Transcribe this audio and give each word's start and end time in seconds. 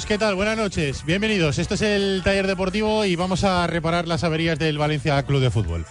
¿Qué 0.00 0.16
tal? 0.16 0.34
Buenas 0.36 0.56
noches, 0.56 1.04
bienvenidos. 1.04 1.58
Esto 1.58 1.74
es 1.74 1.82
el 1.82 2.22
taller 2.24 2.46
deportivo 2.46 3.04
y 3.04 3.14
vamos 3.14 3.44
a 3.44 3.66
reparar 3.66 4.08
las 4.08 4.24
averías 4.24 4.58
del 4.58 4.78
Valencia 4.78 5.22
Club 5.24 5.42
de 5.42 5.50
Fútbol. 5.50 5.84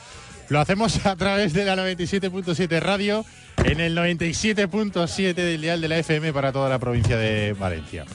Lo 0.50 0.60
hacemos 0.60 1.06
a 1.06 1.16
través 1.16 1.54
de 1.54 1.66
la 1.66 1.76
97.7 1.76 2.80
radio 2.80 3.24
en 3.64 3.80
el 3.80 3.96
97.7 3.96 5.36
del 5.36 5.62
dial 5.62 5.82
de 5.82 5.88
la 5.88 6.00
FM 6.00 6.34
para 6.34 6.52
toda 6.52 6.68
la 6.68 6.80
provincia 6.80 7.16
de 7.16 7.54
Valencia. 7.54 8.06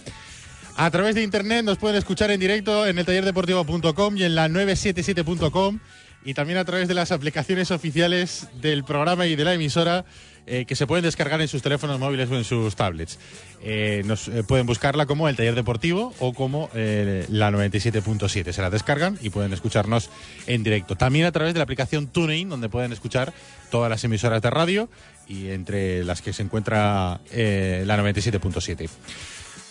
A 0.76 0.90
través 0.90 1.14
de 1.14 1.22
internet 1.22 1.64
nos 1.64 1.78
pueden 1.78 1.96
escuchar 1.96 2.32
en 2.32 2.40
directo 2.40 2.84
en 2.84 2.98
el 2.98 3.06
tallerdeportivo.com 3.06 4.16
y 4.16 4.24
en 4.24 4.34
la 4.34 4.48
977.com 4.48 5.78
y 6.26 6.34
también 6.34 6.58
a 6.58 6.64
través 6.64 6.88
de 6.88 6.94
las 6.94 7.12
aplicaciones 7.12 7.70
oficiales 7.70 8.48
del 8.60 8.82
programa 8.82 9.26
y 9.26 9.36
de 9.36 9.44
la 9.44 9.54
emisora 9.54 10.04
eh, 10.48 10.64
que 10.64 10.74
se 10.74 10.86
pueden 10.86 11.04
descargar 11.04 11.40
en 11.40 11.46
sus 11.46 11.62
teléfonos 11.62 12.00
móviles 12.00 12.28
o 12.28 12.36
en 12.36 12.42
sus 12.42 12.74
tablets. 12.74 13.18
Eh, 13.62 14.02
nos 14.04 14.26
eh, 14.26 14.42
pueden 14.42 14.66
buscarla 14.66 15.06
como 15.06 15.28
el 15.28 15.36
taller 15.36 15.54
deportivo 15.54 16.12
o 16.18 16.34
como 16.34 16.68
eh, 16.74 17.26
la 17.28 17.52
97.7. 17.52 18.52
Se 18.52 18.60
la 18.60 18.70
descargan 18.70 19.16
y 19.22 19.30
pueden 19.30 19.52
escucharnos 19.52 20.10
en 20.48 20.64
directo. 20.64 20.96
También 20.96 21.26
a 21.26 21.32
través 21.32 21.54
de 21.54 21.58
la 21.58 21.64
aplicación 21.64 22.08
TuneIn, 22.08 22.48
donde 22.48 22.68
pueden 22.68 22.92
escuchar 22.92 23.32
todas 23.70 23.88
las 23.88 24.02
emisoras 24.02 24.42
de 24.42 24.50
radio 24.50 24.88
y 25.28 25.50
entre 25.50 26.02
las 26.02 26.22
que 26.22 26.32
se 26.32 26.42
encuentra 26.42 27.20
la 27.30 27.96
97.7. 27.96 28.88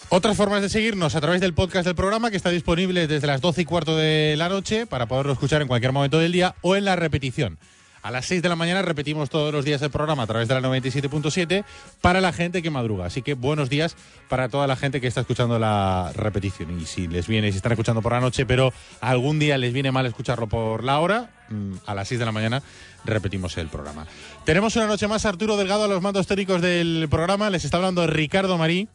Otras 0.09 0.37
formas 0.37 0.61
de 0.61 0.69
seguirnos 0.69 1.15
a 1.15 1.21
través 1.21 1.41
del 1.41 1.53
podcast 1.53 1.85
del 1.85 1.95
programa 1.95 2.29
que 2.29 2.37
está 2.37 2.49
disponible 2.49 3.07
desde 3.07 3.27
las 3.27 3.41
12 3.41 3.61
y 3.61 3.65
cuarto 3.65 3.97
de 3.97 4.35
la 4.37 4.49
noche 4.49 4.85
para 4.85 5.07
poderlo 5.07 5.33
escuchar 5.33 5.61
en 5.61 5.67
cualquier 5.67 5.91
momento 5.91 6.19
del 6.19 6.31
día 6.31 6.55
o 6.61 6.75
en 6.75 6.85
la 6.85 6.95
repetición. 6.95 7.57
A 8.05 8.11
las 8.11 8.27
6 8.27 8.43
de 8.43 8.49
la 8.49 8.55
mañana 8.55 8.83
repetimos 8.83 9.31
todos 9.31 9.51
los 9.51 9.65
días 9.65 9.81
el 9.81 9.89
programa 9.89 10.23
a 10.23 10.27
través 10.27 10.47
de 10.47 10.53
la 10.53 10.61
97.7 10.61 11.65
para 12.01 12.21
la 12.21 12.31
gente 12.33 12.61
que 12.61 12.69
madruga. 12.69 13.07
Así 13.07 13.23
que 13.23 13.33
buenos 13.33 13.67
días 13.67 13.97
para 14.29 14.47
toda 14.47 14.67
la 14.67 14.75
gente 14.75 15.01
que 15.01 15.07
está 15.07 15.21
escuchando 15.21 15.57
la 15.57 16.11
repetición. 16.13 16.79
Y 16.79 16.85
si 16.85 17.07
les 17.07 17.27
viene, 17.27 17.49
si 17.51 17.57
están 17.57 17.71
escuchando 17.71 18.03
por 18.03 18.11
la 18.11 18.19
noche, 18.19 18.45
pero 18.45 18.71
algún 19.01 19.39
día 19.39 19.57
les 19.57 19.73
viene 19.73 19.91
mal 19.91 20.05
escucharlo 20.05 20.45
por 20.45 20.83
la 20.83 20.99
hora, 20.99 21.31
mm, 21.49 21.77
a 21.87 21.95
las 21.95 22.07
6 22.07 22.19
de 22.19 22.25
la 22.25 22.31
mañana 22.31 22.61
repetimos 23.05 23.57
el 23.57 23.69
programa. 23.69 24.05
Tenemos 24.43 24.75
una 24.75 24.85
noche 24.85 25.07
más 25.07 25.25
Arturo 25.25 25.57
Delgado 25.57 25.85
a 25.85 25.87
los 25.87 26.03
mandos 26.03 26.27
técnicos 26.27 26.61
del 26.61 27.07
programa. 27.09 27.49
Les 27.49 27.65
está 27.65 27.77
hablando 27.77 28.05
Ricardo 28.05 28.55
Marí. 28.59 28.87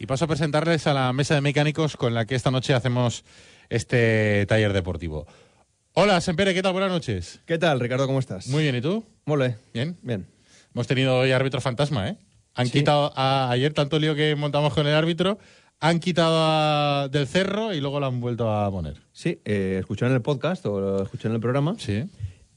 Y 0.00 0.06
paso 0.06 0.24
a 0.24 0.28
presentarles 0.28 0.86
a 0.86 0.94
la 0.94 1.12
mesa 1.12 1.34
de 1.34 1.42
mecánicos 1.42 1.94
con 1.98 2.14
la 2.14 2.24
que 2.24 2.34
esta 2.34 2.50
noche 2.50 2.72
hacemos 2.72 3.22
este 3.68 4.46
taller 4.46 4.72
deportivo. 4.72 5.26
Hola, 5.92 6.22
Sempere, 6.22 6.54
¿qué 6.54 6.62
tal? 6.62 6.72
Buenas 6.72 6.90
noches. 6.90 7.40
¿Qué 7.44 7.58
tal, 7.58 7.78
Ricardo? 7.80 8.06
¿Cómo 8.06 8.18
estás? 8.18 8.46
Muy 8.46 8.62
bien, 8.62 8.76
¿y 8.76 8.80
tú? 8.80 9.04
Mole. 9.26 9.58
Bien. 9.74 9.98
Bien. 10.00 10.26
Hemos 10.74 10.86
tenido 10.86 11.18
hoy 11.18 11.32
árbitro 11.32 11.60
fantasma, 11.60 12.08
¿eh? 12.08 12.16
Han 12.54 12.66
Sí. 12.68 12.72
quitado 12.78 13.12
a- 13.14 13.50
ayer 13.50 13.74
tanto 13.74 13.98
lío 13.98 14.14
que 14.14 14.34
montamos 14.36 14.72
con 14.72 14.86
el 14.86 14.94
árbitro, 14.94 15.38
han 15.80 16.00
quitado 16.00 16.34
a- 16.38 17.08
del 17.10 17.26
cerro 17.26 17.74
y 17.74 17.80
luego 17.82 18.00
lo 18.00 18.06
han 18.06 18.20
vuelto 18.20 18.50
a 18.50 18.70
poner. 18.70 18.96
Sí, 19.12 19.38
eh, 19.44 19.76
escuché 19.80 20.06
en 20.06 20.12
el 20.12 20.22
podcast 20.22 20.64
o 20.64 20.80
lo 20.80 21.02
escuché 21.02 21.28
en 21.28 21.34
el 21.34 21.40
programa 21.40 21.74
Sí. 21.78 22.04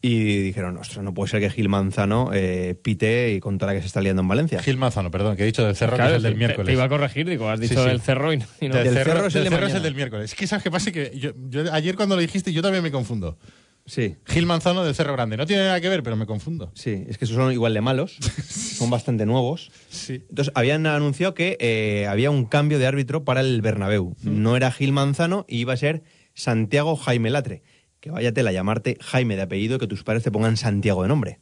Y 0.06 0.42
dijeron, 0.42 0.76
ostras, 0.78 1.02
no 1.04 1.14
puede 1.14 1.32
ser 1.32 1.40
que 1.40 1.50
Gil 1.50 1.70
Manzano 1.70 2.32
eh, 2.34 2.76
pite 2.82 3.32
y 3.34 3.40
con 3.40 3.58
toda 3.58 3.72
la 3.72 3.76
que 3.78 3.82
se 3.82 3.88
está 3.88 4.02
liando 4.02 4.22
en 4.22 4.28
Valencia. 4.28 4.62
Gil 4.62 4.78
Manzano, 4.78 5.10
perdón, 5.12 5.38
que 5.38 5.44
he 5.44 5.46
dicho 5.46 5.66
del 5.66 5.78
cerro, 5.78 5.96
Claro, 5.96 6.12
que 6.12 6.16
es 6.16 6.18
el 6.18 6.24
del 6.24 6.34
te- 6.34 6.38
miércoles. 6.40 6.66
Te 6.68 6.74
iba 6.74 6.84
a 6.84 6.90
corregir, 6.90 7.28
digo, 7.30 7.50
has 7.50 7.60
dicho 7.60 7.76
Sí, 7.76 7.80
sí. 7.84 7.88
del 7.88 8.02
cerro 8.02 8.34
y 8.34 8.38
no. 8.38 8.46
y 8.60 8.68
no- 8.68 8.76
Del, 8.76 8.84
Del 8.84 8.94
cerro, 8.96 9.12
cerro 9.14 9.28
es 9.28 9.36
el 9.36 9.44
del 9.44 9.50
de 9.52 9.56
cerro 9.56 9.68
es 9.68 9.74
el 9.76 9.84
del 9.84 9.96
miércoles. 9.96 10.32
Es 10.32 10.36
que 10.38 10.46
sabes 10.46 10.62
qué 10.62 10.70
pasa 10.72 10.92
que 10.92 11.14
yo, 11.18 11.32
yo 11.50 11.72
ayer 11.74 11.96
cuando 11.96 12.16
lo 12.16 12.22
dijiste 12.22 12.52
yo 12.52 12.62
también 12.62 12.84
me 12.84 12.92
confundo. 12.92 13.38
Sí, 13.86 14.16
Gil 14.28 14.46
Manzano 14.46 14.84
del 14.86 14.96
Cerro 14.96 15.12
Grande. 15.14 15.36
No 15.38 15.46
tiene 15.46 15.64
nada 15.64 15.80
que 15.82 15.90
ver, 15.90 16.04
pero 16.04 16.16
me 16.16 16.26
confundo. 16.26 16.72
sí, 16.74 17.04
es 17.08 17.18
que 17.18 17.26
esos 17.26 17.36
son 17.36 17.52
igual 17.52 17.74
de 17.74 17.82
malos, 17.82 18.16
son 18.48 18.90
bastante 18.90 19.26
nuevos. 19.26 19.72
Sí. 19.90 20.22
Entonces, 20.30 20.54
habían 20.56 20.86
anunciado 20.86 21.34
que 21.34 21.58
eh, 21.60 22.08
había 22.10 22.30
un 22.32 22.46
cambio 22.46 22.80
de 22.80 22.88
árbitro 22.88 23.24
para 23.26 23.42
el 23.42 23.62
Bernabéu. 23.62 24.16
No 24.22 24.56
era 24.58 24.72
Gil 24.72 24.92
Manzano 24.94 25.46
y 25.50 25.58
iba 25.60 25.74
a 25.74 25.78
ser 25.78 26.02
Santiago 26.34 26.96
Jaime 26.96 27.30
Latre. 27.30 27.62
Que 28.04 28.12
vaya 28.12 28.34
tela 28.34 28.52
llamarte 28.52 28.98
Jaime 29.00 29.38
de 29.38 29.44
apellido, 29.44 29.80
que 29.80 29.88
tus 29.88 30.04
padres 30.04 30.24
te 30.24 30.30
pongan 30.32 30.58
Santiago 30.58 31.04
de 31.04 31.08
nombre. 31.08 31.40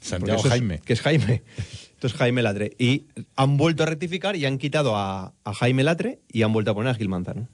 Santiago 0.00 0.40
es- 0.44 0.48
Jaime. 0.48 0.78
que 0.78 0.92
es 0.92 1.00
Jaime. 1.00 1.42
Entonces 1.94 2.16
Jaime 2.16 2.40
Latre. 2.40 2.76
Y 2.78 3.06
han 3.34 3.56
vuelto 3.56 3.82
a 3.82 3.86
rectificar 3.86 4.36
y 4.36 4.46
han 4.46 4.58
quitado 4.58 4.94
a, 4.96 5.34
a 5.42 5.54
Jaime 5.54 5.82
Latre 5.82 6.20
y 6.32 6.42
han 6.42 6.52
vuelto 6.52 6.70
a 6.70 6.74
poner 6.74 6.92
a 6.92 6.94
Gil 6.94 7.08
Manzano. 7.08 7.48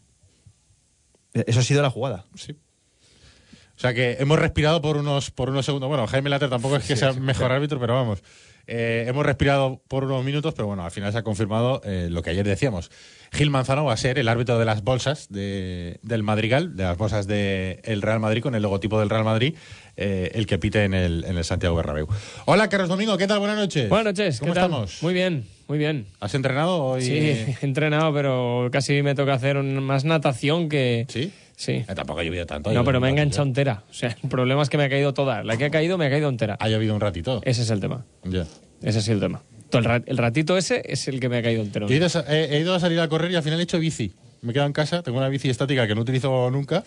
Eso 1.32 1.60
ha 1.60 1.62
sido 1.62 1.80
la 1.80 1.88
jugada. 1.88 2.26
Sí. 2.34 2.52
O 2.52 3.80
sea 3.80 3.94
que 3.94 4.18
hemos 4.20 4.38
respirado 4.38 4.82
por 4.82 4.98
unos, 4.98 5.30
por 5.30 5.48
unos 5.48 5.64
segundos. 5.64 5.88
Bueno, 5.88 6.06
Jaime 6.06 6.28
Later 6.28 6.50
tampoco 6.50 6.76
es 6.76 6.84
que 6.84 6.96
sea 6.96 7.14
mejor 7.14 7.50
árbitro, 7.50 7.80
pero 7.80 7.94
vamos. 7.94 8.22
Eh, 8.66 9.04
hemos 9.08 9.24
respirado 9.26 9.82
por 9.88 10.04
unos 10.04 10.24
minutos, 10.24 10.54
pero 10.54 10.66
bueno, 10.66 10.84
al 10.84 10.90
final 10.90 11.12
se 11.12 11.18
ha 11.18 11.22
confirmado 11.22 11.80
eh, 11.84 12.08
lo 12.10 12.22
que 12.22 12.30
ayer 12.30 12.46
decíamos. 12.46 12.90
Gil 13.32 13.50
Manzano 13.50 13.84
va 13.84 13.92
a 13.92 13.96
ser 13.96 14.18
el 14.18 14.28
árbitro 14.28 14.58
de 14.58 14.64
las 14.64 14.82
bolsas 14.82 15.26
de- 15.28 15.98
del 16.02 16.22
Madrigal, 16.22 16.76
de 16.76 16.84
las 16.84 16.96
bolsas 16.96 17.26
del 17.26 18.00
Real 18.02 18.20
Madrid, 18.20 18.42
con 18.42 18.54
el 18.54 18.62
logotipo 18.62 18.98
del 19.00 19.10
Real 19.10 19.24
Madrid, 19.24 19.54
eh, 19.96 20.30
el 20.34 20.46
que 20.46 20.58
pite 20.58 20.84
en 20.84 20.94
el, 20.94 21.24
en 21.24 21.36
el 21.36 21.44
Santiago 21.44 21.74
Bernabéu. 21.76 22.06
Hola, 22.46 22.68
Carlos 22.68 22.88
Domingo, 22.88 23.18
¿qué 23.18 23.26
tal? 23.26 23.40
Buenas 23.40 23.58
noches. 23.58 23.88
Buenas 23.88 24.06
noches, 24.16 24.38
¿Cómo 24.40 24.52
¿qué 24.52 24.60
tal? 24.60 24.70
estamos? 24.70 25.02
Muy 25.02 25.14
bien, 25.14 25.46
muy 25.68 25.78
bien. 25.78 26.06
¿Has 26.20 26.34
entrenado 26.34 26.82
hoy? 26.84 27.02
Sí, 27.02 27.12
he 27.18 27.56
entrenado, 27.62 28.14
pero 28.14 28.68
casi 28.72 29.02
me 29.02 29.14
toca 29.14 29.34
hacer 29.34 29.56
un- 29.56 29.82
más 29.82 30.04
natación 30.04 30.68
que. 30.68 31.06
¿Sí? 31.08 31.32
Sí. 31.56 31.72
Eh, 31.72 31.86
tampoco 31.94 32.20
ha 32.20 32.24
llovido 32.24 32.46
tanto. 32.46 32.70
ha 32.70 32.72
No, 32.72 32.84
pero 32.84 33.00
me 33.00 33.06
he 33.08 33.10
ratito. 33.10 33.22
enganchado 33.22 33.46
entera. 33.46 33.82
O 33.90 33.94
sea, 33.94 34.16
el 34.22 34.28
problema 34.28 34.62
es 34.62 34.68
que 34.70 34.76
me 34.76 34.84
ha 34.84 34.88
caído 34.88 35.14
toda. 35.14 35.42
La 35.44 35.56
que 35.56 35.66
ha 35.66 35.70
caído 35.70 35.96
me 35.98 36.06
ha 36.06 36.10
caído 36.10 36.28
entera. 36.28 36.56
Ha 36.60 36.68
llovido 36.68 36.94
un 36.94 37.00
ratito. 37.00 37.40
Ese 37.44 37.62
es 37.62 37.70
el 37.70 37.80
tema. 37.80 38.04
Ya. 38.24 38.46
Ese 38.82 38.98
es 38.98 39.08
el 39.08 39.20
tema. 39.20 39.42
Todo 39.70 39.78
El, 39.80 39.84
ra- 39.84 40.02
el 40.04 40.16
ratito 40.18 40.56
ese 40.56 40.82
es 40.86 41.06
el 41.08 41.20
que 41.20 41.28
me 41.28 41.38
ha 41.38 41.42
caído 41.42 41.62
entero. 41.62 41.88
He 41.88 41.94
ido, 41.96 42.06
a, 42.06 42.24
he- 42.34 42.56
he 42.56 42.60
ido 42.60 42.74
a 42.74 42.80
salir 42.80 42.98
a 43.00 43.08
correr 43.08 43.30
y 43.30 43.36
al 43.36 43.42
final 43.42 43.60
he 43.60 43.62
hecho 43.62 43.78
bici. 43.78 44.12
Me 44.42 44.50
he 44.50 44.52
quedado 44.52 44.66
en 44.66 44.72
casa, 44.72 45.02
tengo 45.02 45.18
una 45.18 45.28
bici 45.28 45.48
estática 45.48 45.86
que 45.86 45.94
no 45.94 46.02
utilizo 46.02 46.50
nunca 46.50 46.84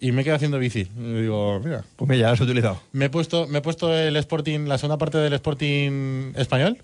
y 0.00 0.12
me 0.12 0.22
he 0.22 0.24
quedado 0.24 0.36
haciendo 0.36 0.58
bici. 0.58 0.88
Y 0.98 1.20
digo, 1.22 1.60
mira, 1.64 1.84
Pues 1.96 2.08
mira, 2.08 2.20
ya 2.22 2.26
lo 2.28 2.32
has 2.34 2.40
utilizado. 2.40 2.82
me 2.92 3.04
he 3.06 3.10
puesto, 3.10 3.46
me 3.46 3.58
he 3.58 3.62
puesto 3.62 3.94
el 3.96 4.16
Sporting, 4.16 4.60
la 4.66 4.76
segunda 4.78 4.98
parte 4.98 5.18
del 5.18 5.32
Sporting 5.34 6.32
español, 6.36 6.78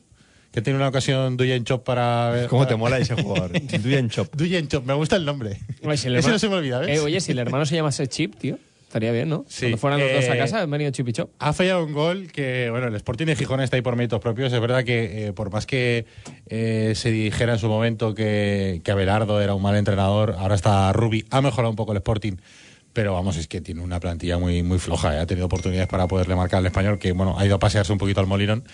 que 0.52 0.60
tiene 0.62 0.78
una 0.78 0.88
ocasión 0.88 1.36
Duyen 1.36 1.64
Chop 1.64 1.82
para 1.84 2.30
ver. 2.30 2.48
¿Cómo 2.48 2.66
te 2.66 2.76
mola 2.76 2.98
ese 2.98 3.14
jugador? 3.14 3.50
Duyen 3.82 4.10
Chop. 4.10 4.34
Duyen 4.36 4.68
Chop, 4.68 4.84
me 4.84 4.94
gusta 4.94 5.16
el 5.16 5.24
nombre. 5.24 5.58
Oye, 5.82 5.96
si 5.96 6.08
el 6.08 6.16
Ese 6.16 6.28
hermano- 6.28 6.34
no 6.34 6.38
se 6.38 6.48
me 6.48 6.54
olvida, 6.56 6.78
¿ves? 6.80 6.98
Eh, 6.98 7.00
oye, 7.00 7.20
si 7.20 7.32
el 7.32 7.38
hermano 7.38 7.64
se 7.66 7.74
llamase 7.74 8.06
Chip, 8.06 8.34
tío, 8.36 8.58
estaría 8.82 9.10
bien, 9.12 9.30
¿no? 9.30 9.46
Sí, 9.48 9.60
Cuando 9.62 9.78
fueran 9.78 10.00
los 10.00 10.12
dos 10.12 10.24
a 10.28 10.34
eh, 10.34 10.38
casa, 10.38 10.60
han 10.60 10.70
venido 10.70 10.90
Chip 10.90 11.08
y 11.08 11.12
Chop. 11.14 11.30
Ha 11.38 11.52
fallado 11.54 11.84
un 11.86 11.94
gol 11.94 12.30
que, 12.30 12.68
bueno, 12.70 12.88
el 12.88 12.94
Sporting 12.96 13.24
de 13.26 13.36
Gijón 13.36 13.60
está 13.62 13.76
ahí 13.76 13.82
por 13.82 13.96
méritos 13.96 14.20
propios. 14.20 14.52
Es 14.52 14.60
verdad 14.60 14.84
que, 14.84 15.28
eh, 15.28 15.32
por 15.32 15.50
más 15.50 15.64
que 15.64 16.04
eh, 16.48 16.92
se 16.94 17.10
dijera 17.10 17.54
en 17.54 17.58
su 17.58 17.68
momento 17.68 18.14
que, 18.14 18.82
que 18.84 18.90
Abelardo 18.92 19.40
era 19.40 19.54
un 19.54 19.62
mal 19.62 19.76
entrenador, 19.76 20.36
ahora 20.38 20.54
está 20.54 20.92
Rubi, 20.92 21.24
ha 21.30 21.40
mejorado 21.40 21.70
un 21.70 21.76
poco 21.76 21.92
el 21.92 21.96
Sporting. 21.98 22.34
Pero 22.92 23.14
vamos, 23.14 23.36
es 23.36 23.48
que 23.48 23.60
tiene 23.60 23.80
una 23.80 24.00
plantilla 24.00 24.38
muy, 24.38 24.62
muy 24.62 24.78
floja. 24.78 25.14
¿eh? 25.16 25.18
Ha 25.18 25.26
tenido 25.26 25.46
oportunidades 25.46 25.88
para 25.88 26.06
poderle 26.06 26.36
marcar 26.36 26.58
al 26.58 26.66
español, 26.66 26.98
que 26.98 27.12
bueno, 27.12 27.38
ha 27.38 27.46
ido 27.46 27.54
a 27.54 27.58
pasearse 27.58 27.92
un 27.92 27.98
poquito 27.98 28.20
al 28.20 28.26
Molinón, 28.26 28.64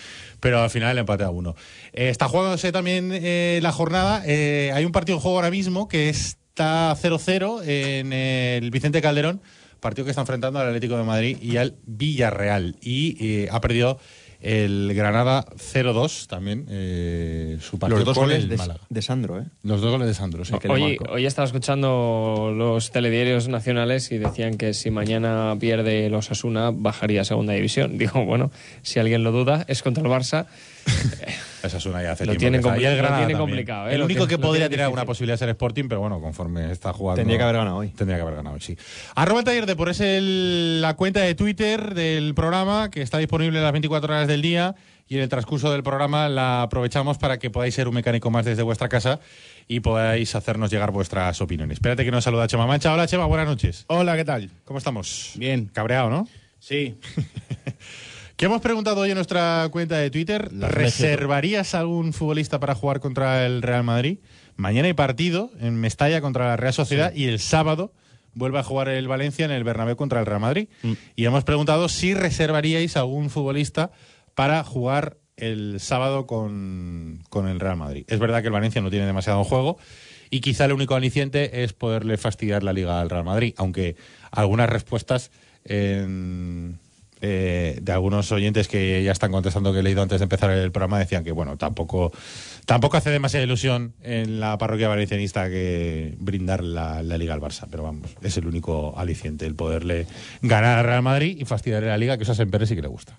pero 0.40 0.60
al 0.60 0.70
final 0.70 0.92
el 0.92 0.98
empate 0.98 1.24
a 1.24 1.30
uno. 1.30 1.54
Eh, 1.92 2.08
está 2.08 2.28
jugándose 2.28 2.72
también 2.72 3.10
eh, 3.12 3.60
la 3.62 3.72
jornada. 3.72 4.22
Hay 4.22 4.84
un 4.84 4.92
partido 4.92 5.16
en 5.16 5.22
juego 5.22 5.36
ahora 5.36 5.50
mismo 5.50 5.86
que 5.86 6.08
está 6.08 6.94
0-0 6.96 7.62
en 7.64 8.12
el 8.12 8.70
Vicente 8.70 9.00
Calderón, 9.00 9.40
partido 9.78 10.04
que 10.04 10.10
está 10.10 10.22
enfrentando 10.22 10.58
al 10.58 10.66
Atlético 10.66 10.96
de 10.96 11.04
Madrid 11.04 11.38
y 11.40 11.56
al 11.56 11.76
Villarreal. 11.86 12.76
Y 12.80 13.46
ha 13.48 13.60
perdido 13.60 13.98
el 14.40 14.93
Granada 14.94 15.44
0-2 15.56 16.26
también, 16.26 16.67
eh, 16.69 17.58
su 17.61 17.79
partido 17.79 17.99
Los 17.99 18.06
dos 18.06 18.17
goles 18.17 18.49
de, 18.49 18.56
Málaga. 18.56 18.81
de 18.88 19.02
Sandro, 19.02 19.40
¿eh? 19.40 19.44
Los 19.62 19.81
dos 19.81 19.90
goles 19.90 20.06
de 20.06 20.14
Sandro, 20.14 20.44
sí. 20.44 20.55
que 20.61 20.69
le 20.69 20.75
Hoy, 20.75 20.99
hoy 21.08 21.26
estaba 21.26 21.46
escuchando 21.46 22.52
los 22.55 22.90
telediarios 22.90 23.49
nacionales 23.49 24.12
y 24.12 24.19
decían 24.19 24.56
que 24.56 24.75
si 24.75 24.90
mañana 24.90 25.56
pierde 25.58 26.08
los 26.08 26.31
Asuna 26.31 26.70
bajaría 26.73 27.23
a 27.23 27.25
segunda 27.25 27.52
división. 27.52 27.99
Digo, 27.99 28.25
bueno, 28.25 28.50
si 28.82 29.00
alguien 29.00 29.25
lo 29.25 29.32
duda, 29.32 29.64
es 29.69 29.82
contra 29.82 30.02
el 30.02 30.11
Barça. 30.11 30.46
Esa 31.62 31.76
es 31.79 31.87
una 31.87 32.02
ya 32.02 32.12
hace 32.12 32.25
Lo 32.25 32.32
tiempo 32.32 32.38
tienen 32.40 32.61
que 32.62 32.69
está. 32.69 32.76
compli- 32.79 32.82
Y 32.82 32.85
el 32.87 32.93
lo 32.93 32.96
Granada 32.99 33.19
tienen 33.26 33.37
también. 33.37 33.56
complicado, 33.56 33.88
¿eh? 33.88 33.93
El 33.94 33.99
Lo 33.99 34.05
único 34.06 34.26
que 34.29 34.37
lo 34.37 34.40
podría 34.40 34.69
tener 34.69 34.85
alguna 34.85 35.05
posibilidad 35.05 35.35
es 35.35 35.43
el 35.43 35.49
Sporting, 35.50 35.85
pero 35.88 36.00
bueno, 36.00 36.20
conforme 36.20 36.70
está 36.70 36.93
jugando. 36.93 37.17
Tendría 37.20 37.38
que 37.38 37.43
haber 37.44 37.56
ganado 37.56 37.76
hoy. 37.79 37.88
Tendría 37.88 38.17
que 38.17 38.23
haber 38.23 38.35
ganado 38.37 38.55
hoy, 38.55 38.61
sí. 38.61 38.76
Arroba 39.17 39.40
el 39.40 39.44
taller 39.44 39.67
de 39.67 39.75
por 39.76 39.88
es 39.88 40.00
el- 40.00 40.81
la 40.81 40.94
cuenta 40.94 41.20
de 41.20 41.35
Twitter 41.35 41.94
del 41.94 42.35
programa 42.35 42.90
que 42.90 43.02
está 43.02 43.19
disponible 43.19 43.61
las 43.61 43.73
24 43.73 44.14
horas 44.14 44.29
del 44.29 44.40
día 44.40 44.76
y 45.08 45.17
en 45.17 45.23
el 45.23 45.29
transcurso 45.29 45.73
del 45.73 45.82
programa 45.82 46.29
la 46.29 46.62
aprovechamos 46.62 47.19
para 47.19 47.38
que 47.38 47.50
podáis 47.50 47.75
ser 47.75 47.88
un 47.88 47.94
mecánico 47.94 48.31
más 48.31 48.44
desde 48.44 48.62
vuestra 48.62 48.88
casa 48.88 49.19
y 49.67 49.81
podáis 49.81 50.35
hacernos 50.35 50.70
llegar 50.70 50.90
vuestras 50.93 51.40
opiniones. 51.40 51.76
Espérate 51.76 52.05
que 52.05 52.11
nos 52.11 52.23
saluda 52.25 52.46
Chema 52.46 52.67
Mancha. 52.67 52.93
Hola 52.94 53.06
Chema, 53.06 53.25
buenas 53.26 53.46
noches. 53.49 53.85
Hola, 53.88 54.17
¿qué 54.17 54.25
tal? 54.25 54.49
¿Cómo 54.64 54.79
estamos? 54.79 55.32
Bien. 55.35 55.69
Cabreado, 55.73 56.08
¿no? 56.08 56.29
Sí. 56.61 56.96
¿Qué 58.38 58.44
hemos 58.44 58.61
preguntado 58.61 59.00
hoy 59.00 59.11
en 59.11 59.17
nuestra 59.17 59.69
cuenta 59.73 59.96
de 59.96 60.11
Twitter? 60.11 60.49
¿Reservarías 60.52 61.75
algún 61.75 62.12
futbolista 62.12 62.61
para 62.61 62.76
jugar 62.76 63.00
contra 63.00 63.44
el 63.44 63.62
Real 63.62 63.82
Madrid? 63.82 64.19
Mañana 64.56 64.87
hay 64.87 64.94
partido 64.94 65.50
en 65.61 65.75
Mestalla 65.81 66.20
contra 66.20 66.46
la 66.46 66.56
Real 66.56 66.73
Sociedad 66.73 67.12
y 67.12 67.25
el 67.25 67.40
sábado 67.40 67.93
vuelve 68.35 68.61
a 68.61 68.62
jugar 68.62 68.88
el 68.90 69.08
Valencia 69.08 69.44
en 69.44 69.50
el 69.50 69.64
Bernabéu 69.64 69.96
contra 69.96 70.20
el 70.20 70.26
Real 70.26 70.38
Madrid. 70.40 70.69
Y 71.17 71.25
hemos 71.25 71.43
preguntado 71.43 71.88
si 71.88 72.14
reservaríais 72.14 72.96
algún 72.96 73.29
futbolista 73.29 73.90
para 74.37 74.62
jugar 74.62 75.17
el 75.37 75.81
sábado 75.81 76.26
con, 76.29 77.25
con 77.31 77.49
el 77.49 77.58
Real 77.58 77.76
Madrid. 77.76 78.05
Es 78.06 78.20
verdad 78.20 78.40
que 78.40 78.46
el 78.49 78.52
Valencia 78.52 78.81
no 78.81 78.90
tiene 78.90 79.06
demasiado 79.06 79.43
juego 79.43 79.79
y 80.31 80.40
quizá 80.40 80.64
el 80.67 80.73
único 80.75 80.94
aliciente 80.94 81.64
es 81.64 81.73
poderle 81.73 82.17
fastidiar 82.19 82.62
la 82.62 82.73
liga 82.73 83.00
al 83.00 83.11
Real 83.11 83.25
Madrid, 83.25 83.55
aunque 83.56 83.96
algunas 84.31 84.69
respuestas 84.70 85.32
en- 85.64 86.79
eh, 87.20 87.78
de 87.82 87.92
algunos 87.92 88.30
oyentes 88.32 88.68
que 88.68 89.02
ya 89.02 89.12
están 89.12 89.32
contestando 89.32 89.72
que 89.72 89.80
he 89.80 89.82
leído 89.82 90.02
antes 90.02 90.20
de 90.20 90.24
empezar 90.24 90.50
el 90.50 90.72
programa 90.72 90.98
decían 90.98 91.24
que 91.24 91.32
bueno 91.32 91.56
tampoco 91.56 92.12
tampoco 92.66 92.96
hace 92.96 93.10
demasiada 93.10 93.44
ilusión 93.44 93.94
en 94.02 94.40
la 94.40 94.56
parroquia 94.58 94.88
valencianista 94.88 95.48
que 95.48 96.14
brindar 96.18 96.62
la, 96.62 97.02
la 97.02 97.18
liga 97.18 97.34
al 97.34 97.40
Barça 97.40 97.66
pero 97.70 97.82
vamos 97.82 98.16
es 98.22 98.36
el 98.36 98.46
único 98.46 98.98
aliciente 98.98 99.46
el 99.46 99.54
poderle 99.54 100.06
ganar 100.42 100.78
al 100.78 100.84
Real 100.84 101.02
Madrid 101.02 101.36
y 101.38 101.44
fastidiarle 101.44 101.88
la 101.88 101.98
liga 101.98 102.16
que 102.16 102.22
eso 102.22 102.32
a 102.32 102.34
Semper 102.34 102.66
sí 102.66 102.74
que 102.74 102.82
le 102.82 102.88
gusta 102.88 103.18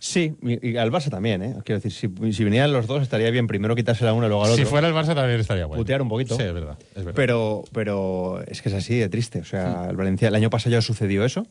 Sí, 0.00 0.34
y, 0.42 0.76
al 0.76 0.92
Barça 0.92 1.10
también, 1.10 1.42
¿eh? 1.42 1.54
Quiero 1.64 1.80
decir, 1.80 1.90
si, 1.92 2.32
si 2.32 2.44
vinieran 2.44 2.72
los 2.72 2.86
dos 2.86 3.02
estaría 3.02 3.30
bien 3.30 3.48
primero 3.48 3.74
quitársela 3.74 4.10
a 4.10 4.14
uno 4.14 4.26
y 4.26 4.28
luego 4.28 4.44
al 4.44 4.52
otro. 4.52 4.64
si 4.64 4.70
fuera 4.70 4.86
el 4.86 4.94
Barça 4.94 5.14
también 5.14 5.40
estaría 5.40 5.66
bueno 5.66 5.80
Putear 5.82 6.02
un 6.02 6.08
poquito. 6.08 6.36
sí 6.36 6.42
es 6.44 6.54
verdad, 6.54 6.78
es 6.90 6.96
verdad. 7.04 7.12
Pero, 7.16 7.64
pero 7.72 8.40
es 8.46 8.62
que 8.62 8.68
es 8.68 8.74
así 8.76 8.96
de 8.96 9.08
triste. 9.08 9.40
O 9.40 9.44
sea, 9.44 9.88
el 9.90 9.96
Valencia, 9.96 10.28
el 10.28 10.34
año 10.36 10.50
pasado 10.50 10.70
ya 10.72 10.82
sucedió 10.82 11.24
eso. 11.24 11.46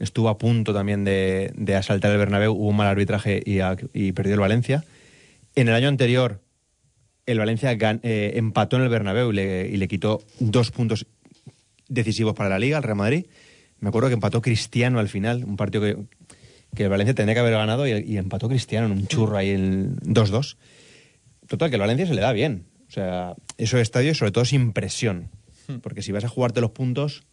Estuvo 0.00 0.28
a 0.28 0.38
punto 0.38 0.74
también 0.74 1.04
de, 1.04 1.52
de 1.56 1.76
asaltar 1.76 2.10
el 2.10 2.18
Bernabéu, 2.18 2.52
hubo 2.52 2.68
un 2.70 2.76
mal 2.76 2.88
arbitraje 2.88 3.40
y, 3.46 3.60
a- 3.60 3.76
y 3.92 4.10
perdió 4.12 4.34
el 4.34 4.40
Valencia. 4.40 4.84
En 5.54 5.68
el 5.68 5.74
año 5.74 5.86
anterior, 5.86 6.40
el 7.26 7.38
Valencia 7.38 7.72
gan- 7.74 8.00
eh, 8.02 8.32
empató 8.34 8.76
en 8.76 8.82
el 8.82 8.88
Bernabéu 8.88 9.30
y 9.30 9.34
le, 9.36 9.68
y 9.68 9.76
le 9.76 9.86
quitó 9.86 10.20
dos 10.40 10.72
puntos 10.72 11.06
decisivos 11.88 12.34
para 12.34 12.48
la 12.48 12.58
Liga 12.58 12.76
al 12.76 12.82
Real 12.82 12.96
Madrid. 12.96 13.26
Me 13.78 13.88
acuerdo 13.88 14.08
que 14.08 14.14
empató 14.14 14.40
Cristiano 14.40 14.98
al 14.98 15.08
final, 15.08 15.44
un 15.44 15.56
partido 15.56 15.82
que, 15.84 15.96
que 16.74 16.84
el 16.84 16.88
Valencia 16.88 17.14
tenía 17.14 17.34
que 17.34 17.40
haber 17.40 17.52
ganado 17.52 17.86
y, 17.86 17.92
y 17.92 18.16
empató 18.18 18.48
Cristiano 18.48 18.86
en 18.86 18.92
un 18.92 19.06
churro 19.06 19.36
ahí 19.36 19.50
en 19.50 19.96
2-2. 20.00 20.56
Total, 21.46 21.70
que 21.70 21.76
el 21.76 21.80
Valencia 21.80 22.06
se 22.06 22.14
le 22.14 22.20
da 22.20 22.32
bien. 22.32 22.66
O 22.88 22.90
sea, 22.90 23.34
esos 23.58 23.80
estadios, 23.80 24.18
sobre 24.18 24.32
todo 24.32 24.44
sin 24.44 24.72
presión. 24.72 25.30
Porque 25.82 26.02
si 26.02 26.12
vas 26.12 26.24
a 26.24 26.28
jugarte 26.28 26.60
los 26.60 26.70
puntos, 26.70 27.24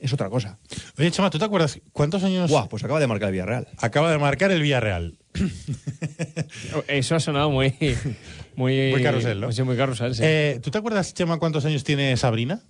es 0.00 0.12
otra 0.12 0.28
cosa. 0.28 0.58
oye 0.98 1.10
Chema 1.10 1.30
¿tú 1.30 1.38
te 1.38 1.44
acuerdas 1.44 1.80
cuántos 1.92 2.24
años 2.24 2.50
Guau, 2.50 2.68
pues 2.68 2.82
acaba 2.82 2.98
de 2.98 3.06
marcar 3.06 3.28
el 3.28 3.32
Villarreal. 3.32 3.68
acaba 3.78 4.10
de 4.10 4.18
marcar 4.18 4.50
el 4.50 4.60
Villarreal 4.60 5.16
Eso 6.88 7.14
ha 7.14 7.20
sonado 7.20 7.50
muy. 7.50 7.74
Muy, 8.54 8.90
Muy 8.90 9.02
carrusel, 9.02 9.40
¿no? 9.40 9.50
Sí, 9.50 9.62
muy 9.62 9.76
carrusel, 9.78 10.14
sí. 10.14 10.22
Eh, 10.22 10.60
¿tú 10.62 10.70
te 10.70 10.76
acuerdas 10.76 11.14
Chema 11.14 11.38
cuántos 11.38 11.64
años 11.64 11.84
tiene 11.84 12.14
Sabrina? 12.18 12.60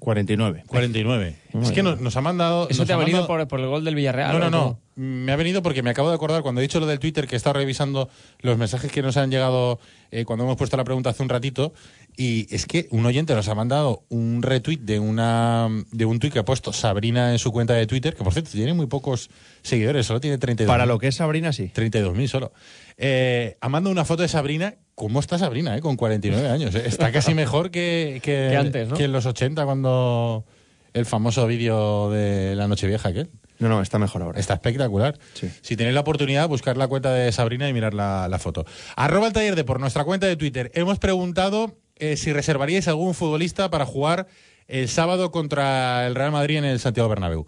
49. 0.00 0.64
49 0.66 1.36
es 1.62 1.72
que 1.72 1.82
nos, 1.82 2.00
nos 2.00 2.16
ha 2.16 2.20
mandado 2.20 2.68
Eso 2.68 2.80
nos 2.82 2.86
te 2.88 2.92
ha 2.92 2.96
venido 2.96 3.18
mandado- 3.18 3.38
por, 3.46 3.48
por 3.48 3.60
el 3.60 3.66
gol 3.66 3.84
del 3.84 3.94
Villarreal. 3.94 4.32
No, 4.32 4.38
no, 4.38 4.46
¿o 4.46 4.50
no. 4.50 4.78
Me 4.96 5.32
ha 5.32 5.36
venido 5.36 5.62
porque 5.62 5.82
me 5.82 5.90
acabo 5.90 6.08
de 6.10 6.14
acordar 6.16 6.42
cuando 6.42 6.60
he 6.60 6.62
dicho 6.62 6.80
lo 6.80 6.86
del 6.86 6.98
Twitter 6.98 7.26
que 7.26 7.34
he 7.34 7.38
estado 7.38 7.54
revisando 7.54 8.08
los 8.40 8.58
mensajes 8.58 8.90
que 8.92 9.00
nos 9.02 9.16
han 9.16 9.30
llegado 9.30 9.78
eh, 10.10 10.24
cuando 10.24 10.44
hemos 10.44 10.56
puesto 10.56 10.76
la 10.76 10.84
pregunta 10.84 11.10
hace 11.10 11.22
un 11.22 11.28
ratito 11.28 11.72
y 12.22 12.46
es 12.54 12.66
que 12.66 12.86
un 12.90 13.06
oyente 13.06 13.34
nos 13.34 13.48
ha 13.48 13.54
mandado 13.54 14.04
un 14.10 14.42
retweet 14.42 14.76
de 14.82 14.98
una 14.98 15.68
de 15.90 16.04
un 16.04 16.18
tuit 16.18 16.34
que 16.34 16.38
ha 16.40 16.44
puesto 16.44 16.70
Sabrina 16.70 17.32
en 17.32 17.38
su 17.38 17.50
cuenta 17.50 17.72
de 17.72 17.86
Twitter, 17.86 18.14
que 18.14 18.22
por 18.22 18.34
cierto 18.34 18.50
tiene 18.50 18.74
muy 18.74 18.86
pocos 18.86 19.30
seguidores, 19.62 20.04
solo 20.04 20.20
tiene 20.20 20.36
32. 20.36 20.70
Para 20.70 20.84
lo 20.84 20.98
que 20.98 21.08
es 21.08 21.14
Sabrina, 21.16 21.50
sí. 21.54 21.70
32.000 21.74 22.26
solo. 22.28 22.52
Eh, 22.98 23.56
ha 23.62 23.68
mandado 23.70 23.90
una 23.92 24.04
foto 24.04 24.20
de 24.20 24.28
Sabrina. 24.28 24.74
¿Cómo 24.94 25.18
está 25.20 25.38
Sabrina, 25.38 25.74
eh? 25.78 25.80
Con 25.80 25.96
49 25.96 26.46
años. 26.50 26.74
eh? 26.74 26.82
Está 26.84 27.10
casi 27.10 27.32
mejor 27.32 27.70
que, 27.70 28.20
que, 28.22 28.48
Que 28.50 28.56
antes, 28.58 28.88
¿no? 28.88 28.96
que 28.96 29.04
en 29.04 29.12
los 29.12 29.24
80 29.24 29.64
cuando 29.64 30.44
el 30.92 31.06
famoso 31.06 31.46
vídeo 31.46 32.10
de 32.10 32.54
la 32.54 32.68
Nochevieja 32.68 33.08
aquel. 33.08 33.30
No, 33.60 33.68
no, 33.70 33.80
está 33.80 33.98
mejor 33.98 34.20
ahora. 34.22 34.38
Está 34.40 34.54
espectacular. 34.54 35.18
Sí. 35.34 35.48
Si 35.62 35.76
tenéis 35.76 35.94
la 35.94 36.00
oportunidad, 36.00 36.48
buscar 36.48 36.76
la 36.76 36.86
cuenta 36.88 37.12
de 37.14 37.32
Sabrina 37.32 37.66
y 37.68 37.72
mirar 37.72 37.94
la, 37.94 38.28
la 38.28 38.38
foto. 38.38 38.66
Arroba 38.96 39.26
el 39.28 39.32
taller 39.32 39.54
de 39.56 39.64
por 39.64 39.80
nuestra 39.80 40.04
cuenta 40.04 40.26
de 40.26 40.36
Twitter. 40.36 40.70
Hemos 40.74 40.98
preguntado 40.98 41.76
eh, 42.00 42.16
si 42.16 42.32
reservaríais 42.32 42.88
algún 42.88 43.14
futbolista 43.14 43.70
para 43.70 43.86
jugar 43.86 44.26
el 44.68 44.88
sábado 44.88 45.30
contra 45.30 46.06
el 46.06 46.14
Real 46.14 46.32
Madrid 46.32 46.58
en 46.58 46.64
el 46.64 46.80
Santiago 46.80 47.08
Bernabéu. 47.08 47.46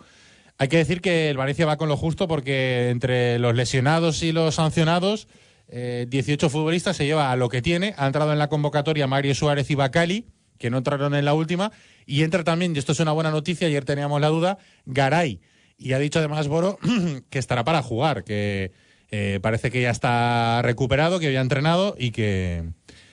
Hay 0.58 0.68
que 0.68 0.76
decir 0.76 1.00
que 1.00 1.30
el 1.30 1.36
Valencia 1.36 1.66
va 1.66 1.76
con 1.76 1.88
lo 1.88 1.96
justo 1.96 2.28
porque 2.28 2.90
entre 2.90 3.38
los 3.38 3.54
lesionados 3.54 4.22
y 4.22 4.32
los 4.32 4.56
sancionados, 4.56 5.26
eh, 5.68 6.06
18 6.08 6.50
futbolistas 6.50 6.96
se 6.96 7.06
lleva 7.06 7.32
a 7.32 7.36
lo 7.36 7.48
que 7.48 7.62
tiene. 7.62 7.94
Ha 7.96 8.06
entrado 8.06 8.32
en 8.32 8.38
la 8.38 8.48
convocatoria 8.48 9.06
Mario 9.06 9.34
Suárez 9.34 9.70
y 9.70 9.74
Bacali, 9.74 10.26
que 10.58 10.70
no 10.70 10.78
entraron 10.78 11.14
en 11.14 11.24
la 11.24 11.34
última. 11.34 11.72
Y 12.06 12.22
entra 12.22 12.44
también, 12.44 12.76
y 12.76 12.78
esto 12.78 12.92
es 12.92 13.00
una 13.00 13.12
buena 13.12 13.30
noticia, 13.30 13.66
ayer 13.66 13.84
teníamos 13.84 14.20
la 14.20 14.28
duda, 14.28 14.58
Garay. 14.86 15.40
Y 15.78 15.94
ha 15.94 15.98
dicho 15.98 16.18
además 16.18 16.46
Boro 16.46 16.78
que 17.30 17.38
estará 17.38 17.64
para 17.64 17.82
jugar, 17.82 18.22
que 18.22 18.72
eh, 19.10 19.40
parece 19.42 19.70
que 19.70 19.82
ya 19.82 19.90
está 19.90 20.62
recuperado, 20.62 21.18
que 21.18 21.32
ya 21.32 21.40
ha 21.40 21.42
entrenado 21.42 21.96
y 21.98 22.12
que, 22.12 22.64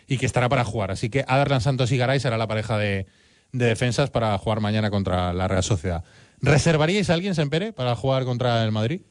y 0.10 0.18
que 0.18 0.26
estará 0.26 0.50
para 0.50 0.66
jugar. 0.66 0.92
Así 0.92 1.10
que 1.10 1.24
Adarlan 1.28 1.62
Santos 1.62 1.92
y 1.92 1.98
Garay 1.98 2.20
será 2.20 2.38
la 2.38 2.48
pareja 2.48 2.78
de, 2.78 3.06
de 3.54 3.66
defensas 3.66 4.10
para 4.10 4.38
jugar 4.38 4.60
mañana 4.60 4.90
contra 4.90 5.32
la 5.34 5.48
Real 5.48 5.64
Sociedad. 5.64 6.04
¿Reservaríais 6.42 7.10
a 7.10 7.14
alguien, 7.14 7.36
Sempere, 7.36 7.72
para 7.72 7.96
jugar 7.96 8.26
contra 8.26 8.64
el 8.66 8.72
Madrid? 8.72 9.02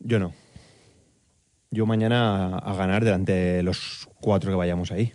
Yo 0.00 0.18
no. 0.18 0.34
Yo 1.70 1.86
mañana 1.86 2.56
a, 2.56 2.58
a 2.58 2.74
ganar 2.74 3.04
delante 3.04 3.32
de 3.32 3.62
los 3.62 4.08
cuatro 4.20 4.50
que 4.50 4.56
vayamos 4.56 4.90
ahí. 4.90 5.12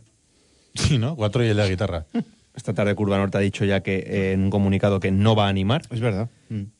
Sí, 0.76 0.98
¿no? 0.98 1.16
Cuatro 1.16 1.44
y 1.44 1.50
el 1.50 1.58
de 1.58 1.64
la 1.64 1.70
guitarra. 1.70 2.06
Esta 2.56 2.74
tarde 2.74 2.94
Curva 2.94 3.18
Norte 3.18 3.38
ha 3.38 3.42
dicho 3.42 3.66
ya 3.66 3.82
que 3.82 3.96
eh, 3.96 4.32
en 4.34 4.44
un 4.44 4.50
comunicado 4.52 5.00
que 5.00 5.12
no 5.12 5.36
va 5.36 5.48
a 5.48 5.50
animar. 5.50 5.82
Es 5.90 6.00
verdad. 6.00 6.30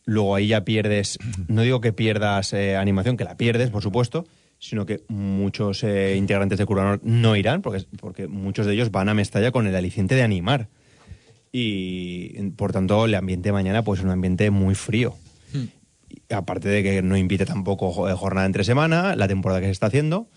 Luego 0.06 0.36
ahí 0.36 0.48
ya 0.48 0.64
pierdes, 0.64 1.18
no 1.48 1.64
digo 1.64 1.82
que 1.82 1.92
pierdas 1.92 2.54
eh, 2.54 2.78
animación, 2.78 3.18
que 3.18 3.24
la 3.24 3.38
pierdes, 3.38 3.72
por 3.72 3.82
supuesto, 3.82 4.26
sino 4.64 4.86
que 4.86 5.04
muchos 5.10 5.84
eh, 5.84 6.16
integrantes 6.16 6.58
de 6.58 6.66
Curva 6.66 6.84
Norte 6.84 7.06
no 7.06 7.36
irán, 7.36 7.62
porque, 7.62 7.86
porque 8.00 8.30
muchos 8.30 8.66
de 8.66 8.74
ellos 8.74 8.92
van 8.92 9.10
a 9.10 9.14
Mestalla 9.14 9.52
con 9.52 9.68
el 9.68 9.76
aliciente 9.76 10.16
de 10.16 10.24
animar. 10.24 10.70
Y 11.52 12.50
por 12.52 12.72
tanto, 12.72 13.04
el 13.04 13.14
ambiente 13.14 13.52
mañana 13.52 13.84
pues 13.84 14.00
es 14.00 14.06
un 14.06 14.12
ambiente 14.12 14.52
muy 14.52 14.74
frío. 14.74 15.16
Y 16.08 16.34
aparte 16.34 16.70
de 16.70 16.82
que 16.82 17.02
no 17.02 17.18
invite 17.18 17.46
tampoco 17.46 18.10
eh, 18.10 18.14
jornada 18.14 18.46
entre 18.46 18.64
semana, 18.64 19.18
la 19.18 19.28
temporada 19.28 19.60
que 19.60 19.68
se 19.68 19.74
está 19.74 19.88
haciendo, 19.88 20.30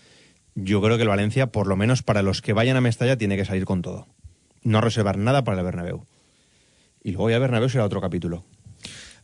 yo 0.55 0.81
creo 0.81 0.97
que 0.97 1.03
el 1.03 1.09
Valencia, 1.09 1.47
por 1.47 1.67
lo 1.67 1.77
menos 1.77 2.03
para 2.03 2.21
los 2.21 2.41
que 2.41 2.51
vayan 2.51 2.75
a 2.75 2.81
Mestalla, 2.81 3.17
tiene 3.17 3.37
que 3.37 3.45
salir 3.45 3.63
con 3.63 3.81
todo. 3.81 4.07
No 4.61 4.81
reservar 4.81 5.17
nada 5.17 5.45
para 5.45 5.57
el 5.57 5.63
Bernabéu. 5.63 6.05
Y 7.01 7.11
luego 7.11 7.29
ya 7.29 7.39
Bernabéu 7.39 7.69
será 7.69 7.85
otro 7.85 8.01
capítulo. 8.01 8.43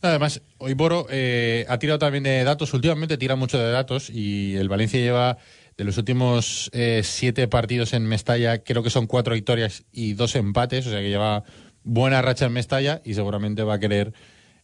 Además, 0.04 0.42
hoy 0.58 0.74
Boro 0.74 1.06
eh, 1.10 1.64
ha 1.68 1.78
tirado 1.78 1.98
también 1.98 2.24
de 2.24 2.44
datos, 2.44 2.74
últimamente 2.74 3.16
tira 3.16 3.36
mucho 3.36 3.58
de 3.58 3.70
datos 3.70 4.10
y 4.10 4.54
el 4.56 4.68
Valencia 4.68 5.00
lleva 5.00 5.38
de 5.78 5.84
los 5.84 5.96
últimos 5.96 6.70
eh, 6.74 7.00
siete 7.02 7.48
partidos 7.48 7.94
en 7.94 8.04
Mestalla, 8.06 8.58
creo 8.62 8.82
que 8.82 8.90
son 8.90 9.06
cuatro 9.06 9.34
victorias 9.34 9.84
y 9.92 10.12
dos 10.12 10.36
empates, 10.36 10.86
o 10.86 10.90
sea 10.90 11.00
que 11.00 11.08
lleva 11.08 11.42
buena 11.84 12.20
racha 12.22 12.44
en 12.46 12.52
Mestalla 12.52 13.00
y 13.04 13.14
seguramente 13.14 13.62
va 13.62 13.74
a 13.74 13.78
querer 13.80 14.12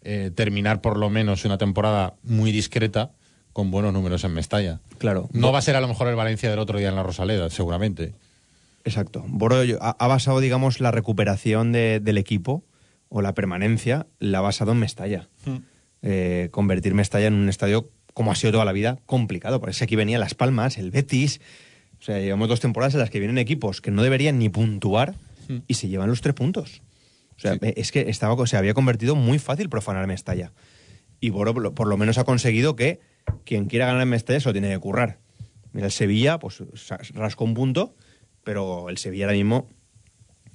eh, 0.02 0.30
terminar 0.34 0.80
por 0.82 0.98
lo 0.98 1.08
menos 1.10 1.44
una 1.46 1.58
temporada 1.58 2.14
muy 2.22 2.52
discreta 2.52 3.10
con 3.54 3.70
buenos 3.70 3.92
números 3.94 4.22
en 4.24 4.32
Mestalla. 4.34 4.80
Claro. 4.98 5.28
No 5.32 5.52
va 5.52 5.58
a 5.58 5.62
ser 5.62 5.74
a 5.74 5.80
lo 5.80 5.88
mejor 5.88 6.06
el 6.08 6.16
Valencia 6.16 6.50
del 6.50 6.58
otro 6.58 6.78
día 6.78 6.90
en 6.90 6.96
la 6.96 7.02
Rosaleda, 7.02 7.48
seguramente. 7.50 8.12
Exacto. 8.84 9.24
Boro 9.26 9.56
ha, 9.80 9.96
ha 9.98 10.06
basado, 10.06 10.40
digamos, 10.40 10.80
la 10.80 10.90
recuperación 10.90 11.72
de- 11.72 11.98
del 12.00 12.18
equipo 12.18 12.62
o 13.10 13.20
la 13.20 13.34
permanencia, 13.34 14.06
la 14.20 14.38
ha 14.38 14.40
basado 14.40 14.72
en 14.72 14.78
Mestalla. 14.78 15.28
Eh, 16.02 16.48
convertir 16.50 16.94
Mestalla 16.94 17.26
en 17.26 17.34
un 17.34 17.48
estadio, 17.50 17.90
como 18.14 18.32
ha 18.32 18.34
sido 18.34 18.52
toda 18.52 18.64
la 18.64 18.72
vida, 18.72 18.98
complicado. 19.04 19.60
Por 19.60 19.68
eso 19.68 19.84
aquí 19.84 19.96
venía 19.96 20.18
Las 20.18 20.34
Palmas, 20.34 20.78
el 20.78 20.90
Betis. 20.90 21.40
O 21.98 22.02
sea, 22.02 22.18
llevamos 22.18 22.48
dos 22.48 22.60
temporadas 22.60 22.94
en 22.94 23.00
las 23.00 23.10
que 23.10 23.18
vienen 23.18 23.36
equipos 23.36 23.82
que 23.82 23.90
no 23.90 24.02
deberían 24.02 24.38
ni 24.38 24.48
puntuar 24.48 25.14
y 25.68 25.74
se 25.74 25.88
llevan 25.88 26.08
los 26.08 26.22
tres 26.22 26.34
puntos. 26.34 26.80
O 27.36 27.40
sea, 27.40 27.58
es 27.60 27.90
que 27.92 28.08
estaba, 28.08 28.46
se 28.46 28.56
había 28.56 28.72
convertido 28.74 29.14
muy 29.16 29.38
fácil 29.38 29.68
profanar 29.68 30.06
Mestalla. 30.06 30.52
Y 31.20 31.30
Boro 31.30 31.52
por 31.52 31.62
lo- 31.62 31.74
por 31.74 31.88
lo 31.88 31.96
menos 31.98 32.16
ha 32.18 32.24
conseguido 32.24 32.76
que 32.76 33.00
quien 33.44 33.66
quiera 33.66 33.86
ganar 33.86 34.02
en 34.02 34.08
Mestalla 34.08 34.40
se 34.40 34.48
lo 34.48 34.52
tiene 34.52 34.70
que 34.70 34.78
currar. 34.78 35.18
Mira, 35.72 35.86
el 35.86 35.92
Sevilla, 35.92 36.38
pues 36.38 36.62
rascó 37.14 37.44
un 37.44 37.54
punto, 37.54 37.94
pero 38.44 38.88
el 38.88 38.96
Sevilla 38.98 39.24
ahora 39.26 39.36
mismo 39.36 39.68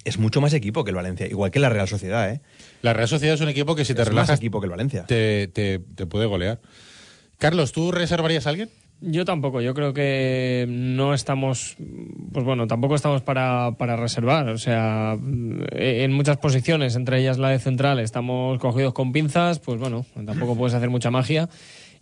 es 0.06 0.18
mucho 0.18 0.40
más 0.40 0.54
equipo 0.54 0.84
que 0.84 0.90
el 0.90 0.96
Valencia, 0.96 1.26
igual 1.26 1.50
que 1.50 1.58
la 1.58 1.68
Real 1.68 1.88
Sociedad, 1.88 2.30
¿eh? 2.30 2.40
La 2.82 2.92
Real 2.92 3.08
Sociedad 3.08 3.34
es 3.34 3.40
un 3.40 3.48
equipo 3.48 3.74
que 3.74 3.84
si 3.84 3.94
te 3.94 4.02
es 4.02 4.08
más 4.08 4.14
relajas 4.14 4.38
equipo 4.38 4.60
que 4.60 4.66
el 4.66 4.70
Valencia. 4.70 5.04
te, 5.04 5.48
te, 5.48 5.80
te 5.80 6.06
puede 6.06 6.26
golear. 6.26 6.60
Carlos, 7.38 7.72
¿tú 7.72 7.92
reservarías 7.92 8.46
a 8.46 8.50
alguien? 8.50 8.70
Yo 9.02 9.26
tampoco, 9.26 9.60
yo 9.60 9.74
creo 9.74 9.92
que 9.92 10.64
no 10.68 11.12
estamos, 11.12 11.76
pues 12.32 12.46
bueno, 12.46 12.66
tampoco 12.66 12.94
estamos 12.94 13.20
para, 13.20 13.72
para 13.76 13.94
reservar, 13.94 14.48
o 14.48 14.56
sea, 14.56 15.18
en 15.20 16.12
muchas 16.14 16.38
posiciones, 16.38 16.96
entre 16.96 17.20
ellas 17.20 17.36
la 17.36 17.50
de 17.50 17.58
central, 17.58 17.98
estamos 17.98 18.58
cogidos 18.58 18.94
con 18.94 19.12
pinzas, 19.12 19.58
pues 19.58 19.78
bueno, 19.78 20.06
tampoco 20.24 20.56
puedes 20.56 20.72
hacer 20.72 20.88
mucha 20.88 21.10
magia. 21.10 21.50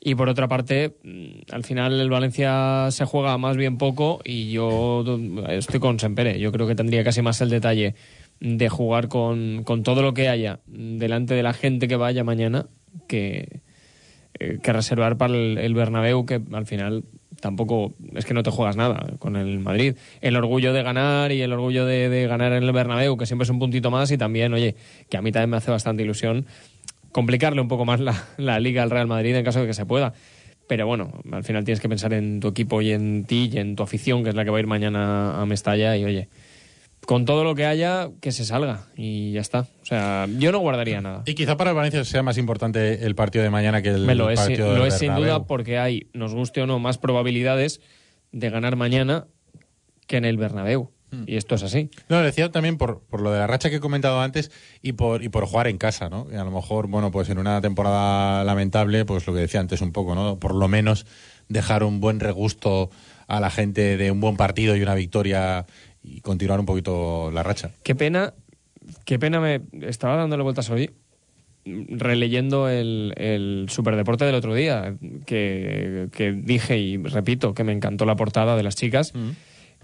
Y 0.06 0.16
por 0.16 0.28
otra 0.28 0.48
parte, 0.48 0.96
mm, 1.02 1.50
al 1.50 1.64
final 1.64 1.98
el 1.98 2.10
Valencia 2.10 2.88
se 2.90 3.06
juega 3.06 3.38
más 3.38 3.56
bien 3.56 3.78
poco 3.78 4.20
y 4.22 4.52
yo 4.52 5.02
estoy 5.48 5.80
con 5.80 5.98
Sempere. 5.98 6.38
Yo 6.38 6.52
creo 6.52 6.66
que 6.66 6.74
tendría 6.74 7.02
casi 7.02 7.22
más 7.22 7.40
el 7.40 7.48
detalle 7.48 7.94
de 8.38 8.68
jugar 8.68 9.08
con, 9.08 9.64
con 9.64 9.82
todo 9.82 10.02
lo 10.02 10.12
que 10.12 10.28
haya 10.28 10.60
delante 10.66 11.32
de 11.32 11.42
la 11.42 11.54
gente 11.54 11.88
que 11.88 11.96
vaya 11.96 12.22
mañana 12.22 12.66
que, 13.08 13.60
eh, 14.38 14.58
que 14.62 14.72
reservar 14.74 15.16
para 15.16 15.32
el, 15.34 15.56
el 15.56 15.72
Bernabéu, 15.72 16.26
que 16.26 16.38
al 16.52 16.66
final 16.66 17.04
tampoco 17.40 17.94
es 18.14 18.26
que 18.26 18.34
no 18.34 18.42
te 18.42 18.50
juegas 18.50 18.76
nada 18.76 19.14
con 19.18 19.36
el 19.36 19.58
Madrid. 19.58 19.96
El 20.20 20.36
orgullo 20.36 20.74
de 20.74 20.82
ganar 20.82 21.32
y 21.32 21.40
el 21.40 21.52
orgullo 21.54 21.86
de, 21.86 22.10
de 22.10 22.26
ganar 22.26 22.52
en 22.52 22.62
el 22.62 22.72
Bernabéu, 22.72 23.16
que 23.16 23.24
siempre 23.24 23.44
es 23.44 23.50
un 23.50 23.58
puntito 23.58 23.90
más, 23.90 24.10
y 24.10 24.18
también, 24.18 24.52
oye, 24.52 24.76
que 25.08 25.16
a 25.16 25.22
mí 25.22 25.32
también 25.32 25.48
me 25.48 25.56
hace 25.56 25.70
bastante 25.70 26.02
ilusión 26.02 26.44
complicarle 27.14 27.60
un 27.60 27.68
poco 27.68 27.84
más 27.84 28.00
la, 28.00 28.24
la 28.38 28.58
liga 28.58 28.82
al 28.82 28.90
Real 28.90 29.06
Madrid 29.06 29.36
en 29.36 29.44
caso 29.44 29.60
de 29.60 29.68
que 29.68 29.72
se 29.72 29.86
pueda. 29.86 30.12
Pero 30.66 30.86
bueno, 30.88 31.12
al 31.30 31.44
final 31.44 31.62
tienes 31.62 31.80
que 31.80 31.88
pensar 31.88 32.12
en 32.12 32.40
tu 32.40 32.48
equipo 32.48 32.82
y 32.82 32.90
en 32.90 33.24
ti 33.24 33.50
y 33.52 33.58
en 33.58 33.76
tu 33.76 33.84
afición, 33.84 34.24
que 34.24 34.30
es 34.30 34.34
la 34.34 34.44
que 34.44 34.50
va 34.50 34.56
a 34.56 34.60
ir 34.60 34.66
mañana 34.66 35.40
a 35.40 35.46
Mestalla, 35.46 35.96
y 35.96 36.04
oye, 36.04 36.28
con 37.06 37.24
todo 37.24 37.44
lo 37.44 37.54
que 37.54 37.66
haya, 37.66 38.08
que 38.20 38.32
se 38.32 38.44
salga 38.44 38.86
y 38.96 39.30
ya 39.30 39.42
está. 39.42 39.60
O 39.60 39.86
sea, 39.86 40.26
yo 40.38 40.50
no 40.50 40.58
guardaría 40.58 41.00
nada. 41.00 41.22
Y 41.24 41.34
quizá 41.34 41.56
para 41.56 41.70
el 41.70 41.76
Valencia 41.76 42.04
sea 42.04 42.24
más 42.24 42.36
importante 42.36 43.06
el 43.06 43.14
partido 43.14 43.44
de 43.44 43.50
mañana 43.50 43.80
que 43.80 43.90
el 43.90 44.06
Me 44.06 44.16
lo 44.16 44.30
es, 44.30 44.40
partido 44.40 44.76
lo 44.76 44.84
es 44.84 44.98
sin 44.98 45.14
duda 45.14 45.44
porque 45.44 45.78
hay, 45.78 46.08
nos 46.14 46.34
guste 46.34 46.62
o 46.62 46.66
no, 46.66 46.80
más 46.80 46.98
probabilidades 46.98 47.80
de 48.32 48.50
ganar 48.50 48.74
mañana 48.74 49.28
que 50.08 50.16
en 50.16 50.24
el 50.24 50.36
Bernabéu. 50.36 50.90
Hmm. 51.14 51.24
Y 51.26 51.36
esto 51.36 51.54
es 51.54 51.62
así. 51.62 51.90
No, 52.08 52.20
lo 52.20 52.24
decía 52.24 52.50
también 52.50 52.76
por, 52.76 53.00
por 53.00 53.20
lo 53.20 53.32
de 53.32 53.38
la 53.38 53.46
racha 53.46 53.70
que 53.70 53.76
he 53.76 53.80
comentado 53.80 54.20
antes 54.20 54.50
y 54.82 54.92
por, 54.92 55.22
y 55.22 55.28
por 55.28 55.46
jugar 55.46 55.68
en 55.68 55.78
casa, 55.78 56.08
¿no? 56.08 56.26
Y 56.32 56.36
a 56.36 56.44
lo 56.44 56.50
mejor, 56.50 56.88
bueno, 56.88 57.10
pues 57.10 57.28
en 57.30 57.38
una 57.38 57.60
temporada 57.60 58.44
lamentable, 58.44 59.04
pues 59.04 59.26
lo 59.26 59.34
que 59.34 59.40
decía 59.40 59.60
antes 59.60 59.80
un 59.80 59.92
poco, 59.92 60.14
¿no? 60.14 60.38
Por 60.38 60.54
lo 60.54 60.68
menos 60.68 61.06
dejar 61.48 61.84
un 61.84 62.00
buen 62.00 62.20
regusto 62.20 62.90
a 63.26 63.40
la 63.40 63.50
gente 63.50 63.96
de 63.96 64.10
un 64.10 64.20
buen 64.20 64.36
partido 64.36 64.76
y 64.76 64.82
una 64.82 64.94
victoria 64.94 65.66
y 66.02 66.20
continuar 66.20 66.60
un 66.60 66.66
poquito 66.66 67.30
la 67.32 67.42
racha. 67.42 67.70
Qué 67.82 67.94
pena, 67.94 68.34
qué 69.04 69.18
pena 69.18 69.40
me 69.40 69.62
estaba 69.82 70.16
dándole 70.16 70.42
vueltas 70.42 70.68
hoy 70.70 70.90
releyendo 71.64 72.68
el, 72.68 73.14
el 73.16 73.66
superdeporte 73.68 74.24
del 74.24 74.34
otro 74.34 74.54
día, 74.54 74.94
que, 75.26 76.08
que 76.12 76.32
dije 76.32 76.78
y 76.78 76.98
repito 76.98 77.54
que 77.54 77.64
me 77.64 77.72
encantó 77.72 78.04
la 78.04 78.16
portada 78.16 78.56
de 78.56 78.62
las 78.62 78.76
chicas. 78.76 79.12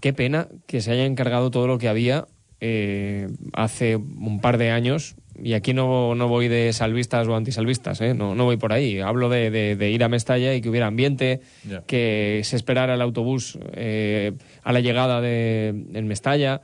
Qué 0.01 0.13
pena 0.13 0.49
que 0.67 0.81
se 0.81 0.93
haya 0.93 1.05
encargado 1.05 1.51
todo 1.51 1.67
lo 1.67 1.79
que 1.79 1.89
había 1.89 2.27
eh, 2.61 3.29
hace 3.53 3.97
un 3.97 4.41
par 4.41 4.59
de 4.59 4.71
años. 4.71 5.15
Y 5.43 5.55
aquí 5.55 5.73
no, 5.73 6.15
no 6.15 6.29
voy 6.29 6.49
de 6.49 6.71
salvistas 6.75 7.27
o 7.27 7.35
antisalvistas, 7.35 8.01
¿eh? 8.03 8.13
no, 8.13 8.35
no 8.35 8.45
voy 8.45 8.59
por 8.59 8.75
ahí. 8.75 9.01
Hablo 9.01 9.31
de, 9.31 9.51
de- 9.51 9.75
de 9.77 9.91
ir 9.91 10.05
a 10.05 10.09
Mestalla 10.11 10.55
y 10.55 10.61
que 10.61 10.69
hubiera 10.69 10.87
ambiente, 10.87 11.41
que 11.87 12.43
se 12.45 12.57
esperara 12.57 12.95
el 12.95 13.01
autobús 13.01 13.59
eh, 13.73 14.33
a 14.63 14.73
la 14.75 14.81
llegada 14.81 15.23
de, 15.23 15.69
en 15.69 16.07
Mestalla. 16.07 16.61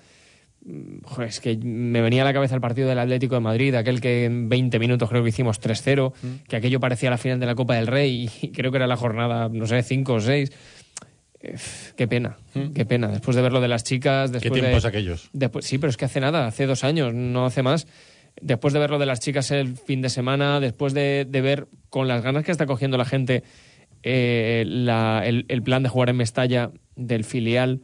Mm, 0.67 0.99
Joder, 1.05 1.29
es 1.31 1.41
que 1.41 1.57
me 1.57 2.03
venía 2.03 2.21
a 2.21 2.25
la 2.27 2.35
cabeza 2.35 2.55
el 2.55 2.61
partido 2.61 2.89
del 2.89 2.99
Atlético 2.99 3.37
de 3.37 3.41
Madrid, 3.41 3.75
aquel 3.77 4.01
que 4.03 4.27
en 4.27 4.51
20 4.51 4.79
minutos 4.79 5.09
creo 5.09 5.23
que 5.23 5.31
hicimos 5.31 5.59
3-0, 5.59 6.13
que 6.47 6.57
aquello 6.57 6.79
parecía 6.81 7.09
la 7.09 7.17
final 7.19 7.41
de 7.41 7.47
la 7.47 7.55
Copa 7.55 7.77
del 7.77 7.87
Rey 7.87 8.29
y 8.43 8.49
creo 8.51 8.71
que 8.73 8.77
era 8.77 8.87
la 8.87 8.97
jornada, 8.97 9.49
no 9.51 9.67
sé, 9.67 9.83
5 9.83 10.13
o 10.13 10.21
6. 10.21 10.53
Qué 11.97 12.07
pena, 12.09 12.37
qué 12.75 12.85
pena. 12.85 13.09
Después 13.09 13.37
de 13.37 13.43
ver 13.43 13.53
lo 13.53 13.61
de 13.61 13.69
las 13.69 13.85
chicas, 13.85 14.31
¿Qué 14.31 14.39
después 14.39 14.61
tiempos 14.61 14.83
de, 14.83 14.89
aquellos? 14.89 15.31
Después, 15.33 15.65
sí, 15.67 15.79
pero 15.79 15.91
es 15.91 15.97
que 15.97 16.05
hace 16.07 16.21
nada, 16.21 16.47
hace 16.47 16.67
dos 16.67 16.85
años, 16.85 17.13
no 17.15 17.47
hace 17.47 17.63
más. 17.63 17.87
Después 18.41 18.75
de 18.75 18.81
ver 18.81 18.91
lo 18.91 18.99
de 18.99 19.07
las 19.07 19.21
chicas 19.21 19.51
el 19.51 19.77
fin 19.77 20.03
de 20.03 20.09
semana, 20.11 20.61
después 20.61 20.93
de, 20.93 21.27
de 21.29 21.41
ver 21.41 21.69
con 21.89 22.07
las 22.09 22.23
ganas 22.23 22.45
que 22.45 22.53
está 22.53 22.67
cogiendo 22.67 22.99
la 22.99 23.05
gente 23.07 23.43
eh, 24.03 24.65
la- 24.67 25.23
el, 25.25 25.47
el 25.49 25.63
plan 25.63 25.83
de 25.83 25.89
jugar 25.89 26.11
en 26.11 26.17
Mestalla 26.17 26.71
del 26.95 27.25
filial, 27.25 27.81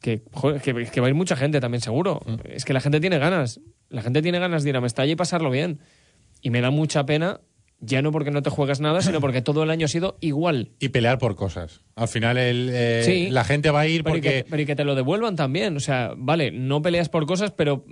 que, 0.00 0.22
joder, 0.32 0.60
que, 0.60 0.74
que 0.86 1.00
va 1.00 1.06
a 1.06 1.10
ir 1.10 1.14
mucha 1.14 1.36
gente 1.36 1.60
también 1.60 1.80
seguro. 1.80 2.20
Es 2.44 2.64
que 2.64 2.72
la 2.72 2.80
gente 2.80 3.00
tiene 3.00 3.18
ganas, 3.18 3.60
la 3.88 4.02
gente 4.02 4.22
tiene 4.22 4.38
ganas 4.38 4.64
de 4.64 4.70
ir 4.70 4.76
a 4.76 4.80
Mestalla 4.80 5.12
y 5.12 5.16
pasarlo 5.16 5.50
bien. 5.50 5.78
Y 6.42 6.50
me 6.50 6.60
da 6.60 6.70
mucha 6.70 7.06
pena, 7.06 7.40
ya 7.80 8.00
no 8.02 8.10
porque 8.10 8.30
no 8.30 8.42
te 8.42 8.50
juegas 8.50 8.80
nada, 8.80 9.02
sino 9.02 9.20
porque 9.20 9.42
todo 9.42 9.62
el 9.62 9.70
año 9.70 9.84
ha 9.84 9.88
sido 9.88 10.16
igual. 10.20 10.70
Y 10.80 10.88
pelear 10.88 11.18
por 11.18 11.36
cosas. 11.36 11.82
Al 11.94 12.08
final 12.08 12.38
el, 12.38 12.70
eh, 12.72 13.02
Sí. 13.04 13.28
la 13.30 13.44
gente 13.44 13.70
va 13.70 13.80
a 13.80 13.86
ir 13.86 14.02
Pero 14.02 14.16
y, 14.16 14.20
porque... 14.20 14.34
que, 14.42 14.46
pero 14.48 14.62
y 14.62 14.66
que 14.66 14.76
te 14.76 14.84
lo 14.84 14.94
devuelvan 14.94 15.36
también. 15.36 15.76
O 15.76 15.80
sea, 15.80 16.12
vale, 16.16 16.50
no 16.50 16.80
peleas 16.82 17.08
por 17.08 17.26
cosas, 17.26 17.50
pero 17.52 17.84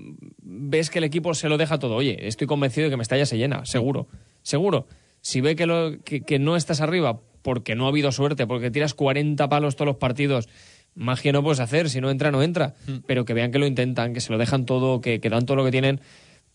ves 0.43 0.91
que 0.91 0.99
el 0.99 1.05
equipo 1.05 1.35
se 1.35 1.49
lo 1.49 1.59
deja 1.59 1.79
todo. 1.79 1.97
Oye, 1.97 2.27
estoy 2.27 2.47
convencido 2.47 2.85
de 2.87 2.91
que 2.91 2.97
Mestalla 2.97 3.27
se 3.27 3.37
llena, 3.37 3.65
seguro. 3.67 4.09
Seguro. 4.43 4.87
Si 5.21 5.41
ve 5.41 5.55
que, 5.57 5.67
lo, 5.67 6.03
que, 6.03 6.23
que 6.23 6.39
no 6.39 6.57
estás 6.57 6.81
arriba 6.81 7.21
porque 7.43 7.75
no 7.75 7.85
ha 7.85 7.89
habido 7.89 8.11
suerte, 8.11 8.47
porque 8.47 8.71
tiras 8.71 8.95
40 8.95 9.49
palos 9.51 9.77
todos 9.77 9.87
los 9.87 9.97
partidos, 9.97 10.49
magia 10.95 11.33
no 11.33 11.43
puedes 11.43 11.61
hacer. 11.61 11.91
Si 11.91 12.01
no 12.01 12.11
entra, 12.11 12.31
no 12.31 12.43
entra. 12.43 12.75
Pero 13.07 13.25
que 13.27 13.35
vean 13.35 13.53
que 13.53 13.59
lo 13.59 13.67
intentan, 13.67 14.15
que 14.15 14.21
se 14.21 14.33
lo 14.33 14.39
dejan 14.39 14.65
todo, 14.65 15.01
que, 15.03 15.21
que 15.21 15.29
dan 15.29 15.45
todo 15.45 15.57
lo 15.59 15.65
que 15.65 15.71
tienen. 15.71 16.01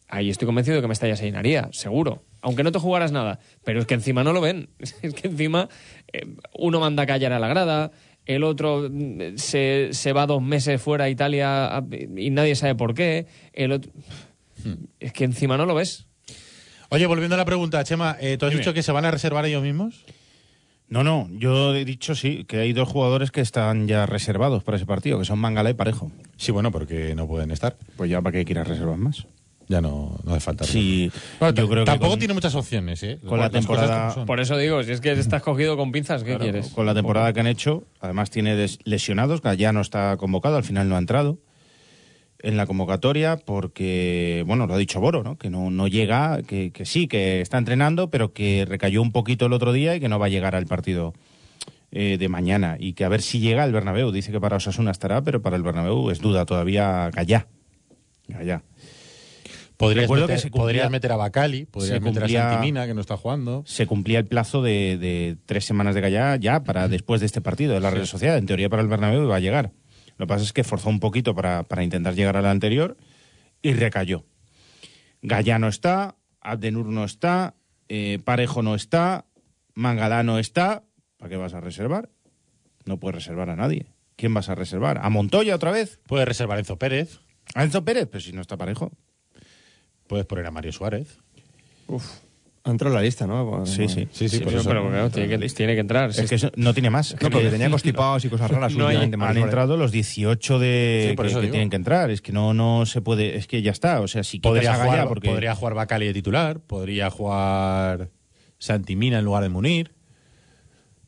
Ahí 0.10 0.30
estoy 0.30 0.48
convencido 0.48 0.75
de 0.75 0.82
que 0.82 0.88
Mestalla 0.88 1.16
se 1.16 1.25
llenaría, 1.25 1.70
seguro. 1.72 2.24
Aunque 2.42 2.63
no 2.63 2.72
te 2.72 2.80
jugaras 2.80 3.12
nada. 3.12 3.39
Pero 3.63 3.80
es 3.80 3.86
que 3.86 3.94
encima 3.94 4.24
no 4.24 4.34
lo 4.34 4.42
ven. 4.42 4.70
Es 5.01 5.13
que 5.13 5.28
encima 5.28 5.70
eh, 6.12 6.25
uno 6.58 6.80
manda 6.80 7.04
a 7.04 7.06
callar 7.06 7.32
a 7.32 7.39
la 7.39 7.48
grada, 7.48 7.92
el 8.25 8.44
otro 8.44 8.88
mm, 8.89 9.38
se, 9.38 9.89
se 9.92 10.13
va 10.13 10.25
dos 10.25 10.42
meses 10.42 10.82
fuera 10.82 11.06
a 11.06 11.10
Italia 11.10 11.84
y 12.18 12.30
nadie 12.32 12.56
sabe 12.56 12.75
por 12.75 12.94
qué. 12.94 13.28
El 13.54 13.72
otro... 13.72 13.92
Es 15.00 15.13
que 15.13 15.24
encima 15.24 15.58
no 15.58 15.66
lo 15.66 15.75
ves. 15.75 16.08
Oye, 16.89 17.06
volviendo 17.06 17.36
a 17.36 17.38
la 17.38 17.46
pregunta, 17.46 17.84
Chema, 17.84 18.18
eh, 18.20 18.38
¿tú 18.38 18.46
has 18.46 18.51
Dime. 18.51 18.62
dicho 18.62 18.74
que 18.74 18.84
se 18.84 18.92
van 18.92 19.06
a 19.06 19.12
reservar 19.12 19.46
ellos 19.46 19.62
mismos? 19.63 20.06
No, 20.88 21.04
no, 21.04 21.30
yo 21.32 21.75
he 21.75 21.86
dicho 21.86 22.16
sí, 22.16 22.46
que 22.46 22.58
hay 22.58 22.74
dos 22.74 22.89
jugadores 22.89 23.30
que 23.30 23.42
están 23.42 23.88
ya 23.88 24.08
reservados 24.08 24.63
para 24.63 24.78
ese 24.78 24.88
partido, 24.88 25.20
que 25.20 25.25
son 25.25 25.38
Mangala 25.38 25.70
y 25.70 25.75
Parejo. 25.75 26.12
Sí, 26.36 26.51
bueno, 26.51 26.72
porque 26.72 27.13
no 27.13 27.28
pueden 27.28 27.51
estar. 27.51 27.78
Pues 27.96 28.10
ya 28.10 28.22
para 28.24 28.38
qué 28.38 28.44
quieras 28.44 28.68
reservar 28.68 28.98
más. 28.98 29.28
Ya 29.70 29.82
no, 29.82 30.20
no 30.24 30.32
hace 30.32 30.40
falta. 30.42 30.64
Sí, 30.66 31.12
Bueno, 31.40 31.54
yo 31.56 31.70
creo 31.70 31.84
que 31.86 31.92
tampoco 31.92 32.10
con- 32.14 32.20
tiene 32.20 32.34
muchas 32.34 32.56
opciones, 32.56 33.04
¿eh? 33.04 33.20
con 33.26 33.40
la 33.40 33.52
temporada-. 33.52 34.26
Por 34.26 34.40
eso 34.40 34.58
digo, 34.58 34.82
si 34.84 34.92
es 34.92 35.00
que 35.00 35.12
estás 35.12 35.44
cogido 35.44 35.78
con 35.78 35.92
pinzas, 35.92 36.24
¿qué 36.24 36.32
Claro, 36.32 36.44
quieres? 36.44 36.70
Con 36.70 36.88
la 36.88 36.96
temporada 36.96 37.32
que 37.34 37.40
han 37.40 37.46
hecho, 37.48 37.84
además 38.02 38.32
tiene 38.32 38.66
lesionados, 38.84 39.42
que 39.42 39.56
ya 39.58 39.72
no 39.72 39.82
está 39.82 40.18
convocado, 40.18 40.58
al 40.58 40.64
final 40.64 40.90
no 40.90 40.96
ha 40.96 41.00
entrado 41.00 41.38
en 42.42 42.58
la 42.58 42.66
convocatoria 42.66 43.38
porque, 43.38 44.44
bueno, 44.48 44.66
lo 44.66 44.74
ha 44.74 44.78
dicho 44.78 45.00
Boro, 45.02 45.22
¿no? 45.24 45.38
Que 45.38 45.52
no, 45.52 45.70
no 45.70 45.88
llega, 45.88 46.42
que, 46.42 46.72
que 46.72 46.86
sí, 46.86 47.08
que 47.08 47.42
está 47.42 47.60
entrenando, 47.60 48.10
pero 48.10 48.34
que 48.34 48.66
recayó 48.68 49.04
un 49.04 49.12
poquito 49.12 49.46
el 49.46 49.54
otro 49.54 49.72
día 49.72 49.96
y 49.96 50.00
que 50.00 50.10
no 50.10 50.18
va 50.18 50.26
a 50.26 50.30
llegar 50.30 50.56
al 50.56 50.66
partido 50.66 51.14
eh, 51.92 52.18
de 52.18 52.28
mañana 52.30 52.78
y 52.80 52.94
que 52.94 53.04
a 53.06 53.10
ver 53.10 53.22
si 53.22 53.40
llega 53.40 53.62
al 53.64 53.72
Bernabéu. 53.74 54.12
Dice 54.12 54.32
que 54.32 54.40
para 54.40 54.56
Osasuna 54.58 54.90
estará, 54.90 55.22
pero 55.24 55.44
para 55.44 55.58
el 55.58 55.62
Bernabéu 55.64 56.10
es 56.10 56.22
duda 56.22 56.46
todavía 56.46 57.12
Gallá. 57.14 57.46
Gallá. 58.28 58.64
Podrías, 59.80 60.10
meter, 60.10 60.28
que 60.28 60.38
se 60.38 60.52
cumplía- 60.52 60.62
podrías 60.62 60.92
meter 60.92 61.12
a 61.14 61.16
Bacali, 61.16 61.66
podrías 61.66 62.02
meter 62.02 62.24
a 62.26 62.28
Santimina, 62.28 62.86
que 62.86 62.94
no 62.94 63.00
está 63.00 63.16
jugando. 63.16 63.64
Se 63.66 63.88
cumplía 63.88 64.20
el 64.20 64.26
plazo 64.26 64.62
de, 64.62 64.98
de 64.98 65.38
tres 65.46 65.64
semanas 65.64 65.96
de 65.96 66.02
Gallá 66.02 66.36
ya 66.36 66.64
para 66.66 66.90
después 66.90 67.22
de 67.22 67.28
este 67.28 67.40
partido 67.40 67.74
de 67.74 67.80
la 67.80 67.90
Real 67.90 68.06
Sociedad. 68.06 68.38
En 68.38 68.46
teoría 68.46 68.68
para 68.70 68.82
el 68.82 68.90
Bernabéu 68.90 69.24
iba 69.24 69.38
a 69.38 69.40
llegar. 69.40 69.72
Lo 70.18 70.26
que 70.26 70.28
pasa 70.28 70.44
es 70.44 70.52
que 70.52 70.66
forzó 70.66 70.90
un 70.90 71.00
poquito 71.00 71.34
para, 71.34 71.64
para 71.64 71.82
intentar 71.84 72.14
llegar 72.14 72.36
a 72.36 72.42
la 72.42 72.52
anterior 72.52 72.98
y 73.62 73.72
recayó. 73.74 74.26
Gallá 75.22 75.60
no 75.60 75.70
está, 75.70 76.16
Abdenur 76.42 76.88
no 76.88 77.06
está, 77.06 77.56
eh, 77.88 78.20
Parejo 78.26 78.62
no 78.62 78.76
está, 78.76 79.26
Mangalá 79.76 80.24
no 80.24 80.40
está. 80.40 80.84
¿Para 81.18 81.30
qué 81.30 81.38
vas 81.38 81.54
a 81.54 81.62
reservar? 81.62 82.10
No 82.84 83.00
puedes 83.00 83.16
reservar 83.16 83.50
a 83.50 83.56
nadie. 83.56 83.86
¿Quién 84.18 84.34
vas 84.34 84.50
a 84.50 84.56
reservar? 84.56 85.00
¿A 85.02 85.10
Montoya 85.10 85.56
otra 85.56 85.72
vez? 85.72 86.00
Puedes 86.06 86.28
reservar 86.28 86.58
a 86.58 86.60
Enzo 86.60 86.78
Pérez, 86.78 87.20
¿A 87.56 87.64
Enzo 87.64 87.86
Pérez? 87.86 88.08
Pues 88.12 88.26
si 88.26 88.34
no 88.34 88.42
está 88.42 88.58
Parejo. 88.58 88.92
Puedes 90.10 90.25
poner 90.25 90.46
a 90.48 90.51
Mario 90.51 90.74
Suárez. 90.74 91.20
Ha 92.66 92.72
entrado 92.72 92.94
en 92.94 93.00
la 93.00 93.06
lista, 93.06 93.25
¿no? 93.25 93.66
Sí, 93.66 93.88
sí. 93.88 94.08
Sí, 94.12 94.28
sí, 94.28 94.39
por 94.39 94.48
Pero, 94.50 94.60
eso. 94.60 94.70
pero, 94.70 94.89
claro, 94.89 95.10
tiene, 95.10 95.39
que, 95.39 95.50
tiene 95.50 95.74
que 95.75 95.80
entrar. 95.80 96.10
Es 96.10 96.28
que 96.30 96.36
eso 96.36 96.51
no 96.58 96.74
tiene 96.74 96.89
más. 96.89 97.16
No, 97.22 97.30
porque 97.30 97.50
tenía 97.50 97.70
constipados 97.70 98.25
y 98.25 98.30
cosas 98.30 98.51
raras. 98.51 98.75
No 98.75 98.86
hay- 98.88 98.98
han 98.98 99.12
Suárez. 99.13 99.44
entrado 99.44 99.78
los 99.78 99.92
18 99.92 100.60
de 100.60 101.08
Sí, 101.12 101.16
por 101.16 101.25
que, 101.25 101.32
eso 101.32 101.42
que 101.42 101.48
tienen 101.48 101.70
que 101.70 101.78
entrar. 101.78 102.12
Es 102.12 102.22
que 102.22 102.34
no, 102.34 102.54
no 102.54 102.86
se 102.86 103.01
puede. 103.01 103.38
Es 103.38 103.48
que 103.48 103.62
ya 103.62 103.72
está. 103.72 104.01
O 104.01 104.08
sea, 104.10 104.24
si 104.24 104.39
Podría 104.39 104.75
jugar, 104.75 105.08
porque 105.08 105.30
podría 105.30 105.56
jugar 105.56 105.74
Bacali 105.74 106.08
de 106.08 106.13
titular, 106.13 106.60
podría 106.60 107.10
jugar 107.10 108.10
Santimina 108.58 109.20
en 109.20 109.25
lugar 109.25 109.42
de 109.44 109.50
Munir, 109.50 109.94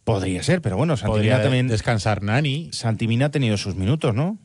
podría 0.06 0.42
ser, 0.44 0.62
pero 0.62 0.78
bueno, 0.78 0.96
Santimina 0.96 1.18
podría 1.36 1.44
también. 1.44 1.68
descansar 1.68 2.24
Nani. 2.24 2.70
Santimina 2.72 3.26
ha 3.28 3.32
tenido 3.32 3.58
sus 3.58 3.76
minutos, 3.76 4.16
¿no? 4.16 4.40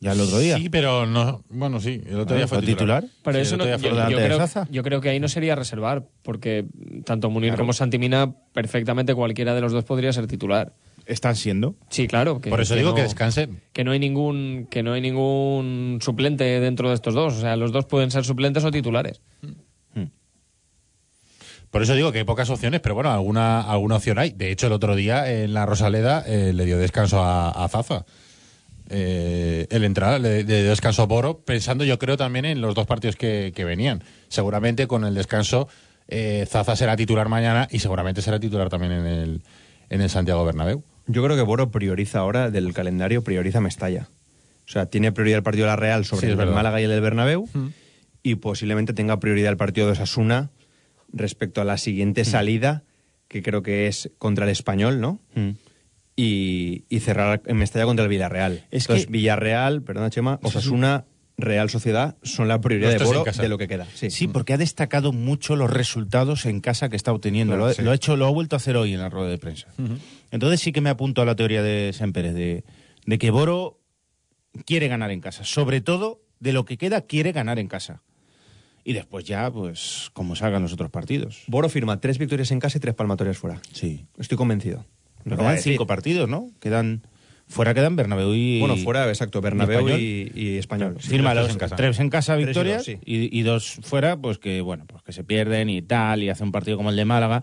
Ya 0.00 0.12
el 0.12 0.20
otro 0.20 0.38
día. 0.38 0.56
Sí, 0.58 0.68
pero 0.68 1.06
no. 1.06 1.42
Bueno, 1.48 1.80
sí, 1.80 2.00
el 2.06 2.20
otro 2.20 2.34
Ah, 2.36 2.38
día 2.38 2.46
fue 2.46 2.58
¿fue 2.58 2.66
titular. 2.66 3.02
titular? 3.02 3.20
Pero 3.24 3.36
Sí, 3.38 3.42
eso 3.42 3.54
el 3.54 3.58
no, 3.58 3.64
otro 3.64 3.66
día 3.66 3.76
yo, 3.76 3.96
fue 3.96 4.12
yo 4.12 4.16
creo, 4.36 4.66
yo 4.70 4.82
creo 4.84 5.00
que 5.00 5.08
ahí 5.08 5.18
no 5.18 5.26
sería 5.28 5.56
reservar, 5.56 6.04
porque 6.22 6.66
tanto 7.04 7.30
Munir 7.30 7.50
Claro. 7.50 7.62
como 7.62 7.72
Santimina, 7.72 8.32
perfectamente 8.52 9.14
cualquiera 9.14 9.54
de 9.54 9.60
los 9.60 9.72
dos 9.72 9.82
podría 9.84 10.12
ser 10.12 10.28
titular. 10.28 10.72
Están 11.06 11.34
siendo. 11.36 11.74
Sí, 11.88 12.06
claro. 12.06 12.40
Que, 12.40 12.50
Por 12.50 12.60
eso 12.60 12.74
digo 12.76 12.90
no- 12.90 12.94
que 12.94 13.02
descansen. 13.02 13.60
Que 13.72 13.82
no 13.82 13.90
hay 13.92 13.98
ningún 13.98 14.68
que 14.70 14.82
no 14.82 14.92
hay 14.92 15.00
ningún 15.00 15.98
suplente 16.02 16.44
dentro 16.60 16.90
de 16.90 16.94
estos 16.94 17.14
dos. 17.14 17.34
O 17.34 17.40
sea, 17.40 17.56
los 17.56 17.72
dos 17.72 17.86
pueden 17.86 18.10
ser 18.10 18.24
suplentes 18.24 18.62
o 18.64 18.70
titulares. 18.70 19.20
Por 21.70 21.82
eso 21.82 21.94
digo 21.94 22.12
que 22.12 22.18
hay 22.18 22.24
pocas 22.24 22.48
opciones, 22.48 22.80
pero 22.80 22.94
bueno, 22.94 23.10
alguna, 23.10 23.60
alguna 23.60 23.96
opción 23.96 24.18
hay. 24.18 24.30
De 24.30 24.50
hecho, 24.50 24.68
el 24.68 24.72
otro 24.72 24.96
día 24.96 25.30
en 25.30 25.52
la 25.52 25.66
Rosaleda 25.66 26.24
eh, 26.26 26.52
le 26.54 26.64
dio 26.64 26.78
descanso 26.78 27.20
a, 27.22 27.50
a 27.50 27.68
Zaza. 27.68 28.06
Eh, 28.90 29.66
el 29.70 29.84
entrar 29.84 30.20
dio 30.20 30.44
descanso 30.70 31.02
a 31.02 31.06
Boro, 31.06 31.40
pensando 31.40 31.84
yo 31.84 31.98
creo 31.98 32.16
también 32.16 32.44
en 32.44 32.60
los 32.60 32.74
dos 32.74 32.86
partidos 32.86 33.16
que, 33.16 33.52
que 33.54 33.64
venían. 33.64 34.02
Seguramente 34.28 34.86
con 34.86 35.04
el 35.04 35.14
descanso 35.14 35.68
eh, 36.08 36.46
Zaza 36.48 36.74
será 36.74 36.96
titular 36.96 37.28
mañana 37.28 37.68
y 37.70 37.80
seguramente 37.80 38.22
será 38.22 38.40
titular 38.40 38.70
también 38.70 38.92
en 38.92 39.06
el, 39.06 39.42
en 39.90 40.00
el 40.00 40.08
Santiago 40.08 40.44
Bernabéu. 40.44 40.82
Yo 41.06 41.22
creo 41.22 41.36
que 41.36 41.42
Boro 41.42 41.70
prioriza 41.70 42.20
ahora 42.20 42.50
del 42.50 42.72
calendario, 42.72 43.22
prioriza 43.22 43.60
Mestalla. 43.60 44.08
O 44.66 44.70
sea, 44.70 44.86
tiene 44.86 45.12
prioridad 45.12 45.38
el 45.38 45.42
partido 45.42 45.64
de 45.64 45.70
la 45.70 45.76
Real 45.76 46.04
sobre 46.04 46.20
Sí, 46.20 46.26
el 46.26 46.30
del 46.32 46.38
verdad. 46.38 46.54
Málaga 46.54 46.80
y 46.80 46.84
el 46.84 46.90
del 46.90 47.00
Bernabéu 47.00 47.48
y 48.22 48.34
posiblemente 48.36 48.92
tenga 48.92 49.20
prioridad 49.20 49.50
el 49.50 49.56
partido 49.56 49.86
de 49.86 49.92
Osasuna 49.94 50.50
respecto 51.12 51.60
a 51.60 51.64
la 51.64 51.78
siguiente 51.78 52.24
salida, 52.26 52.82
que 53.28 53.42
creo 53.42 53.62
que 53.62 53.86
es 53.86 54.10
contra 54.18 54.44
el 54.44 54.50
Español, 54.50 55.00
¿no? 55.00 55.18
Mm. 55.34 55.50
Y, 56.20 56.84
y 56.88 56.98
cerrar 56.98 57.42
en 57.46 57.56
Mestalla 57.58 57.84
contra 57.84 58.02
el 58.02 58.08
Villarreal. 58.08 58.64
Es 58.72 58.82
Entonces, 58.84 59.06
que- 59.06 59.12
Villarreal, 59.12 59.82
perdona 59.82 60.10
Chema, 60.10 60.40
Osasuna, 60.42 61.04
Real 61.36 61.70
Sociedad 61.70 62.16
son 62.24 62.48
la 62.48 62.60
prioridad 62.60 62.90
de 62.98 63.04
Boro 63.04 63.22
casa. 63.22 63.40
de 63.40 63.48
lo 63.48 63.56
que 63.56 63.68
queda. 63.68 63.86
Sí, 63.94 64.10
Sí, 64.10 64.26
porque 64.26 64.52
ha 64.52 64.56
destacado 64.58 65.12
mucho 65.12 65.54
los 65.54 65.70
resultados 65.70 66.44
en 66.46 66.60
casa 66.60 66.88
que 66.88 66.96
está 66.96 67.12
obteniendo. 67.12 67.52
Claro, 67.52 67.66
lo, 67.66 67.70
ha- 67.70 67.74
sí. 67.74 67.82
lo 67.82 67.92
ha 67.92 67.94
hecho, 67.94 68.16
lo 68.16 68.26
ha 68.26 68.30
vuelto 68.30 68.56
a 68.56 68.58
hacer 68.58 68.76
hoy 68.76 68.92
en 68.94 68.98
la 68.98 69.08
rueda 69.08 69.28
de 69.30 69.38
prensa. 69.38 69.68
Entonces 70.32 70.58
sí 70.60 70.72
que 70.72 70.80
me 70.80 70.90
apunto 70.90 71.22
a 71.22 71.24
la 71.24 71.36
teoría 71.36 71.62
de 71.62 71.94
Pérez 72.12 72.34
de, 72.34 72.64
de 73.06 73.18
que 73.18 73.30
Boro 73.30 73.78
quiere 74.66 74.88
ganar 74.88 75.12
en 75.12 75.20
casa. 75.20 75.44
Sobre 75.44 75.80
todo, 75.80 76.20
de 76.40 76.52
lo 76.52 76.64
que 76.64 76.76
queda, 76.78 77.02
quiere 77.02 77.30
ganar 77.30 77.60
en 77.60 77.68
casa. 77.68 78.02
Y 78.82 78.94
después 78.94 79.24
ya, 79.24 79.48
pues, 79.52 80.10
como 80.14 80.34
salgan 80.34 80.62
los 80.62 80.72
otros 80.72 80.90
partidos. 80.90 81.44
Boro 81.46 81.68
firma 81.68 82.00
tres 82.00 82.18
victorias 82.18 82.50
en 82.50 82.58
casa 82.58 82.78
y 82.78 82.80
tres 82.80 82.94
palmatorias 82.96 83.38
fuera. 83.38 83.60
Sí. 83.72 84.06
Estoy 84.18 84.36
convencido. 84.36 84.84
Pero 85.24 85.36
quedan 85.36 85.56
decir. 85.56 85.72
cinco 85.74 85.86
partidos, 85.86 86.28
¿no? 86.28 86.50
Quedan... 86.60 87.02
Fuera 87.50 87.72
quedan 87.72 87.96
Bernabéu 87.96 88.34
y... 88.34 88.60
Bueno, 88.60 88.76
fuera, 88.76 89.08
exacto, 89.08 89.40
Bernabéu 89.40 89.78
Español. 89.88 90.00
y, 90.02 90.32
y 90.34 90.58
Español. 90.58 90.96
Sí, 91.00 91.08
Firma 91.08 91.30
tres 91.32 91.42
los 91.44 91.52
en 91.52 91.58
casa. 91.58 91.76
tres 91.76 91.98
en 91.98 92.10
casa 92.10 92.38
y 92.38 92.44
victorias 92.44 92.76
dos, 92.78 92.84
sí. 92.84 92.98
y, 93.06 93.38
y 93.38 93.42
dos 93.42 93.78
fuera, 93.82 94.18
pues 94.18 94.36
que 94.36 94.60
bueno, 94.60 94.84
pues 94.86 95.02
que 95.02 95.12
se 95.12 95.24
pierden 95.24 95.70
y 95.70 95.80
tal, 95.80 96.22
y 96.22 96.28
hace 96.28 96.44
un 96.44 96.52
partido 96.52 96.76
como 96.76 96.90
el 96.90 96.96
de 96.96 97.06
Málaga. 97.06 97.42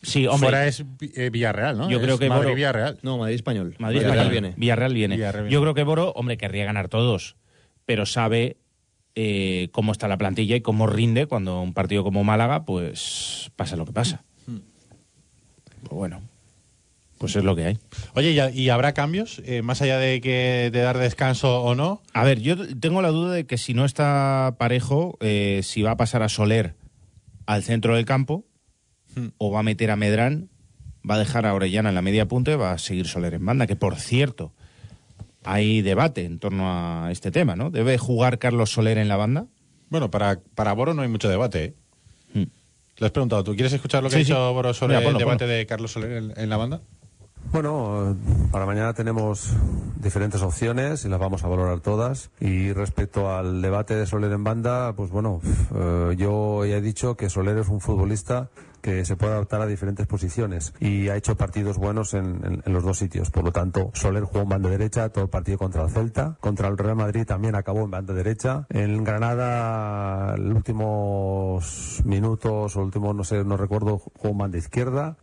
Sí, 0.00 0.26
hombre, 0.26 0.48
Fuera 0.48 0.66
es 0.66 0.82
eh, 1.16 1.28
Villarreal, 1.30 1.76
¿no? 1.76 1.90
Yo 1.90 1.98
Es 1.98 2.02
creo 2.02 2.18
que 2.18 2.30
Madrid 2.30 2.44
Boro- 2.44 2.54
Villarreal. 2.54 2.98
No, 3.02 3.18
Madrid 3.18 3.34
Español. 3.34 3.74
Madrid 3.78 3.98
Villarreal 3.98 4.18
Español. 4.28 4.30
viene. 4.32 4.54
Villarreal 4.56 4.94
viene. 4.94 5.14
Villarreal 5.16 5.42
viene. 5.44 5.52
Yo 5.52 5.60
creo 5.60 5.74
que 5.74 5.82
Boro, 5.82 6.12
hombre, 6.16 6.38
querría 6.38 6.64
ganar 6.64 6.88
todos, 6.88 7.36
pero 7.84 8.06
sabe 8.06 8.56
eh, 9.16 9.68
cómo 9.72 9.92
está 9.92 10.08
la 10.08 10.16
plantilla 10.16 10.56
y 10.56 10.62
cómo 10.62 10.86
rinde 10.86 11.26
cuando 11.26 11.60
un 11.60 11.74
partido 11.74 12.04
como 12.04 12.24
Málaga, 12.24 12.64
pues 12.64 13.50
pasa 13.56 13.76
lo 13.76 13.84
que 13.84 13.92
pasa. 13.92 14.24
Pues 14.46 15.90
bueno, 15.90 16.22
pues 17.20 17.36
es 17.36 17.44
lo 17.44 17.54
que 17.54 17.66
hay. 17.66 17.78
Oye, 18.14 18.30
¿y, 18.30 18.58
y 18.62 18.70
habrá 18.70 18.94
cambios? 18.94 19.42
Eh, 19.44 19.60
más 19.60 19.82
allá 19.82 19.98
de 19.98 20.22
que 20.22 20.70
de 20.72 20.80
dar 20.80 20.96
descanso 20.96 21.62
o 21.62 21.74
no. 21.74 22.00
A 22.14 22.24
ver, 22.24 22.40
yo 22.40 22.56
tengo 22.78 23.02
la 23.02 23.10
duda 23.10 23.34
de 23.34 23.44
que 23.44 23.58
si 23.58 23.74
no 23.74 23.84
está 23.84 24.56
parejo, 24.58 25.18
eh, 25.20 25.60
si 25.62 25.82
va 25.82 25.90
a 25.90 25.96
pasar 25.98 26.22
a 26.22 26.30
Soler 26.30 26.76
al 27.44 27.62
centro 27.62 27.94
del 27.94 28.06
campo 28.06 28.46
o 29.36 29.50
va 29.50 29.60
a 29.60 29.62
meter 29.62 29.90
a 29.90 29.96
Medrán, 29.96 30.48
va 31.08 31.16
a 31.16 31.18
dejar 31.18 31.44
a 31.44 31.52
Orellana 31.52 31.90
en 31.90 31.94
la 31.94 32.00
media 32.00 32.26
punta 32.26 32.52
y 32.52 32.56
va 32.56 32.72
a 32.72 32.78
seguir 32.78 33.06
Soler 33.06 33.34
en 33.34 33.44
banda, 33.44 33.66
que 33.66 33.76
por 33.76 33.96
cierto, 33.96 34.54
hay 35.44 35.82
debate 35.82 36.24
en 36.24 36.38
torno 36.38 36.70
a 36.72 37.10
este 37.12 37.30
tema, 37.30 37.54
¿no? 37.54 37.70
¿Debe 37.70 37.98
jugar 37.98 38.38
Carlos 38.38 38.70
Soler 38.70 38.96
en 38.96 39.08
la 39.08 39.16
banda? 39.16 39.44
Bueno, 39.90 40.10
para, 40.10 40.40
para 40.54 40.72
Boro 40.72 40.94
no 40.94 41.02
hay 41.02 41.08
mucho 41.08 41.28
debate. 41.28 41.64
¿eh? 41.64 41.74
Hmm. 42.32 42.44
Lo 42.96 43.04
has 43.06 43.12
preguntado. 43.12 43.44
¿Tú 43.44 43.54
quieres 43.54 43.74
escuchar 43.74 44.02
lo 44.02 44.08
que 44.08 44.14
Sí, 44.14 44.20
ha 44.20 44.24
dicho 44.24 44.48
sí. 44.48 44.54
Boro 44.54 44.72
sobre 44.72 44.94
Mira, 44.96 45.04
ponlo, 45.04 45.18
el 45.18 45.24
debate 45.24 45.44
ponlo. 45.44 45.54
de 45.54 45.66
Carlos 45.66 45.92
Soler 45.92 46.12
en, 46.12 46.32
en 46.34 46.48
la 46.48 46.56
banda? 46.56 46.80
Bueno, 47.52 48.16
para 48.52 48.64
mañana 48.64 48.92
tenemos 48.94 49.52
diferentes 50.00 50.40
opciones 50.40 51.04
y 51.04 51.08
las 51.08 51.18
vamos 51.18 51.42
a 51.42 51.48
valorar 51.48 51.80
todas. 51.80 52.30
Y 52.38 52.72
respecto 52.72 53.28
al 53.34 53.60
debate 53.60 53.96
de 53.96 54.06
Soler 54.06 54.30
en 54.32 54.44
banda, 54.44 54.92
pues 54.94 55.10
bueno, 55.10 55.40
eh, 55.74 56.14
yo 56.16 56.64
ya 56.64 56.76
he 56.76 56.80
dicho 56.80 57.16
que 57.16 57.28
Soler 57.28 57.58
es 57.58 57.68
un 57.68 57.80
futbolista 57.80 58.50
que 58.82 59.04
se 59.04 59.14
puede 59.16 59.32
adaptar 59.34 59.60
a 59.60 59.66
diferentes 59.66 60.06
posiciones 60.06 60.72
y 60.80 61.08
ha 61.10 61.16
hecho 61.16 61.36
partidos 61.36 61.76
buenos 61.76 62.14
en, 62.14 62.40
en- 62.46 62.62
en 62.64 62.72
los 62.72 62.82
dos 62.84 62.96
sitios. 62.98 63.30
Por 63.30 63.44
lo 63.44 63.52
tanto, 63.52 63.90
Soler 63.94 64.22
jugó 64.22 64.42
en 64.42 64.48
banda 64.48 64.70
derecha 64.70 65.08
todo 65.10 65.24
el 65.24 65.30
partido 65.30 65.58
contra 65.58 65.82
el 65.82 65.90
Celta. 65.90 66.36
Contra 66.40 66.68
el 66.68 66.78
Real 66.78 66.96
Madrid 66.96 67.26
también 67.26 67.56
acabó 67.56 67.80
en 67.80 67.90
banda 67.90 68.14
derecha. 68.14 68.66
En 68.70 69.02
Granada, 69.04 70.36
los 70.38 70.54
últimos 70.56 72.00
minutos 72.04 72.76
o 72.76 72.80
últimos, 72.82 73.14
no 73.14 73.24
sé, 73.24 73.44
no 73.44 73.56
recuerdo, 73.58 73.98
jugó 73.98 74.28
en 74.30 74.38
banda 74.38 74.56
izquierda. 74.58 75.16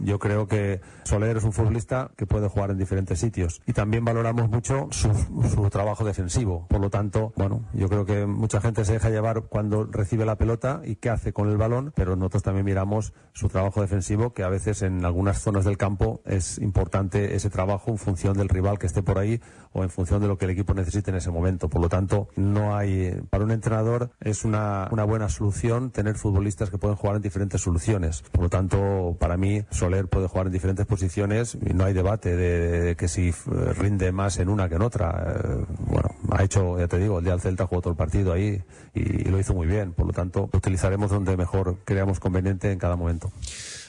Yo 0.00 0.18
creo 0.18 0.46
que 0.46 0.80
Soler 1.04 1.36
es 1.36 1.44
un 1.44 1.52
futbolista 1.52 2.10
que 2.16 2.26
puede 2.26 2.48
jugar 2.48 2.70
en 2.70 2.78
diferentes 2.78 3.18
sitios. 3.18 3.60
Y 3.66 3.72
también 3.72 4.04
valoramos 4.04 4.48
mucho 4.48 4.88
su, 4.90 5.12
su 5.54 5.68
trabajo 5.70 6.04
defensivo. 6.04 6.66
Por 6.68 6.80
lo 6.80 6.90
tanto, 6.90 7.32
bueno, 7.36 7.64
yo 7.74 7.88
creo 7.88 8.04
que 8.04 8.26
mucha 8.26 8.60
gente 8.60 8.84
se 8.84 8.94
deja 8.94 9.10
llevar 9.10 9.42
cuando 9.42 9.84
recibe 9.84 10.24
la 10.24 10.36
pelota 10.36 10.80
y 10.84 10.96
qué 10.96 11.10
hace 11.10 11.32
con 11.32 11.48
el 11.48 11.56
balón, 11.56 11.92
pero 11.94 12.16
nosotros 12.16 12.42
también 12.42 12.64
miramos 12.64 13.12
su 13.32 13.48
trabajo 13.48 13.80
defensivo, 13.80 14.32
que 14.32 14.42
a 14.42 14.48
veces 14.48 14.82
en 14.82 15.04
algunas 15.04 15.40
zonas 15.40 15.64
del 15.64 15.76
campo 15.76 16.22
es 16.24 16.58
importante 16.58 17.34
ese 17.34 17.50
trabajo 17.50 17.90
en 17.90 17.98
función 17.98 18.36
del 18.36 18.48
rival 18.48 18.78
que 18.78 18.86
esté 18.86 19.02
por 19.02 19.18
ahí 19.18 19.40
o 19.72 19.82
en 19.82 19.90
función 19.90 20.20
de 20.20 20.28
lo 20.28 20.38
que 20.38 20.46
el 20.46 20.52
equipo 20.52 20.74
necesite 20.74 21.10
en 21.10 21.16
ese 21.16 21.30
momento. 21.30 21.68
Por 21.68 21.80
lo 21.80 21.88
tanto, 21.88 22.28
no 22.36 22.76
hay, 22.76 23.20
para 23.30 23.44
un 23.44 23.50
entrenador 23.50 24.10
es 24.20 24.44
una, 24.44 24.88
una 24.90 25.04
buena 25.04 25.28
solución 25.28 25.90
tener 25.90 26.16
futbolistas 26.16 26.70
que 26.70 26.78
pueden 26.78 26.96
jugar 26.96 27.16
en 27.16 27.22
diferentes 27.22 27.60
soluciones. 27.60 28.22
Por 28.32 28.42
lo 28.42 28.48
tanto, 28.48 29.16
para 29.18 29.36
mí, 29.36 29.64
Soler 29.70 29.89
puede 30.08 30.28
jugar 30.28 30.46
en 30.46 30.52
diferentes 30.52 30.86
posiciones 30.86 31.56
y 31.64 31.74
no 31.74 31.84
hay 31.84 31.92
debate 31.92 32.36
de, 32.36 32.80
de 32.80 32.96
que 32.96 33.08
si 33.08 33.28
eh, 33.28 33.34
rinde 33.76 34.12
más 34.12 34.38
en 34.38 34.48
una 34.48 34.68
que 34.68 34.76
en 34.76 34.82
otra. 34.82 35.34
Eh, 35.36 35.64
bueno, 35.86 36.10
ha 36.30 36.42
hecho, 36.44 36.78
ya 36.78 36.88
te 36.88 36.98
digo, 36.98 37.18
el 37.18 37.24
día 37.24 37.32
del 37.32 37.40
Celta 37.40 37.66
jugó 37.66 37.80
todo 37.80 37.92
el 37.92 37.96
partido 37.96 38.32
ahí 38.32 38.62
y, 38.94 39.00
y 39.00 39.24
lo 39.24 39.38
hizo 39.38 39.54
muy 39.54 39.66
bien. 39.66 39.92
Por 39.92 40.06
lo 40.06 40.12
tanto, 40.12 40.48
lo 40.52 40.58
utilizaremos 40.58 41.10
donde 41.10 41.36
mejor 41.36 41.78
creamos 41.84 42.20
conveniente 42.20 42.72
en 42.72 42.78
cada 42.78 42.96
momento. 42.96 43.32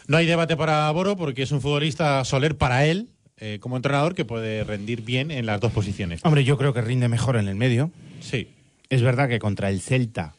No 0.08 0.18
hay 0.18 0.26
debate 0.26 0.58
para 0.58 0.92
Boro 0.92 1.16
porque 1.16 1.44
es 1.44 1.52
un 1.52 1.62
futbolista 1.62 2.24
Soler 2.26 2.58
para 2.58 2.86
él, 2.86 3.10
eh, 3.38 3.60
como 3.62 3.76
entrenador, 3.78 4.16
que 4.16 4.26
puede 4.26 4.64
rendir 4.64 5.04
bien 5.04 5.32
en 5.32 5.46
las 5.46 5.62
dos 5.62 5.72
posiciones. 5.72 6.22
Hombre, 6.24 6.44
yo 6.44 6.58
creo 6.58 6.74
que 6.74 6.82
rinde 6.82 7.08
mejor 7.08 7.38
en 7.38 7.48
el 7.48 7.56
medio. 7.56 7.92
Sí. 8.20 8.54
Es 8.90 9.02
verdad 9.02 9.30
que 9.30 9.40
contra 9.40 9.70
el 9.70 9.80
Celta 9.80 10.36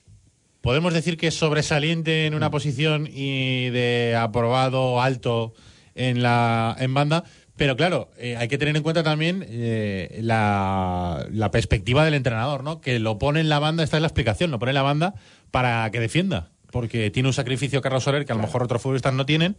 ¿Podemos 0.63 0.95
decir 0.95 1.19
que 1.19 1.27
es 1.27 1.35
sobresaliente 1.35 2.27
en 2.27 2.35
una 2.35 2.51
posición 2.51 3.07
y 3.13 3.69
de 3.71 4.17
aprobado 4.19 5.03
alto 5.03 5.53
en 5.95 6.23
la 6.23 6.77
en 6.79 6.95
banda. 6.95 7.25
Pero 7.57 7.77
claro, 7.77 8.11
eh, 8.19 8.37
hay 8.37 8.49
que 8.49 8.59
tener 8.59 8.77
en 8.77 8.83
cuenta 8.83 9.03
también 9.03 9.45
eh, 9.47 10.19
la, 10.23 11.27
la 11.31 11.51
perspectiva 11.51 12.05
del 12.05 12.15
entrenador, 12.15 12.65
¿no? 12.65 12.81
Que 12.81 12.99
lo 12.99 13.19
pone 13.19 13.41
en 13.41 13.49
la 13.49 13.59
banda, 13.59 13.85
esta 13.85 13.99
es 13.99 14.01
la 14.01 14.09
explicación, 14.09 14.51
lo 14.51 14.59
pone 14.59 14.71
en 14.71 14.77
la 14.77 14.83
banda 14.83 15.15
para 15.51 15.89
que 15.91 16.01
defienda. 16.01 16.51
Porque 16.71 17.11
tiene 17.11 17.29
un 17.29 17.35
sacrificio 17.35 17.83
Carlos 17.83 18.05
Soler 18.05 18.25
que 18.25 18.33
a 18.33 18.35
lo 18.35 18.41
mejor 18.41 18.63
otros 18.63 18.81
futbolistas 18.81 19.13
no 19.13 19.27
tienen 19.27 19.57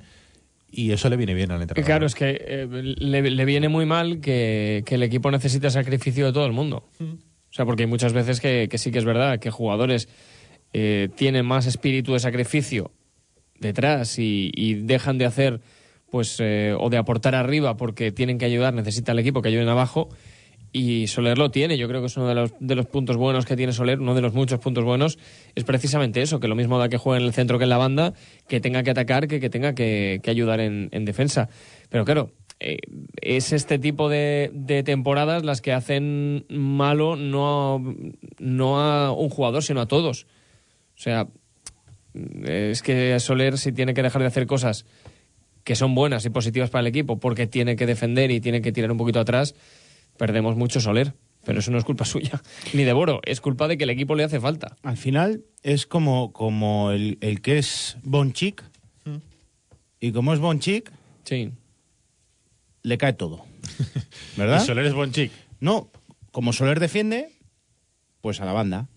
y 0.72 0.92
eso 0.92 1.08
le 1.10 1.18
viene 1.18 1.36
bien 1.36 1.52
al 1.52 1.62
entrenador. 1.62 1.86
Claro, 1.86 2.06
es 2.08 2.16
que 2.16 2.42
eh, 2.44 2.68
le, 2.68 3.30
le 3.30 3.46
viene 3.46 3.70
muy 3.70 3.86
mal 3.86 4.20
que, 4.20 4.82
que 4.88 4.96
el 4.96 5.04
equipo 5.04 5.30
necesite 5.30 5.70
sacrificio 5.70 6.26
de 6.26 6.34
todo 6.34 6.48
el 6.48 6.54
mundo. 6.54 6.90
O 7.00 7.56
sea, 7.56 7.66
porque 7.66 7.84
hay 7.84 7.88
muchas 7.88 8.14
veces 8.14 8.42
que, 8.42 8.68
que 8.70 8.80
sí 8.80 8.92
que 8.92 8.98
es 8.98 9.06
verdad 9.06 9.38
que 9.38 9.52
jugadores 9.52 10.10
eh, 10.74 11.10
tienen 11.16 11.46
más 11.46 11.66
espíritu 11.66 12.14
de 12.14 12.20
sacrificio 12.20 12.92
detrás 13.60 14.18
y, 14.20 14.74
dejan 14.84 15.18
de 15.18 15.26
hacer 15.26 15.62
pues 16.12 16.38
eh, 16.40 16.76
o 16.78 16.90
de 16.90 16.98
aportar 16.98 17.34
arriba 17.34 17.78
porque 17.78 18.12
tienen 18.12 18.38
que 18.38 18.46
ayudar, 18.46 18.74
necesita 18.74 19.14
el 19.14 19.20
equipo 19.20 19.42
que 19.42 19.50
ayuden 19.50 19.70
abajo 19.70 20.10
y 20.72 21.08
Soler 21.08 21.38
lo 21.38 21.52
tiene. 21.52 21.78
Yo 21.78 21.88
creo 21.88 22.02
que 22.02 22.08
es 22.08 22.18
uno 22.18 22.28
de 22.28 22.36
los, 22.36 22.52
de 22.60 22.76
los 22.76 22.88
puntos 22.88 23.16
buenos 23.16 23.46
que 23.46 23.56
tiene 23.56 23.72
Soler, 23.72 24.00
uno 24.00 24.16
de 24.16 24.22
los 24.22 24.34
muchos 24.34 24.60
puntos 24.60 24.84
buenos, 24.84 25.20
es 25.56 25.64
precisamente 25.64 26.22
eso, 26.22 26.40
que 26.40 26.48
lo 26.48 26.56
mismo 26.56 26.80
da 26.80 26.90
que 26.90 26.98
juegue 26.98 27.22
en 27.22 27.28
el 27.28 27.34
centro 27.34 27.58
que 27.60 27.64
en 27.64 27.70
la 27.70 27.78
banda, 27.78 28.14
que 28.48 28.60
tenga 28.60 28.84
que 28.84 28.92
atacar, 28.92 29.28
que, 29.28 29.40
que 29.40 29.50
tenga 29.50 29.74
que, 29.76 30.20
que 30.24 30.32
ayudar 30.32 30.60
en, 30.60 30.90
en 30.92 31.06
defensa. 31.06 31.50
Pero 31.90 32.06
claro, 32.06 32.32
eh, 32.60 32.78
es 33.22 33.54
este 33.54 33.78
tipo 33.78 34.10
de, 34.10 34.50
de 34.54 34.84
temporadas 34.84 35.44
las 35.44 35.62
que 35.62 35.74
hacen 35.74 36.46
malo 36.50 37.16
no 37.16 37.96
no 38.40 38.80
a 38.80 39.12
un 39.12 39.30
jugador, 39.30 39.64
sino 39.64 39.82
a 39.82 39.88
todos. 39.88 40.26
O 41.04 41.06
sea, 41.06 41.28
es 42.46 42.82
que 42.82 43.20
Soler 43.20 43.58
si 43.58 43.74
tiene 43.74 43.94
que 43.94 44.02
dejar 44.02 44.22
de 44.22 44.30
hacer 44.30 44.48
cosas 44.48 44.86
que 45.66 45.76
son 45.76 45.96
buenas 45.96 46.24
y 46.24 46.30
positivas 46.30 46.70
para 46.70 46.80
el 46.80 46.88
equipo 46.88 47.20
porque 47.20 47.46
tiene 47.46 47.76
que 47.76 47.86
defender 47.86 48.32
y 48.32 48.40
tiene 48.40 48.62
que 48.62 48.72
tirar 48.72 48.90
un 48.90 48.98
poquito 48.98 49.20
atrás, 49.20 49.54
perdemos 50.18 50.56
mucho 50.56 50.80
Soler. 50.80 51.14
Pero 51.44 51.60
eso 51.60 51.72
no 51.72 51.78
es 51.78 51.84
culpa 51.84 52.06
suya, 52.06 52.42
ni 52.72 52.86
de 52.86 52.94
Boro, 52.94 53.20
es 53.26 53.42
culpa 53.42 53.68
de 53.68 53.78
que 53.78 53.84
el 53.84 53.90
equipo 53.90 54.16
le 54.16 54.24
hace 54.24 54.40
falta. 54.40 54.78
Al 54.82 54.96
final 54.96 55.44
es 55.62 55.86
como, 55.86 56.32
como 56.32 56.92
el, 56.92 57.18
el 57.20 57.42
que 57.42 57.58
es 57.58 57.98
Bonchic. 58.04 58.64
Y 60.00 60.14
como 60.14 60.34
es 60.34 60.40
Bonchic, 60.40 60.90
Sí. 61.26 61.52
le 62.82 62.98
cae 62.98 63.12
todo. 63.12 63.44
¿Verdad? 64.38 64.62
Y 64.64 64.66
Soler 64.66 64.86
es 64.86 64.94
buen 64.94 65.12
chic. 65.12 65.34
No, 65.60 65.90
como 66.32 66.54
Soler 66.54 66.80
defiende, 66.80 67.30
pues 68.22 68.40
a 68.40 68.46
la 68.46 68.54
banda. 68.54 68.88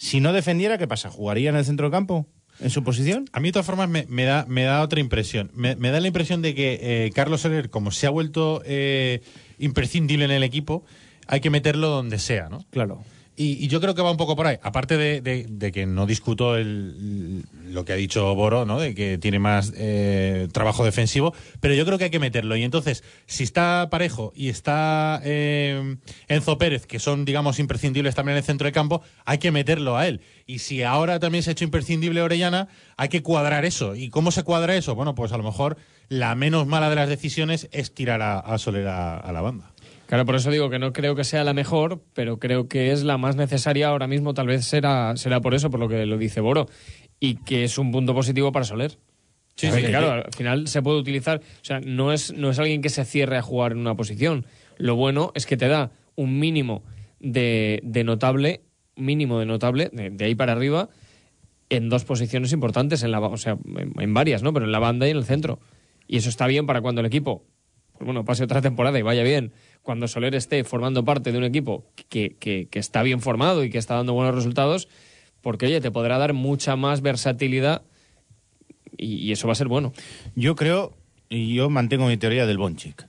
Si 0.00 0.18
no 0.18 0.32
defendiera, 0.32 0.78
¿qué 0.78 0.88
pasa? 0.88 1.10
¿Jugaría 1.10 1.50
en 1.50 1.56
el 1.56 1.64
centro 1.66 1.84
del 1.84 1.92
campo? 1.92 2.26
¿En 2.58 2.70
su 2.70 2.82
posición? 2.82 3.26
A 3.34 3.40
mí, 3.40 3.48
de 3.48 3.52
todas 3.52 3.66
formas, 3.66 3.86
me, 3.86 4.06
me 4.08 4.24
da, 4.24 4.46
me 4.48 4.62
da 4.62 4.80
otra 4.80 4.98
impresión. 4.98 5.50
Me, 5.54 5.76
me 5.76 5.90
da 5.90 6.00
la 6.00 6.06
impresión 6.06 6.40
de 6.40 6.54
que 6.54 6.78
eh, 6.80 7.10
Carlos 7.14 7.42
Soler, 7.42 7.68
como 7.68 7.90
se 7.90 8.06
ha 8.06 8.10
vuelto 8.10 8.62
eh, 8.64 9.20
imprescindible 9.58 10.24
en 10.24 10.30
el 10.30 10.42
equipo, 10.42 10.86
hay 11.26 11.40
que 11.42 11.50
meterlo 11.50 11.90
donde 11.90 12.18
sea, 12.18 12.48
¿no? 12.48 12.64
Claro. 12.70 13.04
Y, 13.42 13.64
y 13.64 13.68
yo 13.68 13.80
creo 13.80 13.94
que 13.94 14.02
va 14.02 14.10
un 14.10 14.18
poco 14.18 14.36
por 14.36 14.46
ahí. 14.46 14.58
Aparte 14.62 14.98
de, 14.98 15.22
de- 15.22 15.46
de 15.48 15.72
que 15.72 15.86
no 15.86 16.04
discuto 16.04 16.56
el, 16.58 17.42
lo 17.70 17.86
que 17.86 17.94
ha 17.94 17.96
dicho 17.96 18.34
Boro, 18.34 18.66
¿no? 18.66 18.78
De 18.78 18.94
que 18.94 19.16
tiene 19.16 19.38
más 19.38 19.72
eh, 19.78 20.46
trabajo 20.52 20.84
defensivo, 20.84 21.32
pero 21.58 21.72
yo 21.72 21.86
creo 21.86 21.96
que 21.96 22.04
hay 22.04 22.10
que 22.10 22.18
meterlo. 22.18 22.54
Y 22.56 22.64
entonces, 22.64 23.02
si 23.26 23.44
está 23.44 23.88
Parejo 23.90 24.34
y 24.36 24.50
está 24.50 25.22
eh, 25.24 25.96
Enzo 26.28 26.58
Pérez, 26.58 26.84
que 26.86 26.98
son, 26.98 27.24
digamos, 27.24 27.58
imprescindibles 27.58 28.14
también 28.14 28.34
en 28.34 28.38
el 28.40 28.44
centro 28.44 28.66
de 28.66 28.72
campo, 28.72 29.00
hay 29.24 29.38
que 29.38 29.50
meterlo 29.52 29.96
a 29.96 30.06
él. 30.06 30.20
Y 30.46 30.58
si 30.58 30.82
ahora 30.82 31.18
también 31.18 31.42
se 31.42 31.48
ha 31.48 31.52
hecho 31.52 31.64
imprescindible 31.64 32.20
Orellana, 32.20 32.68
hay 32.98 33.08
que 33.08 33.22
cuadrar 33.22 33.64
eso. 33.64 33.94
¿Y 33.96 34.10
cómo 34.10 34.32
se 34.32 34.42
cuadra 34.42 34.76
eso? 34.76 34.94
Bueno, 34.94 35.14
pues 35.14 35.32
a 35.32 35.38
lo 35.38 35.44
mejor 35.44 35.78
la 36.10 36.34
menos 36.34 36.66
mala 36.66 36.90
de 36.90 36.96
las 36.96 37.08
decisiones 37.08 37.68
es 37.72 37.94
tirar 37.94 38.20
a, 38.20 38.38
a 38.38 38.58
Soler 38.58 38.86
a, 38.88 39.16
a 39.16 39.32
la 39.32 39.40
banda. 39.40 39.72
Claro, 40.10 40.24
por 40.24 40.34
eso 40.34 40.50
digo 40.50 40.70
que 40.70 40.80
no 40.80 40.92
creo 40.92 41.14
que 41.14 41.22
sea 41.22 41.44
la 41.44 41.54
mejor, 41.54 42.02
pero 42.14 42.40
creo 42.40 42.66
que 42.66 42.90
es 42.90 43.04
la 43.04 43.16
más 43.16 43.36
necesaria 43.36 43.86
ahora 43.86 44.08
mismo. 44.08 44.34
Tal 44.34 44.48
vez 44.48 44.64
será, 44.64 45.16
será 45.16 45.40
por 45.40 45.54
eso, 45.54 45.70
por 45.70 45.78
lo 45.78 45.88
que 45.88 46.04
lo 46.04 46.18
dice 46.18 46.40
Boro. 46.40 46.66
Y 47.20 47.36
que 47.36 47.62
es 47.62 47.78
un 47.78 47.92
punto 47.92 48.12
positivo 48.12 48.50
para 48.50 48.64
Soler. 48.64 48.98
Sí, 49.54 49.70
sí, 49.70 49.82
claro, 49.84 50.08
sí. 50.08 50.22
al 50.26 50.32
final 50.32 50.66
se 50.66 50.82
puede 50.82 50.98
utilizar. 50.98 51.38
O 51.38 51.64
sea, 51.64 51.78
no 51.78 52.12
es, 52.12 52.32
no 52.32 52.50
es 52.50 52.58
alguien 52.58 52.82
que 52.82 52.88
se 52.88 53.04
cierre 53.04 53.36
a 53.36 53.42
jugar 53.42 53.70
en 53.70 53.78
una 53.78 53.94
posición. 53.94 54.46
Lo 54.78 54.96
bueno 54.96 55.30
es 55.36 55.46
que 55.46 55.56
te 55.56 55.68
da 55.68 55.92
un 56.16 56.40
mínimo 56.40 56.82
de, 57.20 57.78
de 57.84 58.02
notable, 58.02 58.62
mínimo 58.96 59.38
de 59.38 59.46
notable, 59.46 59.90
de, 59.92 60.10
de 60.10 60.24
ahí 60.24 60.34
para 60.34 60.50
arriba, 60.50 60.88
en 61.68 61.88
dos 61.88 62.04
posiciones 62.04 62.52
importantes, 62.52 63.04
en 63.04 63.12
la, 63.12 63.20
o 63.20 63.36
sea, 63.36 63.58
en, 63.64 63.92
en 63.96 64.12
varias, 64.12 64.42
¿no? 64.42 64.52
Pero 64.52 64.66
en 64.66 64.72
la 64.72 64.80
banda 64.80 65.06
y 65.06 65.12
en 65.12 65.18
el 65.18 65.24
centro. 65.24 65.60
Y 66.08 66.16
eso 66.16 66.30
está 66.30 66.48
bien 66.48 66.66
para 66.66 66.80
cuando 66.80 67.00
el 67.00 67.06
equipo, 67.06 67.44
pues 67.92 68.06
bueno, 68.06 68.24
pase 68.24 68.42
otra 68.42 68.60
temporada 68.60 68.98
y 68.98 69.02
vaya 69.02 69.22
bien. 69.22 69.52
Cuando 69.82 70.08
Soler 70.08 70.34
esté 70.34 70.62
formando 70.64 71.04
parte 71.04 71.32
de 71.32 71.38
un 71.38 71.44
equipo 71.44 71.84
que, 72.08 72.36
que, 72.38 72.68
está 72.72 73.02
bien 73.02 73.20
formado 73.20 73.64
y 73.64 73.70
que 73.70 73.78
está 73.78 73.94
dando 73.94 74.12
buenos 74.12 74.34
resultados, 74.34 74.88
porque 75.40 75.66
oye, 75.66 75.80
te 75.80 75.90
podrá 75.90 76.18
dar 76.18 76.32
mucha 76.32 76.76
más 76.76 77.00
versatilidad 77.00 77.82
y, 78.96 79.16
y 79.16 79.32
eso 79.32 79.46
va 79.48 79.52
a 79.52 79.56
ser 79.56 79.68
bueno. 79.68 79.92
Yo 80.34 80.54
creo, 80.54 80.96
y 81.28 81.54
yo 81.54 81.70
mantengo 81.70 82.06
mi 82.06 82.16
teoría 82.16 82.46
del 82.46 82.58
Bonchic. 82.58 83.08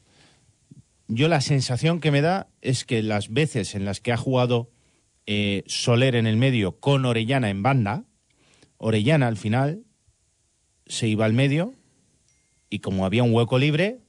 Yo 1.07 1.27
la 1.27 1.41
sensación 1.41 1.99
que 1.99 2.09
me 2.09 2.21
da 2.21 2.47
es 2.61 2.85
que 2.85 3.03
las 3.03 3.29
veces 3.33 3.75
en 3.75 3.83
las 3.83 3.99
que 3.99 4.13
ha 4.13 4.17
jugado 4.17 4.71
eh, 5.25 5.63
Soler 5.67 6.15
en 6.15 6.25
el 6.25 6.37
medio 6.37 6.79
con 6.79 7.05
Orellana 7.05 7.49
en 7.49 7.61
banda, 7.61 8.05
Orellana 8.77 9.27
al 9.27 9.37
final 9.37 9.83
se 10.87 11.07
iba 11.07 11.25
al 11.25 11.33
medio 11.33 11.73
y 12.69 12.79
como 12.79 13.05
había 13.05 13.23
un 13.23 13.33
hueco 13.33 13.59
libre, 13.59 13.99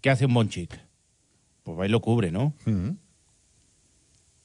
¿qué 0.00 0.10
hace 0.10 0.26
un 0.26 0.34
Bonchic? 0.34 0.80
Pues 1.62 1.78
va 1.78 1.86
y 1.86 1.88
lo 1.88 2.00
cubre, 2.00 2.30
¿no? 2.30 2.54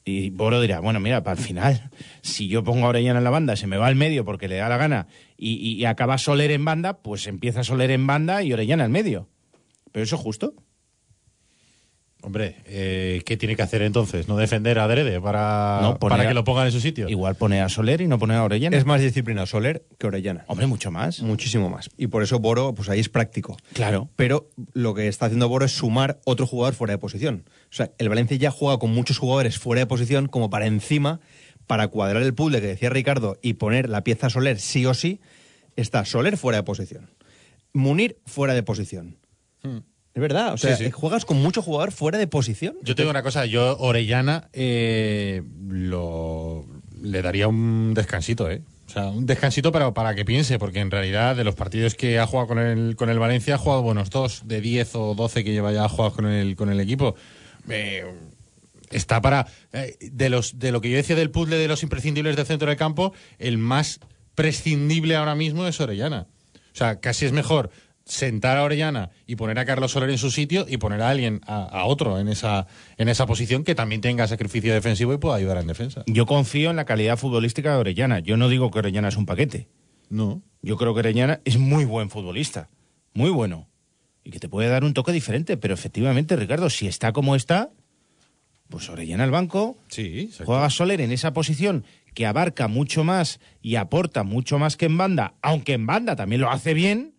Y 0.04 0.30
Boro 0.30 0.60
dirá, 0.62 0.80
bueno, 0.80 1.00
mira, 1.00 1.22
para 1.22 1.38
el 1.38 1.44
final, 1.44 1.90
si 2.22 2.48
yo 2.48 2.64
pongo 2.64 2.86
a 2.86 2.88
Orellana 2.90 3.18
en 3.18 3.24
la 3.24 3.30
banda, 3.30 3.56
se 3.56 3.66
me 3.66 3.76
va 3.76 3.88
al 3.88 3.94
medio 3.96 4.24
porque 4.24 4.48
le 4.48 4.56
da 4.56 4.68
la 4.68 4.78
gana 4.78 5.06
y, 5.36 5.52
y- 5.54 5.72
y 5.74 5.84
acaba 5.84 6.16
Soler 6.16 6.50
en 6.50 6.64
banda, 6.64 7.02
pues 7.02 7.26
empieza 7.26 7.62
Soler 7.62 7.90
en 7.90 8.06
banda 8.06 8.42
y 8.42 8.52
Orellana 8.52 8.84
al 8.84 8.90
medio. 8.90 9.28
¿Pero 9.92 10.04
eso 10.04 10.16
es 10.16 10.22
justo? 10.22 10.54
Hombre, 12.20 12.56
eh, 12.64 13.22
¿qué 13.24 13.36
tiene 13.36 13.54
que 13.54 13.62
hacer 13.62 13.80
entonces? 13.82 14.26
¿No 14.26 14.36
defender 14.36 14.80
a 14.80 14.84
Adrede 14.84 15.20
para, 15.20 15.78
No, 15.80 15.98
poner 15.98 16.10
para 16.18 16.22
a- 16.24 16.28
que 16.28 16.34
lo 16.34 16.42
pongan 16.42 16.66
en 16.66 16.72
su 16.72 16.80
sitio? 16.80 17.08
Igual 17.08 17.36
pone 17.36 17.60
a 17.60 17.68
Soler 17.68 18.00
y 18.00 18.08
no 18.08 18.18
pone 18.18 18.34
a 18.34 18.42
Orellana. 18.42 18.76
Es 18.76 18.84
más 18.84 19.00
disciplina 19.00 19.46
Soler 19.46 19.84
que 19.98 20.08
Orellana. 20.08 20.44
Hombre, 20.48 20.66
mucho 20.66 20.90
más. 20.90 21.20
Muchísimo 21.22 21.70
más. 21.70 21.90
Y 21.96 22.08
por 22.08 22.24
eso 22.24 22.40
Boro, 22.40 22.74
pues 22.74 22.88
ahí 22.88 22.98
es 22.98 23.08
práctico. 23.08 23.56
Claro. 23.72 24.08
Pero 24.16 24.50
lo 24.72 24.94
que 24.94 25.06
está 25.06 25.26
haciendo 25.26 25.48
Boro 25.48 25.64
es 25.64 25.72
sumar 25.76 26.18
otro 26.24 26.44
jugador 26.46 26.74
fuera 26.74 26.92
de 26.92 26.98
posición. 26.98 27.44
O 27.70 27.74
sea, 27.74 27.92
el 27.98 28.08
Valencia 28.08 28.36
ya 28.36 28.50
juega 28.50 28.78
con 28.78 28.90
muchos 28.92 29.16
jugadores 29.18 29.56
fuera 29.58 29.80
de 29.80 29.86
posición 29.86 30.26
como 30.26 30.50
para 30.50 30.66
encima, 30.66 31.20
para 31.68 31.86
cuadrar 31.86 32.22
el 32.24 32.34
puzzle 32.34 32.60
que 32.60 32.66
decía 32.66 32.90
Ricardo 32.90 33.38
y 33.42 33.54
poner 33.54 33.88
la 33.88 34.02
pieza 34.02 34.28
Soler 34.28 34.58
sí 34.58 34.84
o 34.86 34.92
sí, 34.94 35.20
está 35.76 36.04
Soler 36.04 36.36
fuera 36.36 36.56
de 36.58 36.62
posición. 36.64 37.10
Munir 37.72 38.18
fuera 38.26 38.54
de 38.54 38.64
posición. 38.64 39.18
Es 40.18 40.20
verdad, 40.20 40.52
o 40.52 40.56
sea, 40.56 40.76
Sí, 40.76 40.86
sí. 40.86 40.90
juegas 40.90 41.24
con 41.24 41.40
mucho 41.40 41.62
jugador 41.62 41.92
fuera 41.92 42.18
de 42.18 42.26
posición. 42.26 42.74
Yo 42.82 42.96
tengo 42.96 43.08
una 43.10 43.22
cosa, 43.22 43.46
yo 43.46 43.78
Orellana 43.78 44.48
eh, 44.52 45.44
lo, 45.68 46.66
le 47.00 47.22
daría 47.22 47.46
un 47.46 47.94
descansito, 47.94 48.50
¿eh? 48.50 48.62
O 48.88 48.90
sea, 48.90 49.04
un 49.10 49.26
descansito 49.26 49.70
para, 49.70 49.94
para 49.94 50.16
que 50.16 50.24
piense, 50.24 50.58
porque 50.58 50.80
en 50.80 50.90
realidad 50.90 51.36
de 51.36 51.44
los 51.44 51.54
partidos 51.54 51.94
que 51.94 52.18
ha 52.18 52.26
jugado 52.26 52.48
con 52.48 52.58
el, 52.58 52.96
con 52.96 53.10
el 53.10 53.20
Valencia 53.20 53.54
ha 53.54 53.58
jugado 53.58 53.82
buenos 53.82 54.10
dos, 54.10 54.42
de 54.48 54.60
10 54.60 54.92
o 54.96 55.14
12 55.14 55.44
que 55.44 55.52
lleva 55.52 55.70
ya 55.70 55.88
jugado 55.88 56.12
con 56.14 56.26
el, 56.26 56.56
con 56.56 56.68
el 56.68 56.80
equipo. 56.80 57.14
Eh, 57.68 58.04
está 58.90 59.20
para... 59.20 59.46
eh, 59.72 59.96
de, 60.00 60.30
los, 60.30 60.58
de 60.58 60.72
lo 60.72 60.80
que 60.80 60.90
yo 60.90 60.96
decía 60.96 61.14
del 61.14 61.30
puzzle 61.30 61.58
de 61.58 61.68
los 61.68 61.84
imprescindibles 61.84 62.34
del 62.34 62.44
centro 62.46 62.66
del 62.66 62.76
campo, 62.76 63.12
el 63.38 63.56
más 63.56 64.00
prescindible 64.34 65.14
ahora 65.14 65.36
mismo 65.36 65.64
es 65.68 65.80
Orellana. 65.80 66.26
O 66.72 66.76
sea, 66.78 66.98
casi 66.98 67.24
es 67.24 67.32
mejor 67.32 67.70
sentar 68.08 68.56
a 68.56 68.64
Orellana 68.64 69.10
y 69.26 69.36
poner 69.36 69.58
a 69.58 69.64
Carlos 69.64 69.92
Soler 69.92 70.10
en 70.10 70.18
su 70.18 70.30
sitio 70.30 70.66
y 70.68 70.78
poner 70.78 71.02
a 71.02 71.10
alguien, 71.10 71.40
a, 71.46 71.62
a 71.64 71.84
otro 71.84 72.18
en 72.18 72.28
esa, 72.28 72.66
en 72.96 73.08
esa 73.08 73.26
posición 73.26 73.64
que 73.64 73.74
también 73.74 74.00
tenga 74.00 74.26
sacrificio 74.26 74.72
defensivo 74.72 75.12
y 75.12 75.18
pueda 75.18 75.36
ayudar 75.36 75.58
en 75.58 75.66
defensa. 75.66 76.02
Yo 76.06 76.26
confío 76.26 76.70
en 76.70 76.76
la 76.76 76.84
calidad 76.84 77.16
futbolística 77.18 77.72
de 77.72 77.78
Orellana. 77.78 78.18
Yo 78.20 78.36
no 78.36 78.48
digo 78.48 78.70
que 78.70 78.78
Orellana 78.80 79.08
es 79.08 79.16
un 79.16 79.26
paquete. 79.26 79.68
No. 80.08 80.42
Yo 80.62 80.76
creo 80.76 80.94
que 80.94 81.00
Orellana 81.00 81.40
es 81.44 81.58
muy 81.58 81.84
buen 81.84 82.10
futbolista. 82.10 82.70
Muy 83.12 83.30
bueno. 83.30 83.68
Y 84.24 84.30
que 84.30 84.40
te 84.40 84.48
puede 84.48 84.68
dar 84.68 84.84
un 84.84 84.94
toque 84.94 85.12
diferente. 85.12 85.56
Pero 85.56 85.74
efectivamente, 85.74 86.34
Ricardo, 86.36 86.70
si 86.70 86.86
está 86.86 87.12
como 87.12 87.36
está, 87.36 87.70
pues 88.68 88.88
Orellana 88.88 89.24
al 89.24 89.30
banco, 89.30 89.78
Sí, 89.88 90.30
juega 90.44 90.68
Soler 90.70 91.00
en 91.00 91.12
esa 91.12 91.32
posición 91.32 91.84
que 92.14 92.26
abarca 92.26 92.68
mucho 92.68 93.04
más 93.04 93.38
y 93.62 93.76
aporta 93.76 94.24
mucho 94.24 94.58
más 94.58 94.76
que 94.76 94.86
en 94.86 94.98
banda, 94.98 95.34
aunque 95.40 95.74
en 95.74 95.86
banda 95.86 96.16
también 96.16 96.40
lo 96.40 96.50
hace 96.50 96.74
bien, 96.74 97.14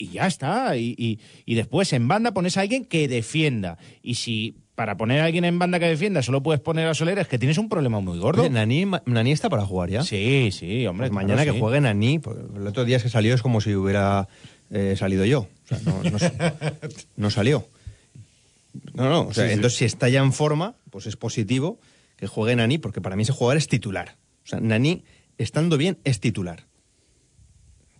y 0.00 0.08
ya 0.12 0.26
está. 0.26 0.76
Y, 0.76 0.94
y- 0.98 1.18
y 1.46 1.54
después 1.54 1.92
en 1.92 2.08
banda 2.08 2.32
pones 2.32 2.56
a 2.56 2.62
alguien 2.62 2.84
que 2.84 3.06
defienda. 3.08 3.78
Y 4.02 4.14
si 4.16 4.56
para 4.74 4.96
poner 4.96 5.20
a 5.20 5.26
alguien 5.26 5.44
en 5.44 5.58
banda 5.58 5.78
que 5.78 5.86
defienda 5.86 6.22
solo 6.22 6.42
puedes 6.42 6.60
poner 6.62 6.86
a 6.86 6.94
Soler, 6.94 7.18
es 7.18 7.28
que 7.28 7.38
tienes 7.38 7.58
un 7.58 7.68
problema 7.68 8.00
muy 8.00 8.18
gordo. 8.18 8.40
Oye, 8.42 8.50
Nani, 8.50 8.86
Nani 9.04 9.32
está 9.32 9.50
para 9.50 9.66
jugar 9.66 9.90
ya. 9.90 10.02
Sí, 10.02 10.48
sí, 10.52 10.86
hombre. 10.86 11.08
Pues 11.08 11.10
claro, 11.10 11.26
mañana 11.28 11.44
que 11.44 11.52
sí. 11.52 11.60
juegue 11.60 11.80
Nani, 11.82 12.18
porque 12.18 12.42
el 12.56 12.66
otro 12.66 12.84
día 12.86 12.98
que 12.98 13.10
salió 13.10 13.34
es 13.34 13.42
como 13.42 13.60
si 13.60 13.74
hubiera 13.74 14.26
he 14.70 14.96
salido 14.96 15.24
yo. 15.26 15.40
O 15.64 15.68
sea, 15.68 15.78
no, 15.84 16.02
no 16.02 16.18
no 17.16 17.30
salió. 17.30 17.66
No, 18.94 19.08
no. 19.08 19.20
O 19.28 19.34
sea, 19.34 19.44
Sí, 19.44 19.50
sí. 19.50 19.54
entonces, 19.54 19.78
si 19.78 19.84
está 19.84 20.08
ya 20.08 20.20
en 20.20 20.32
forma, 20.32 20.76
pues 20.90 21.06
es 21.06 21.16
positivo 21.16 21.78
que 22.16 22.26
juegue 22.26 22.54
Nani, 22.56 22.78
porque 22.78 23.00
para 23.00 23.16
mí 23.16 23.22
ese 23.24 23.32
jugador 23.32 23.56
es 23.58 23.66
titular. 23.68 24.16
O 24.44 24.46
sea, 24.46 24.60
Nani, 24.60 25.04
estando 25.38 25.76
bien, 25.76 25.98
es 26.04 26.20
titular. 26.20 26.66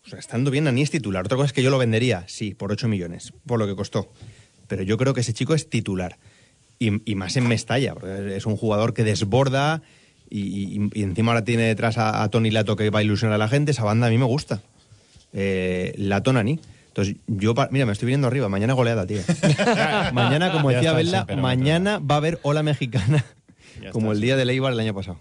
O 0.07 0.09
sea, 0.09 0.19
estando 0.19 0.51
bien, 0.51 0.65
Nani 0.65 0.83
es 0.83 0.91
titular. 0.91 1.25
Otra 1.25 1.37
cosa 1.37 1.47
es 1.47 1.53
que 1.53 1.63
yo 1.63 1.71
lo 1.71 1.79
vendería, 1.79 2.25
sí, 2.27 2.55
por 2.55 2.73
8 2.73 2.89
millones, 2.89 3.33
por 3.47 3.59
lo 3.59 3.67
que 3.67 3.77
costó. 3.77 4.11
Pero 4.67 4.83
yo 4.83 4.97
creo 4.97 5.15
que 5.15 5.21
ese 5.21 5.33
chico 5.33 5.55
es 5.55 5.69
titular. 5.69 6.19
Y, 6.79 7.11
y 7.11 7.15
más 7.15 7.37
en 7.37 7.47
Mestalla, 7.47 7.95
porque 7.95 8.37
es 8.37 8.47
un 8.47 8.57
jugador 8.57 8.95
que 8.95 9.05
desborda 9.05 9.83
y, 10.31 10.41
y- 10.41 10.91
y 10.95 11.03
encima 11.03 11.33
ahora 11.33 11.45
tiene 11.45 11.65
detrás 11.65 11.99
a, 11.99 12.23
a 12.23 12.29
Tony 12.31 12.51
Lato 12.51 12.77
que 12.77 12.89
va 12.91 13.01
a 13.01 13.03
ilusionar 13.03 13.35
a 13.35 13.39
la 13.39 13.49
gente. 13.49 13.73
Esa 13.73 13.85
banda 13.85 14.07
a 14.07 14.11
mí 14.11 14.17
me 14.17 14.25
gusta. 14.25 14.63
Eh, 15.33 15.93
Lato 15.99 16.33
Nani. 16.33 16.59
Entonces, 16.89 17.17
yo, 17.27 17.55
mira, 17.71 17.85
me 17.87 17.93
estoy 17.93 18.07
viniendo 18.07 18.27
arriba. 18.27 18.49
Mañana 18.49 18.73
goleada, 18.73 19.07
tío. 19.07 19.21
mañana, 20.13 20.51
como 20.53 20.71
decía 20.71 20.93
Bella, 20.93 21.27
mañana 21.43 21.99
va 21.99 22.15
a 22.17 22.19
haber 22.19 22.39
ola 22.43 22.63
mexicana, 22.63 23.25
como 23.93 24.13
el 24.13 24.21
día 24.21 24.37
de 24.37 24.45
Leibar 24.45 24.73
el 24.73 24.81
año 24.81 24.95
pasado. 24.95 25.19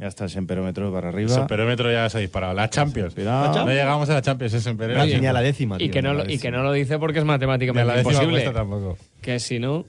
Ya 0.00 0.06
está 0.06 0.24
el 0.24 0.30
semperómetro 0.30 0.90
para 0.90 1.10
arriba. 1.10 1.30
Ese 1.30 1.42
perímetro 1.42 1.92
ya 1.92 2.08
se 2.08 2.16
ha 2.16 2.20
disparado. 2.22 2.54
La 2.54 2.70
Champions. 2.70 3.14
Cuidado. 3.14 3.66
No 3.66 3.70
llegamos 3.70 4.08
a 4.08 4.14
la 4.14 4.22
Champions, 4.22 4.54
Ni 4.54 4.74
perímetro. 4.78 5.28
a 5.28 5.32
la 5.34 5.42
décima, 5.42 5.76
Y 5.78 5.90
que, 5.90 6.00
no 6.00 6.14
lo, 6.14 6.26
y 6.28 6.38
que 6.38 6.50
no 6.50 6.62
lo 6.62 6.72
dice 6.72 6.98
porque 6.98 7.18
es 7.18 7.24
Ni 7.26 7.34
a 7.34 7.36
matemáticamente 7.36 7.86
la 7.86 7.96
décima 7.96 8.24
imposible. 8.24 8.98
Que 9.20 9.38
si 9.38 9.58
no. 9.58 9.84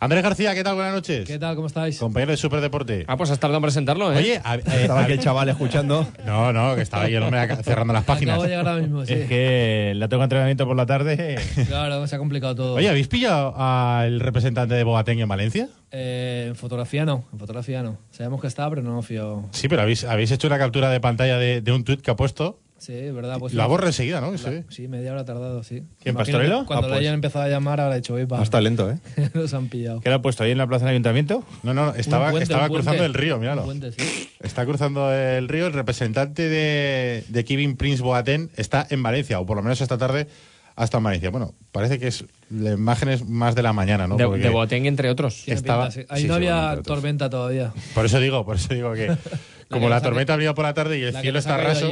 Andrés 0.00 0.22
García, 0.22 0.54
¿qué 0.54 0.62
tal? 0.62 0.76
Buenas 0.76 0.94
noches. 0.94 1.26
¿Qué 1.26 1.40
tal? 1.40 1.56
¿Cómo 1.56 1.66
estáis? 1.66 1.98
Compañero 1.98 2.30
de 2.30 2.36
Superdeporte. 2.36 3.04
Ah, 3.08 3.16
pues 3.16 3.30
has 3.32 3.40
tardado 3.40 3.56
en 3.58 3.62
presentarlo, 3.62 4.12
¿eh? 4.12 4.18
Oye, 4.18 4.40
a- 4.44 4.54
eh, 4.54 4.62
Estaba 4.82 5.00
a- 5.00 5.02
aquí 5.02 5.12
el 5.14 5.18
chaval 5.18 5.48
escuchando. 5.48 6.06
no, 6.24 6.52
no, 6.52 6.76
que 6.76 6.82
estaba 6.82 7.02
ahí 7.04 7.14
el 7.16 7.22
hombre 7.24 7.48
cerrando 7.64 7.92
las 7.92 8.04
páginas. 8.04 8.34
Acabo 8.34 8.44
de 8.44 8.48
llegar 8.50 8.68
ahora 8.68 8.80
mismo, 8.80 9.04
sí. 9.04 9.12
Es 9.14 9.28
que 9.28 9.94
la 9.96 10.06
tengo 10.08 10.22
entrenamiento 10.22 10.66
por 10.68 10.76
la 10.76 10.86
tarde. 10.86 11.40
Claro, 11.66 12.06
se 12.06 12.14
ha 12.14 12.18
complicado 12.18 12.54
todo. 12.54 12.74
Oye, 12.74 12.88
¿habéis 12.88 13.08
pillado 13.08 13.54
al 13.56 14.20
representante 14.20 14.74
de 14.74 14.84
Boateng 14.84 15.18
en 15.18 15.28
Valencia? 15.28 15.68
Eh, 15.90 16.44
en 16.48 16.54
fotografía 16.54 17.04
no, 17.04 17.24
en 17.32 17.38
fotografía 17.40 17.82
no. 17.82 17.98
Sabemos 18.12 18.40
que 18.40 18.46
está, 18.46 18.70
pero 18.70 18.82
no 18.82 19.02
fío. 19.02 19.46
Sí, 19.50 19.66
pero 19.68 19.82
habéis, 19.82 20.04
habéis 20.04 20.30
hecho 20.30 20.46
una 20.46 20.58
captura 20.58 20.90
de 20.90 21.00
pantalla 21.00 21.38
de, 21.38 21.60
de 21.60 21.72
un 21.72 21.82
tuit 21.82 22.02
que 22.02 22.10
ha 22.12 22.16
puesto. 22.16 22.60
Sí, 22.78 22.92
es 22.94 23.12
verdad. 23.14 23.38
Pues 23.38 23.54
Lo 23.54 23.68
borra 23.68 23.88
enseguida, 23.88 24.20
¿no? 24.20 24.36
Sí. 24.38 24.62
Sí, 24.68 24.88
media 24.88 25.12
hora 25.12 25.22
ha 25.22 25.24
tardado, 25.24 25.62
sí. 25.62 25.82
¿Quién, 26.02 26.14
Pastorelo? 26.14 26.64
Cuando 26.64 26.86
Ah, 26.86 26.88
le 26.88 26.94
pues. 26.94 27.00
hayan 27.00 27.14
empezado 27.14 27.44
a 27.44 27.48
llamar, 27.48 27.80
habrá 27.80 27.96
dicho, 27.96 28.14
va. 28.28 28.38
Más 28.38 28.50
talento, 28.50 28.90
¿eh? 28.90 28.98
Los 29.34 29.52
han 29.54 29.68
pillado. 29.68 30.00
¿Qué 30.00 30.10
ha 30.10 30.22
puesto 30.22 30.44
ahí 30.44 30.52
en 30.52 30.58
la 30.58 30.66
plaza 30.66 30.84
del 30.86 30.92
ayuntamiento? 30.92 31.44
No, 31.62 31.74
no, 31.74 31.94
estaba, 31.94 32.30
puente, 32.30 32.44
estaba 32.44 32.68
cruzando 32.68 33.04
el 33.04 33.14
río, 33.14 33.38
míralo. 33.38 33.64
puente, 33.64 33.92
sí. 33.92 34.28
Está 34.40 34.64
cruzando 34.64 35.12
el 35.12 35.48
río. 35.48 35.66
El 35.66 35.72
representante 35.72 36.48
de, 36.48 37.24
de 37.28 37.44
Kevin 37.44 37.76
Prince 37.76 38.02
Boateng 38.02 38.50
está 38.56 38.86
en 38.90 39.02
Valencia, 39.02 39.40
o 39.40 39.46
por 39.46 39.56
lo 39.56 39.62
menos 39.62 39.80
esta 39.80 39.98
tarde 39.98 40.28
hasta 40.76 40.98
en 40.98 41.04
Valencia. 41.04 41.30
Bueno, 41.30 41.54
parece 41.72 41.98
que 41.98 42.06
es 42.06 42.24
la 42.50 42.70
imagen 42.74 43.08
es 43.08 43.28
más 43.28 43.56
de 43.56 43.62
la 43.64 43.72
mañana, 43.72 44.06
¿no? 44.06 44.16
de, 44.16 44.48
Boateng, 44.50 44.86
entre 44.86 45.10
otros. 45.10 45.48
Estaba- 45.48 45.90
sí. 45.90 46.02
Ahí 46.08 46.22
sí, 46.22 46.28
no 46.28 46.34
había 46.34 46.78
tormenta 46.84 47.28
todavía. 47.28 47.72
Por 47.94 48.06
eso 48.06 48.20
digo, 48.20 48.44
por 48.44 48.54
eso 48.56 48.72
digo 48.72 48.94
que 48.94 49.10
como 49.70 49.88
la 49.88 50.00
tormenta 50.00 50.34
ha 50.34 50.36
venido 50.36 50.54
por 50.54 50.64
la 50.64 50.74
tarde 50.74 50.98
y 50.98 51.02
el 51.02 51.12
La 51.14 51.20
cielo 51.20 51.40
está 51.40 51.56
raso. 51.56 51.90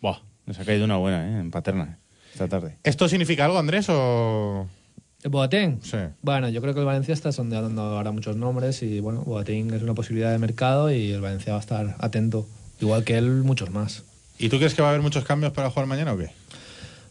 Buah, 0.00 0.18
nos 0.48 0.58
ha 0.58 0.64
caído 0.64 0.86
una 0.86 0.96
buena, 0.96 1.28
¿eh? 1.28 1.40
En 1.40 1.50
Paterna, 1.50 1.98
esta 2.32 2.48
tarde. 2.48 2.78
¿Esto 2.82 3.06
significa 3.06 3.44
algo, 3.44 3.58
Andrés? 3.58 3.86
O... 3.90 4.66
¿El 5.22 5.30
Boateng? 5.30 5.82
Sí. 5.82 5.98
Bueno, 6.22 6.48
yo 6.48 6.62
creo 6.62 6.72
que 6.72 6.80
el 6.80 6.86
Valencia 6.86 7.12
está 7.12 7.32
sondeando 7.32 7.82
ahora 7.82 8.12
muchos 8.12 8.34
nombres 8.34 8.82
y 8.82 9.00
bueno, 9.00 9.22
Boateng 9.24 9.74
es 9.74 9.82
una 9.82 9.92
posibilidad 9.92 10.32
de 10.32 10.38
mercado 10.38 10.90
y 10.90 11.10
el 11.10 11.20
Valencia 11.20 11.52
va 11.52 11.58
a 11.58 11.60
estar 11.60 11.96
atento. 11.98 12.46
Igual 12.80 13.04
que 13.04 13.18
él, 13.18 13.42
muchos 13.42 13.70
más. 13.70 14.04
¿Y 14.38 14.48
tú 14.48 14.56
crees 14.56 14.74
que 14.74 14.80
va 14.80 14.88
a 14.88 14.90
haber 14.92 15.02
muchos 15.02 15.24
cambios 15.24 15.52
para 15.52 15.68
jugar 15.68 15.86
mañana 15.86 16.14
o 16.14 16.16
qué? 16.16 16.30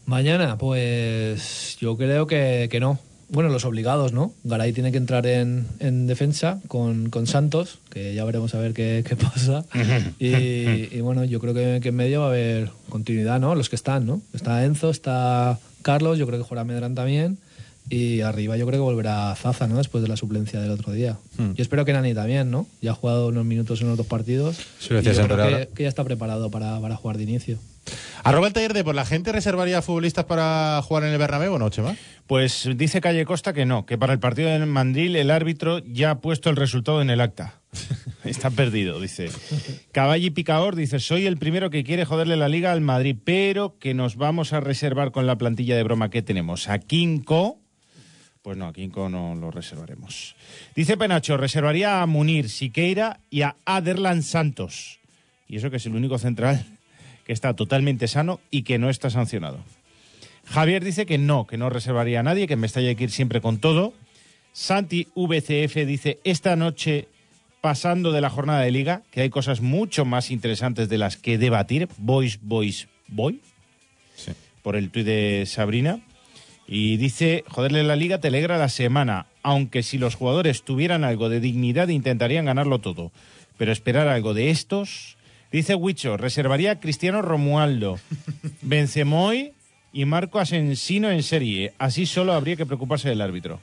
Mañana, 0.04 0.58
pues 0.58 1.76
yo 1.78 1.96
creo 1.96 2.26
que, 2.26 2.66
que 2.68 2.80
no. 2.80 2.98
Bueno, 3.30 3.50
los 3.50 3.64
obligados, 3.66 4.12
¿no? 4.12 4.32
Garay 4.44 4.72
tiene 4.72 4.90
que 4.90 4.96
entrar 4.96 5.26
en, 5.26 5.66
en 5.80 6.06
defensa 6.06 6.60
con, 6.66 7.10
con 7.10 7.26
Santos, 7.26 7.78
que 7.90 8.14
ya 8.14 8.24
veremos 8.24 8.54
a 8.54 8.58
ver 8.58 8.72
qué, 8.72 9.04
qué 9.06 9.16
pasa. 9.16 9.64
Y, 10.18 10.96
y 10.96 11.00
bueno, 11.00 11.24
yo 11.24 11.38
creo 11.38 11.54
que, 11.54 11.80
que 11.82 11.90
en 11.90 11.94
medio 11.96 12.20
va 12.20 12.26
a 12.26 12.30
haber 12.30 12.70
continuidad, 12.88 13.38
¿no? 13.38 13.54
Los 13.54 13.68
que 13.68 13.76
están, 13.76 14.06
¿no? 14.06 14.22
Está 14.32 14.64
Enzo, 14.64 14.90
está 14.90 15.58
Carlos, 15.82 16.18
yo 16.18 16.26
creo 16.26 16.38
que 16.38 16.44
jugará 16.44 16.64
Medrán 16.64 16.94
también. 16.94 17.38
Y 17.90 18.20
arriba 18.20 18.56
yo 18.56 18.66
creo 18.66 18.78
que 18.78 18.84
volverá 18.84 19.34
Zaza, 19.34 19.66
¿no? 19.66 19.76
Después 19.76 20.02
de 20.02 20.08
la 20.08 20.16
suplencia 20.16 20.60
del 20.60 20.70
otro 20.70 20.92
día. 20.92 21.16
Yo 21.38 21.62
espero 21.62 21.84
que 21.84 21.92
Nani 21.92 22.14
también, 22.14 22.50
¿no? 22.50 22.66
Ya 22.80 22.92
ha 22.92 22.94
jugado 22.94 23.28
unos 23.28 23.44
minutos 23.44 23.80
en 23.80 23.88
los 23.88 23.96
dos 23.96 24.06
partidos. 24.06 24.56
Sí, 24.78 24.92
lo 24.92 25.00
y 25.00 25.02
yo 25.02 25.26
creo 25.26 25.48
que, 25.48 25.68
que 25.74 25.82
ya 25.84 25.88
está 25.88 26.04
preparado 26.04 26.50
para, 26.50 26.80
para 26.80 26.96
jugar 26.96 27.16
de 27.16 27.22
inicio. 27.24 27.58
Arroba 28.24 28.48
el 28.48 28.52
taller 28.52 28.72
de, 28.74 28.84
pues 28.84 28.96
la 28.96 29.04
gente 29.04 29.32
reservaría 29.32 29.82
futbolistas 29.82 30.24
para 30.24 30.80
jugar 30.82 31.04
en 31.04 31.12
el 31.12 31.18
Bernabéu 31.18 31.54
o 31.54 31.58
no, 31.58 31.70
Chema? 31.70 31.96
Pues 32.26 32.68
dice 32.76 33.00
Calle 33.00 33.24
Costa 33.24 33.52
que 33.52 33.64
no, 33.64 33.86
que 33.86 33.96
para 33.96 34.12
el 34.12 34.18
partido 34.18 34.50
de 34.50 34.64
Mandril 34.66 35.16
el 35.16 35.30
árbitro 35.30 35.78
ya 35.78 36.10
ha 36.10 36.18
puesto 36.20 36.50
el 36.50 36.56
resultado 36.56 37.00
en 37.00 37.10
el 37.10 37.20
acta. 37.20 37.60
Está 38.24 38.50
perdido, 38.50 39.00
dice. 39.00 39.30
Caballi 39.92 40.30
Picador 40.30 40.76
dice, 40.76 40.98
soy 40.98 41.26
el 41.26 41.38
primero 41.38 41.70
que 41.70 41.84
quiere 41.84 42.04
joderle 42.04 42.36
la 42.36 42.48
liga 42.48 42.72
al 42.72 42.80
Madrid, 42.80 43.16
pero 43.24 43.78
que 43.78 43.94
nos 43.94 44.16
vamos 44.16 44.52
a 44.52 44.60
reservar 44.60 45.12
con 45.12 45.26
la 45.26 45.38
plantilla 45.38 45.76
de 45.76 45.82
broma 45.82 46.10
que 46.10 46.22
tenemos. 46.22 46.68
A 46.68 46.78
Kinko, 46.78 47.58
pues 48.48 48.56
no, 48.56 48.66
a 48.66 48.72
Kinko 48.72 49.10
no 49.10 49.34
lo 49.34 49.50
reservaremos. 49.50 50.34
Dice 50.74 50.96
Penacho, 50.96 51.36
reservaría 51.36 52.00
a 52.00 52.06
Munir, 52.06 52.48
Siqueira 52.48 53.20
y 53.28 53.42
a 53.42 53.56
Aderlan 53.66 54.22
Santos. 54.22 55.00
Y 55.46 55.58
eso 55.58 55.70
que 55.70 55.76
es 55.76 55.84
el 55.84 55.94
único 55.94 56.16
central 56.16 56.64
que 57.26 57.34
está 57.34 57.52
totalmente 57.52 58.08
sano 58.08 58.40
y 58.50 58.62
que 58.62 58.78
no 58.78 58.88
está 58.88 59.10
sancionado. 59.10 59.58
Javier 60.46 60.82
dice 60.82 61.04
que 61.04 61.18
no, 61.18 61.46
que 61.46 61.58
no 61.58 61.68
reservaría 61.68 62.20
a 62.20 62.22
nadie, 62.22 62.46
que 62.46 62.54
en 62.54 62.60
Mestalla 62.60 62.88
hay 62.88 62.96
que 62.96 63.04
ir 63.04 63.10
siempre 63.10 63.42
con 63.42 63.58
todo. 63.58 63.92
Santi 64.54 65.08
VCF 65.14 65.84
dice, 65.86 66.18
esta 66.24 66.56
noche, 66.56 67.06
pasando 67.60 68.12
de 68.12 68.22
la 68.22 68.30
jornada 68.30 68.62
de 68.62 68.70
liga, 68.70 69.02
que 69.10 69.20
hay 69.20 69.28
cosas 69.28 69.60
mucho 69.60 70.06
más 70.06 70.30
interesantes 70.30 70.88
de 70.88 70.96
las 70.96 71.18
que 71.18 71.36
debatir. 71.36 71.86
Boys, 71.98 72.40
boys, 72.40 72.88
boy. 73.08 73.42
Por 74.62 74.74
el 74.74 74.88
tuit 74.88 75.04
de 75.04 75.44
Sabrina. 75.44 76.00
Y 76.70 76.98
dice, 76.98 77.44
joderle 77.48 77.82
la 77.82 77.96
liga 77.96 78.18
te 78.20 78.28
alegra 78.28 78.58
la 78.58 78.68
semana, 78.68 79.26
aunque 79.42 79.82
si 79.82 79.96
los 79.96 80.14
jugadores 80.14 80.62
tuvieran 80.62 81.02
algo 81.02 81.30
de 81.30 81.40
dignidad 81.40 81.88
intentarían 81.88 82.44
ganarlo 82.44 82.78
todo. 82.78 83.10
Pero 83.56 83.72
esperar 83.72 84.06
algo 84.08 84.34
de 84.34 84.50
estos... 84.50 85.16
Dice 85.50 85.74
Huicho, 85.74 86.18
reservaría 86.18 86.72
a 86.72 86.78
Cristiano 86.80 87.22
Romualdo, 87.22 87.98
Bencemoy 88.60 89.52
y 89.94 90.04
Marco 90.04 90.38
Asensino 90.40 91.10
en 91.10 91.22
serie. 91.22 91.72
Así 91.78 92.04
solo 92.04 92.34
habría 92.34 92.56
que 92.56 92.66
preocuparse 92.66 93.08
del 93.08 93.22
árbitro. 93.22 93.58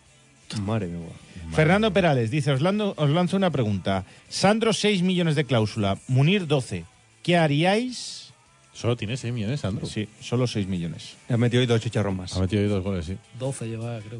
Madre 0.65 0.87
mía. 0.87 1.05
Fernando 1.51 1.93
Perales 1.93 2.31
dice, 2.31 2.51
os, 2.51 2.61
lando- 2.61 2.95
os 2.97 3.09
lanzo 3.11 3.37
una 3.37 3.51
pregunta. 3.51 4.03
Sandro, 4.29 4.73
6 4.73 5.03
millones 5.03 5.35
de 5.35 5.45
cláusula, 5.45 5.99
Munir, 6.07 6.47
12. 6.47 6.85
¿Qué 7.21 7.37
haríais? 7.37 8.24
Solo 8.75 8.95
tiene 8.97 9.15
6 9.17 9.33
millones, 9.33 9.61
Sandro. 9.61 9.87
Sí, 9.87 10.07
solo 10.19 10.45
6 10.47 10.67
millones. 10.67 11.15
Ha 11.29 11.37
metido 11.37 11.61
hoy 11.61 11.65
dos 11.65 11.79
chicharrón 11.81 12.17
más. 12.17 12.35
Ha 12.35 12.41
metido 12.41 12.61
ahí 12.61 12.67
dos 12.67 12.83
goles, 12.83 13.05
sí. 13.05 13.17
12 13.39 13.67
lleva, 13.69 13.99
creo. 14.07 14.19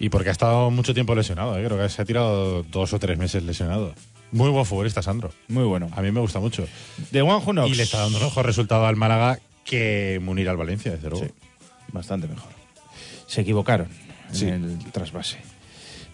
Y 0.00 0.08
porque 0.08 0.30
ha 0.30 0.32
estado 0.32 0.70
mucho 0.72 0.92
tiempo 0.92 1.14
lesionado, 1.14 1.56
¿eh? 1.56 1.64
creo 1.64 1.78
que 1.78 1.88
se 1.88 2.02
ha 2.02 2.04
tirado 2.04 2.64
dos 2.64 2.92
o 2.92 2.98
tres 2.98 3.16
meses 3.16 3.44
lesionado. 3.44 3.94
Muy 4.32 4.50
buen 4.50 4.66
futbolista, 4.66 5.00
Sandro. 5.00 5.32
Muy 5.46 5.62
bueno. 5.62 5.88
A 5.94 6.02
mí 6.02 6.10
me 6.10 6.18
gusta 6.18 6.40
mucho. 6.40 6.66
De 7.12 7.22
Juan 7.22 7.38
Junox. 7.38 7.70
Y 7.70 7.76
le 7.76 7.84
está 7.84 7.98
dando 8.00 8.18
un 8.18 8.24
mejor 8.24 8.44
resultado 8.44 8.84
al 8.84 8.96
Málaga 8.96 9.38
que 9.64 10.18
Munir 10.20 10.48
al 10.48 10.56
Valencia, 10.56 10.90
desde 10.90 11.08
luego. 11.08 11.26
Sí, 11.26 11.30
bastante 11.92 12.26
mejor. 12.26 12.50
Se 13.28 13.42
equivocaron 13.42 13.86
Sí. 14.32 14.46
en 14.48 14.64
el 14.64 14.78
trasvase. 14.90 15.38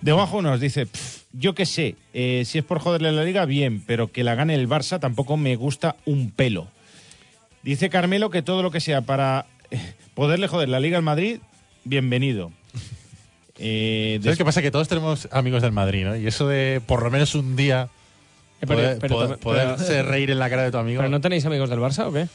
De 0.02 0.12
Juanjo 0.12 0.42
nos 0.42 0.60
dice, 0.60 0.84
"Pff, 0.86 1.22
yo 1.32 1.54
qué 1.54 1.64
sé, 1.64 1.96
eh, 2.12 2.42
si 2.44 2.58
es 2.58 2.64
por 2.64 2.78
joderle 2.80 3.12
la 3.12 3.24
liga, 3.24 3.46
bien, 3.46 3.82
pero 3.86 4.12
que 4.12 4.22
la 4.24 4.34
gane 4.34 4.54
el 4.54 4.68
Barça 4.68 5.00
tampoco 5.00 5.38
me 5.38 5.56
gusta 5.56 5.96
un 6.04 6.30
pelo. 6.30 6.68
Dice 7.62 7.90
Carmelo 7.90 8.30
que 8.30 8.42
todo 8.42 8.62
lo 8.62 8.70
que 8.70 8.80
sea 8.80 9.02
para 9.02 9.46
eh, 9.70 9.78
poderle 10.14 10.48
joder 10.48 10.68
la 10.68 10.80
liga 10.80 10.96
al 10.96 11.02
Madrid, 11.02 11.40
bienvenido. 11.84 12.52
Eh, 13.58 14.18
¿Sabes 14.22 14.38
qué 14.38 14.44
pasa? 14.44 14.62
Que 14.62 14.70
todos 14.70 14.88
tenemos 14.88 15.28
amigos 15.32 15.60
del 15.60 15.72
Madrid, 15.72 16.04
¿no? 16.06 16.16
Y 16.16 16.26
eso 16.26 16.48
de 16.48 16.80
por 16.86 17.02
lo 17.02 17.10
menos 17.10 17.34
un 17.34 17.56
día 17.56 17.88
Eh, 18.62 18.66
pero- 18.66 18.74
poder, 18.80 18.98
pero- 18.98 19.14
poder- 19.14 19.28
pero- 19.38 19.40
poderse 19.76 20.02
reír 20.02 20.30
en 20.30 20.38
la 20.38 20.48
cara 20.48 20.62
de 20.62 20.70
tu 20.70 20.78
amigo. 20.78 20.98
¿Pero 21.00 21.10
no 21.10 21.20
tenéis 21.20 21.44
amigos 21.44 21.68
del 21.68 21.78
Barça 21.80 22.06
o 22.06 22.12
qué? 22.12 22.26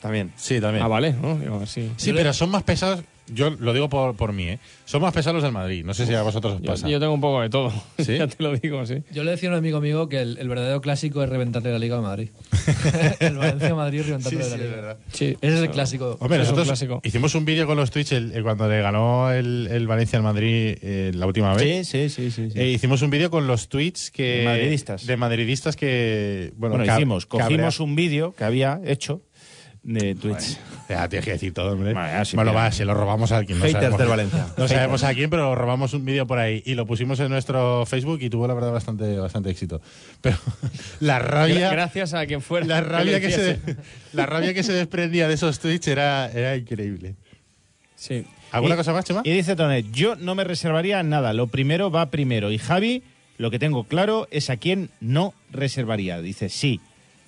También. 0.00 0.32
Sí, 0.36 0.60
también. 0.60 0.84
Ah, 0.84 0.88
vale, 0.88 1.12
¿no? 1.12 1.36
Digo, 1.38 1.66
sí. 1.66 1.90
Sí, 1.96 2.12
pero 2.12 2.32
son 2.32 2.50
más 2.50 2.62
pesados. 2.62 3.00
Yo 3.34 3.50
lo 3.50 3.72
digo 3.72 3.88
por, 3.88 4.16
por 4.16 4.32
mí, 4.32 4.44
¿eh? 4.48 4.58
Son 4.84 5.00
más 5.02 5.12
pesados 5.14 5.34
los 5.36 5.42
del 5.44 5.52
Madrid. 5.52 5.84
No 5.84 5.94
sé 5.94 6.06
si 6.06 6.14
a 6.14 6.22
vosotros 6.22 6.54
os 6.54 6.60
Yo, 6.62 6.66
pasa. 6.72 6.88
yo 6.88 6.98
tengo 6.98 7.12
un 7.12 7.20
poco 7.20 7.40
de 7.42 7.48
todo. 7.50 7.72
¿Sí? 7.98 8.16
ya 8.18 8.26
te 8.26 8.42
lo 8.42 8.56
digo, 8.56 8.84
sí. 8.86 9.02
Yo 9.12 9.22
le 9.24 9.30
decía 9.32 9.48
a 9.48 9.52
un 9.52 9.58
amigo 9.58 9.80
mío 9.80 10.08
que 10.08 10.20
el, 10.20 10.38
el 10.38 10.48
verdadero 10.48 10.80
clásico 10.80 11.22
es 11.22 11.28
reventarle 11.28 11.70
la 11.72 11.78
Liga 11.78 11.98
a 11.98 12.00
Madrid. 12.00 12.30
el 13.20 13.36
Valencia-Madrid 13.36 14.02
reventarle 14.02 14.48
la 14.48 14.56
Liga. 14.56 14.96
Sí, 15.12 15.36
Ese 15.40 15.54
es 15.56 15.60
el 15.62 15.70
clásico. 15.70 16.16
Hombre, 16.20 16.38
nosotros 16.38 16.66
clásico. 16.66 17.00
hicimos 17.04 17.34
un 17.34 17.44
vídeo 17.44 17.66
con 17.66 17.76
los 17.76 17.90
Twitch 17.90 18.12
el- 18.12 18.32
el- 18.32 18.42
cuando 18.42 18.68
le 18.68 18.80
ganó 18.82 19.30
el, 19.32 19.68
el 19.70 19.86
Valencia 19.86 20.16
al 20.18 20.22
Madrid 20.24 20.76
eh, 20.82 21.12
la 21.14 21.26
última 21.26 21.54
vez. 21.54 21.86
Sí, 21.88 22.08
sí, 22.08 22.30
sí, 22.30 22.30
sí. 22.30 22.50
sí. 22.50 22.58
Eh, 22.60 22.70
hicimos 22.70 23.02
un 23.02 23.10
vídeo 23.10 23.30
con 23.30 23.46
los 23.46 23.68
tweets 23.68 24.10
que 24.10 24.38
De 24.40 24.44
madridistas. 24.44 25.06
de 25.06 25.16
madridistas 25.16 25.76
que 25.76 26.52
bueno, 26.56 26.76
Bueno, 26.76 26.92
hicimos, 26.94 27.26
cogimos 27.26 27.76
cabrea- 27.76 27.84
un 27.84 27.94
vídeo 27.96 28.34
que 28.34 28.44
había 28.44 28.80
hecho 28.84 29.22
de 29.82 30.14
Twitch. 30.14 30.58
Ya, 30.88 31.08
tienes 31.08 31.24
que 31.24 31.32
decir 31.32 31.54
todo, 31.54 31.72
hombre. 31.72 31.94
Bueno, 32.34 32.52
va, 32.52 32.70
se 32.70 32.84
lo 32.84 32.92
robamos 32.94 33.32
a 33.32 33.38
alguien. 33.38 33.58
No 33.58 33.64
Haters 33.64 33.78
sabemos, 33.80 33.98
del 33.98 34.08
Valencia. 34.08 34.46
No 34.56 34.68
sabemos 34.68 35.04
a 35.04 35.14
quién, 35.14 35.30
pero 35.30 35.54
robamos 35.54 35.94
un 35.94 36.04
vídeo 36.04 36.26
por 36.26 36.38
ahí 36.38 36.62
y 36.66 36.74
lo 36.74 36.84
pusimos 36.86 37.18
en 37.20 37.30
nuestro 37.30 37.86
Facebook 37.86 38.18
y 38.20 38.28
tuvo, 38.28 38.46
la 38.46 38.54
verdad, 38.54 38.72
bastante, 38.72 39.18
bastante 39.18 39.50
éxito. 39.50 39.80
Pero 40.20 40.36
la 41.00 41.18
rabia... 41.18 41.70
Gracias 41.70 42.12
a 42.14 42.26
quien 42.26 42.42
fuera. 42.42 42.66
La 42.66 42.80
rabia, 42.82 43.20
que 43.20 43.30
se, 43.30 43.58
la 44.12 44.26
rabia 44.26 44.52
que 44.52 44.62
se 44.62 44.72
desprendía 44.72 45.28
de 45.28 45.34
esos 45.34 45.58
tweets 45.60 45.88
era, 45.88 46.30
era 46.30 46.56
increíble. 46.56 47.14
Sí. 47.96 48.26
¿Alguna 48.52 48.74
Y- 48.74 48.78
cosa 48.78 48.92
más, 48.92 49.04
Chema? 49.04 49.22
Y 49.24 49.30
dice 49.32 49.56
Tonet, 49.56 49.90
yo 49.92 50.16
no 50.16 50.34
me 50.34 50.44
reservaría 50.44 51.02
nada, 51.02 51.32
lo 51.32 51.46
primero 51.46 51.90
va 51.90 52.10
primero. 52.10 52.50
Y 52.50 52.58
Javi, 52.58 53.02
lo 53.38 53.50
que 53.50 53.58
tengo 53.58 53.84
claro 53.84 54.28
es 54.30 54.50
a 54.50 54.56
quién 54.56 54.90
no 55.00 55.32
reservaría. 55.52 56.20
Dice 56.20 56.48
sí, 56.48 56.80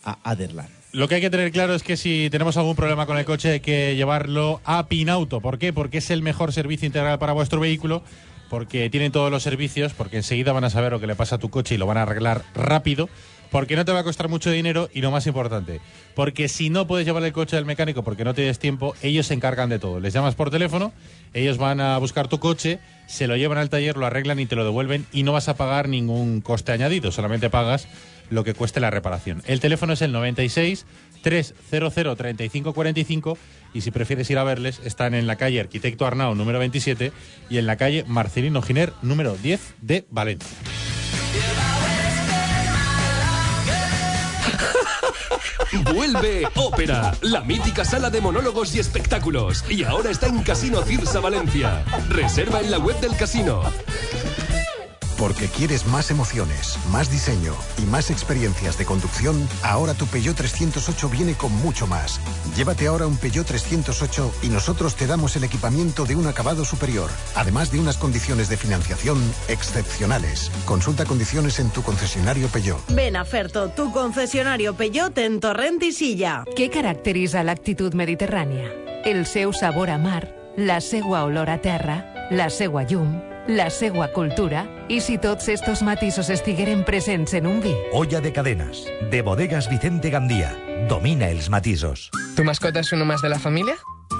a 0.04 0.18
Aderland. 0.22 0.82
Lo 0.92 1.09
que 1.09 1.14
hay 1.14 1.20
que 1.22 1.31
tener 1.31 1.50
claro 1.52 1.74
es 1.74 1.83
que 1.83 1.96
si 1.96 2.28
tenemos 2.31 2.59
algún 2.59 2.76
problema 2.76 3.07
con 3.07 3.16
el 3.16 3.24
coche 3.24 3.52
hay 3.52 3.61
que 3.61 3.96
llevarlo 3.96 4.61
a 4.66 4.88
Pinauto. 4.88 5.40
¿Por 5.40 5.59
qué? 5.59 5.72
Porque 5.72 5.98
es 5.98 6.11
el 6.11 6.20
mejor 6.20 6.52
servicio 6.52 6.85
integral 6.85 7.18
para 7.18 7.33
vuestro 7.33 7.61
vehículo, 7.61 8.02
porque 8.50 8.90
tienen 8.90 9.11
todos 9.11 9.31
los 9.31 9.42
servicios, 9.42 9.94
porque 9.94 10.18
enseguida 10.18 10.52
van 10.52 10.64
a 10.64 10.70
saber 10.70 10.92
lo 10.92 11.00
que 11.00 11.07
le 11.07 11.14
pasa 11.14 11.37
a 11.37 11.38
tu 11.38 11.48
coche 11.48 11.76
y 11.76 11.78
lo 11.78 11.87
van 11.87 11.96
a 11.96 12.02
arreglar 12.02 12.44
rápido, 12.55 13.09
porque 13.50 13.74
no 13.74 13.87
te 13.87 13.92
va 13.92 14.00
a 14.00 14.05
costar 14.05 14.28
mucho 14.28 14.50
dinero 14.50 14.90
y 14.92 15.00
lo 15.00 15.11
más 15.11 15.26
importante, 15.26 15.81
porque 16.14 16.48
si 16.48 16.68
no 16.68 16.87
puedes 16.87 17.07
llevar 17.07 17.24
el 17.24 17.33
coche 17.33 17.57
al 17.57 17.64
mecánico 17.64 18.02
porque 18.02 18.24
no 18.24 18.35
tienes 18.35 18.59
tiempo, 18.59 18.94
ellos 19.00 19.26
se 19.26 19.33
encargan 19.33 19.70
de 19.70 19.78
todo. 19.78 19.98
Les 19.98 20.12
llamas 20.12 20.35
por 20.35 20.50
teléfono, 20.50 20.92
ellos 21.33 21.57
van 21.57 21.81
a 21.81 21.96
buscar 21.96 22.28
tu 22.28 22.38
coche, 22.38 22.81
se 23.07 23.26
lo 23.26 23.37
llevan 23.38 23.57
al 23.57 23.70
taller, 23.70 23.96
lo 23.96 24.05
arreglan 24.05 24.40
y 24.40 24.46
te 24.46 24.57
lo 24.57 24.64
devuelven 24.64 25.07
y 25.11 25.22
no 25.22 25.33
vas 25.33 25.48
a 25.48 25.57
pagar 25.57 25.88
ningún 25.88 26.42
coste 26.42 26.72
añadido, 26.72 27.12
solamente 27.12 27.48
pagas 27.48 27.88
lo 28.33 28.45
que 28.45 28.55
cueste 28.55 28.81
la 28.81 28.90
reparación. 28.90 29.42
El 29.47 29.61
teléfono 29.61 29.92
es 29.92 30.03
el 30.03 30.12
96 30.12 30.87
300 31.23 32.16
3545 32.16 33.38
y 33.75 33.81
si 33.83 33.90
prefieres 33.90 34.29
ir 34.31 34.38
a 34.38 34.45
verles 34.45 34.81
están 34.85 35.14
en 35.14 35.27
la 35.27 35.37
calle 35.37 35.61
Arquitecto 35.61 36.07
Arnao 36.07 36.35
número 36.35 36.59
27 36.59 37.12
y 37.49 37.59
en 37.59 37.66
la 37.66 37.77
calle 37.77 38.05
Marcelino 38.09 38.62
Giner 38.62 38.92
número 39.03 39.37
10 39.37 39.75
de 39.81 40.07
Valencia. 40.11 40.49
Vuelve 45.95 46.49
Ópera, 46.57 47.14
la 47.23 47.42
mítica 47.42 47.85
sala 47.85 48.11
de 48.11 48.21
monólogos 48.21 48.75
y 48.75 48.79
espectáculos. 48.79 49.64
Y 49.71 49.85
ahora 49.85 50.11
está 50.11 50.27
en 50.27 50.42
Casino 50.42 50.83
Cirsa 50.83 51.21
Valencia. 51.21 51.85
Reserva 52.09 52.61
en 52.61 52.71
la 52.71 52.79
web 52.79 52.99
del 53.01 53.16
casino. 53.16 53.62
Porque 55.22 55.46
quieres 55.46 55.87
más 55.87 56.11
emociones, 56.11 56.76
más 56.90 57.08
diseño 57.08 57.54
y 57.78 57.82
más 57.82 58.11
experiencias 58.11 58.76
de 58.76 58.85
conducción, 58.85 59.48
ahora 59.62 59.94
tu 59.94 60.04
Peugeot 60.08 60.35
308 60.35 61.08
viene 61.08 61.35
con 61.35 61.52
mucho 61.62 61.87
más. 61.87 62.20
Llévate 62.56 62.88
ahora 62.88 63.06
un 63.06 63.16
Peugeot 63.16 63.46
308 63.46 64.32
y 64.42 64.48
nosotros 64.48 64.96
te 64.96 65.06
damos 65.06 65.37
el 65.37 65.44
equipamiento 65.44 66.06
de 66.06 66.16
un 66.16 66.26
acabado 66.26 66.64
superior, 66.64 67.08
además 67.37 67.70
de 67.70 67.78
unas 67.78 67.98
condiciones 67.98 68.48
de 68.48 68.56
financiación 68.56 69.22
excepcionales. 69.46 70.50
Consulta 70.64 71.04
condiciones 71.04 71.61
en 71.61 71.70
tu 71.70 71.85
concesionario 71.85 72.48
Peugeot. 72.48 72.82
Ven 72.88 73.14
a 73.14 73.24
Ferto, 73.24 73.68
tu 73.68 73.92
concesionario 73.92 74.74
Peugeot 74.74 75.16
en 75.18 75.38
Torrent 75.38 75.85
i 75.85 75.92
Silla. 75.92 76.42
Què 76.58 76.66
caracteritza 76.66 77.46
l'actitud 77.46 77.94
mediterrània? 77.94 78.74
El 79.06 79.22
seu 79.24 79.54
sabor 79.54 79.94
a 79.94 79.98
mar, 80.02 80.35
la 80.56 80.80
seua 80.80 81.22
olor 81.22 81.48
a 81.48 81.61
terra, 81.62 82.26
la 82.32 82.50
seua 82.50 82.82
llum, 82.82 83.20
la 83.48 83.70
seua 83.70 84.09
cultura 84.12 84.66
i 84.88 85.00
si 85.00 85.18
tots 85.18 85.48
estos 85.48 85.83
matisos 85.83 86.31
estigueren 86.31 86.85
presents 86.85 87.35
en 87.35 87.46
un 87.46 87.61
vi. 87.61 87.74
Olla 87.92 88.20
de 88.20 88.33
cadenas, 88.33 88.85
de 89.11 89.22
bodegas 89.22 89.68
Vicente 89.68 90.11
Gandía. 90.11 90.57
Domina 90.88 91.28
els 91.28 91.48
matisos. 91.50 92.11
¿Tu 92.37 92.44
mascota 92.44 92.81
es 92.81 92.92
uno 92.92 93.05
más 93.05 93.22
de 93.22 93.28
la 93.28 93.38
familia? 93.38 93.74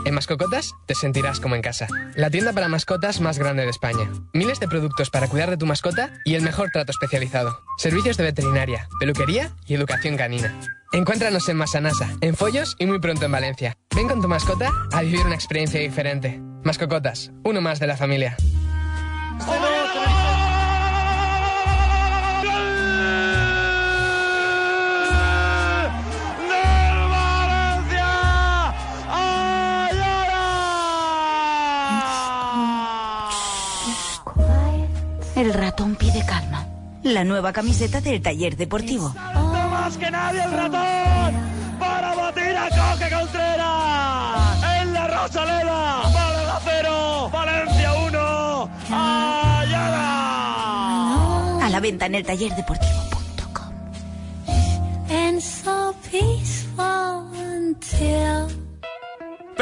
En 0.04 0.14
Mascocotas 0.14 0.74
te 0.87 0.94
sentirás 0.94 1.38
como 1.38 1.54
en 1.54 1.62
casa. 1.62 1.87
La 2.14 2.30
tienda 2.30 2.52
para 2.52 2.68
mascotas 2.68 3.20
más 3.20 3.38
grande 3.38 3.62
de 3.62 3.70
España. 3.70 4.11
Miles 4.32 4.58
de 4.58 4.66
productos 4.66 5.11
para 5.11 5.28
cuidar 5.28 5.50
de 5.50 5.56
tu 5.56 5.66
mascota 5.66 6.11
y 6.24 6.35
el 6.35 6.42
mejor 6.42 6.70
trato 6.72 6.90
especializado. 6.90 7.61
Servicios 7.78 8.16
de 8.16 8.24
veterinaria, 8.24 8.88
peluquería 8.98 9.52
y 9.66 9.74
educación 9.74 10.16
canina. 10.16 10.58
Encuéntranos 10.92 11.48
en 11.48 11.56
Masanasa, 11.56 12.08
en 12.20 12.35
Follos 12.37 12.74
y 12.78 12.87
muy 12.87 13.00
pronto 13.00 13.26
en 13.26 13.32
Valencia. 13.32 13.76
Ven 13.94 14.08
con 14.08 14.20
tu 14.20 14.28
mascota 14.28 14.70
a 14.92 15.02
vivir 15.02 15.20
una 15.24 15.35
experiencia 15.35 15.80
diferente. 15.80 16.40
Mascocotas, 16.64 17.30
uno 17.44 17.61
más 17.61 17.78
de 17.78 17.87
la 17.87 17.96
familia. 17.96 18.37
El 35.42 35.54
ratón 35.54 35.96
pide 35.96 36.24
calma. 36.24 36.64
La 37.02 37.24
nueva 37.24 37.52
camiseta 37.52 38.00
del 38.00 38.22
taller 38.22 38.56
deportivo. 38.56 39.12
¡No 39.34 39.68
más 39.70 39.96
que 39.96 40.08
nadie 40.08 40.40
el 40.44 40.52
ratón! 40.52 41.34
¡Para 41.80 42.14
batir 42.14 42.56
a 42.56 42.68
Coque 42.68 43.10
Contreras! 43.12 44.62
¡En 44.80 44.92
la 44.92 45.08
Rosaleda! 45.08 46.21
Venta 51.82 52.06
en 52.06 52.14
el 52.14 52.24
taller 52.24 52.54
deportivo. 52.54 53.02
And 55.10 55.42
so 55.42 55.94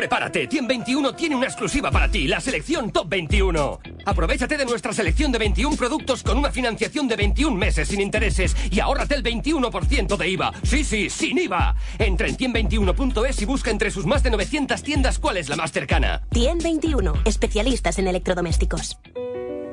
Prepárate, 0.00 0.46
Tien 0.46 0.66
21 0.66 1.14
tiene 1.14 1.36
una 1.36 1.46
exclusiva 1.46 1.90
para 1.90 2.08
ti, 2.08 2.26
la 2.26 2.40
selección 2.40 2.90
Top 2.90 3.08
21. 3.08 3.80
Aprovechate 4.06 4.56
de 4.56 4.64
nuestra 4.64 4.92
selección 4.92 5.30
de 5.30 5.38
21 5.38 5.76
productos 5.76 6.22
con 6.22 6.38
una 6.38 6.50
financiación 6.50 7.06
de 7.06 7.16
21 7.16 7.54
meses 7.54 7.88
sin 7.88 8.00
intereses 8.00 8.56
y 8.70 8.80
ahórrate 8.80 9.14
el 9.14 9.22
21% 9.22 10.16
de 10.16 10.28
IVA. 10.30 10.52
Sí, 10.62 10.84
sí, 10.84 11.10
sin 11.10 11.38
IVA. 11.38 11.76
Entra 11.98 12.28
en 12.28 12.36
tien21.es 12.36 13.42
y 13.42 13.44
busca 13.44 13.70
entre 13.70 13.90
sus 13.90 14.06
más 14.06 14.22
de 14.22 14.30
900 14.30 14.82
tiendas 14.82 15.18
cuál 15.18 15.36
es 15.36 15.48
la 15.50 15.56
más 15.56 15.70
cercana. 15.70 16.22
Tien 16.30 16.58
21, 16.58 17.12
especialistas 17.24 17.98
en 17.98 18.08
electrodomésticos. 18.08 18.98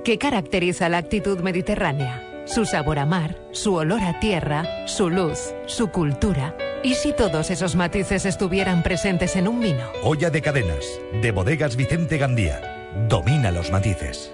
¿Qué 0.04 0.18
caracteriza 0.18 0.90
la 0.90 0.98
actitud 0.98 1.40
mediterránea? 1.40 2.27
Su 2.48 2.66
sabor 2.66 2.98
a 2.98 3.06
mar, 3.06 3.36
su 3.52 3.76
olor 3.76 4.02
a 4.02 4.22
tierra, 4.22 4.88
su 4.88 5.10
luz, 5.10 5.54
su 5.66 5.90
cultura. 5.90 6.56
¿Y 6.82 6.94
si 6.96 7.12
todos 7.12 7.52
esos 7.52 7.76
matices 7.76 8.26
estuvieran 8.26 8.84
presentes 8.84 9.36
en 9.36 9.50
un 9.50 9.60
vino? 9.60 9.84
Olla 10.02 10.30
de 10.30 10.42
cadenas, 10.42 10.86
de 11.22 11.32
bodegas 11.32 11.76
Vicente 11.76 12.18
Gandía. 12.18 12.62
Domina 13.10 13.52
los 13.52 13.70
matices. 13.70 14.34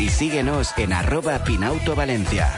y 0.01 0.09
síguenos 0.09 0.73
en 0.77 0.93
arroba 0.93 1.43
Pinauto 1.43 1.95
Valencia. 1.95 2.49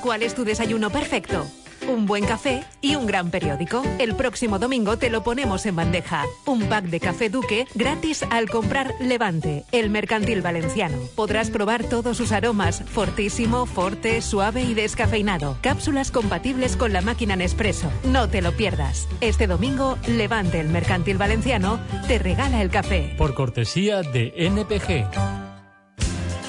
¿Cuál 0.00 0.22
es 0.22 0.34
tu 0.34 0.44
desayuno 0.44 0.90
perfecto? 0.90 1.46
Un 1.86 2.06
buen 2.06 2.24
café 2.24 2.64
y 2.80 2.94
un 2.94 3.06
gran 3.06 3.30
periódico. 3.30 3.82
El 3.98 4.16
próximo 4.16 4.58
domingo 4.58 4.96
te 4.96 5.10
lo 5.10 5.22
ponemos 5.22 5.66
en 5.66 5.76
bandeja. 5.76 6.24
Un 6.46 6.62
pack 6.68 6.86
de 6.86 6.98
café 6.98 7.28
Duque 7.28 7.66
gratis 7.74 8.24
al 8.30 8.48
comprar 8.48 8.94
Levante, 9.00 9.64
el 9.70 9.90
mercantil 9.90 10.40
valenciano. 10.40 10.96
Podrás 11.14 11.50
probar 11.50 11.84
todos 11.84 12.16
sus 12.16 12.32
aromas, 12.32 12.82
fortísimo, 12.86 13.66
forte, 13.66 14.22
suave 14.22 14.62
y 14.62 14.72
descafeinado. 14.72 15.58
Cápsulas 15.60 16.10
compatibles 16.10 16.76
con 16.76 16.92
la 16.92 17.02
máquina 17.02 17.36
Nespresso. 17.36 17.90
No 18.04 18.28
te 18.28 18.40
lo 18.40 18.52
pierdas. 18.52 19.06
Este 19.20 19.46
domingo, 19.46 19.98
Levante, 20.08 20.60
el 20.60 20.68
mercantil 20.68 21.18
valenciano, 21.18 21.80
te 22.08 22.18
regala 22.18 22.62
el 22.62 22.70
café. 22.70 23.14
Por 23.18 23.34
cortesía 23.34 24.00
de 24.00 24.32
NPG. 24.36 25.43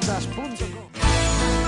quecamisetas.com. 0.00 0.79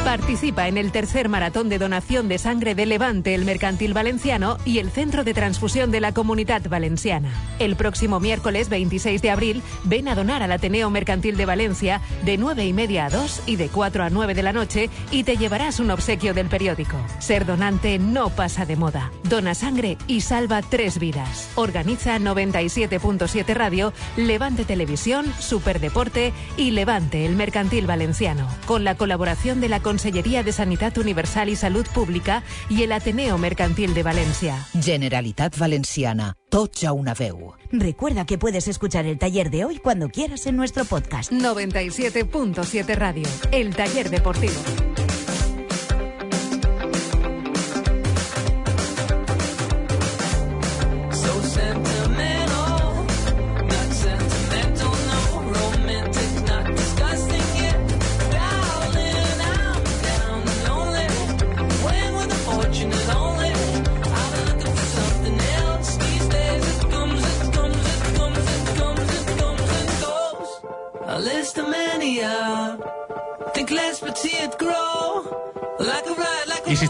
Participa 0.04 0.66
en 0.66 0.78
el 0.78 0.90
tercer 0.90 1.28
maratón 1.28 1.68
de 1.68 1.78
donación 1.78 2.26
de 2.26 2.36
sangre 2.36 2.74
de 2.74 2.86
Levante, 2.86 3.36
el 3.36 3.44
Mercantil 3.44 3.94
Valenciano 3.94 4.58
y 4.64 4.78
el 4.78 4.90
Centro 4.90 5.22
de 5.22 5.32
Transfusión 5.32 5.92
de 5.92 6.00
la 6.00 6.12
Comunidad 6.12 6.60
Valenciana. 6.68 7.32
El 7.60 7.76
próximo 7.76 8.18
miércoles 8.18 8.68
26 8.68 9.22
de 9.22 9.30
abril, 9.30 9.62
ven 9.84 10.08
a 10.08 10.16
donar 10.16 10.42
al 10.42 10.50
Ateneo 10.50 10.90
Mercantil 10.90 11.36
de 11.36 11.46
Valencia 11.46 12.00
de 12.24 12.36
9 12.36 12.66
y 12.66 12.72
media 12.72 13.06
a 13.06 13.10
2 13.10 13.42
y 13.46 13.54
de 13.54 13.68
4 13.68 14.02
a 14.02 14.10
9 14.10 14.34
de 14.34 14.42
la 14.42 14.52
noche 14.52 14.90
y 15.12 15.22
te 15.22 15.36
llevarás 15.36 15.78
un 15.78 15.92
obsequio 15.92 16.34
del 16.34 16.48
periódico. 16.48 16.96
Ser 17.20 17.46
donante 17.46 18.00
no 18.00 18.28
pasa 18.30 18.66
de 18.66 18.74
moda. 18.74 19.12
Dona 19.22 19.54
sangre 19.54 19.98
y 20.08 20.22
salva 20.22 20.62
tres 20.62 20.98
vidas. 20.98 21.48
Organiza 21.54 22.18
97.7 22.18 23.54
Radio, 23.54 23.92
Levante 24.16 24.64
Televisión, 24.64 25.32
Superdeporte 25.38 26.32
y 26.56 26.72
Levante, 26.72 27.24
el 27.24 27.36
Mercantil 27.36 27.86
Valenciano. 27.86 28.48
Con 28.66 28.82
la 28.82 28.96
colaboración 28.96 29.60
de 29.60 29.68
la 29.68 29.80
Consellería 29.92 30.42
de 30.42 30.52
Sanidad 30.52 30.96
Universal 30.96 31.50
y 31.50 31.54
Salud 31.54 31.86
Pública 31.92 32.42
y 32.70 32.82
el 32.82 32.92
Ateneo 32.92 33.36
Mercantil 33.36 33.92
de 33.92 34.02
Valencia. 34.02 34.66
Generalitat 34.82 35.58
Valenciana. 35.58 36.34
Tots 36.48 36.84
a 36.84 36.94
una 36.94 37.12
veu. 37.12 37.52
Recuerda 37.70 38.24
que 38.24 38.38
puedes 38.38 38.68
escuchar 38.68 39.04
el 39.04 39.18
taller 39.18 39.50
de 39.50 39.66
hoy 39.66 39.76
cuando 39.76 40.08
quieras 40.08 40.46
en 40.46 40.56
nuestro 40.56 40.86
podcast. 40.86 41.30
97.7 41.30 42.94
Radio, 42.94 43.28
el 43.50 43.76
taller 43.76 44.08
deportivo. 44.08 44.91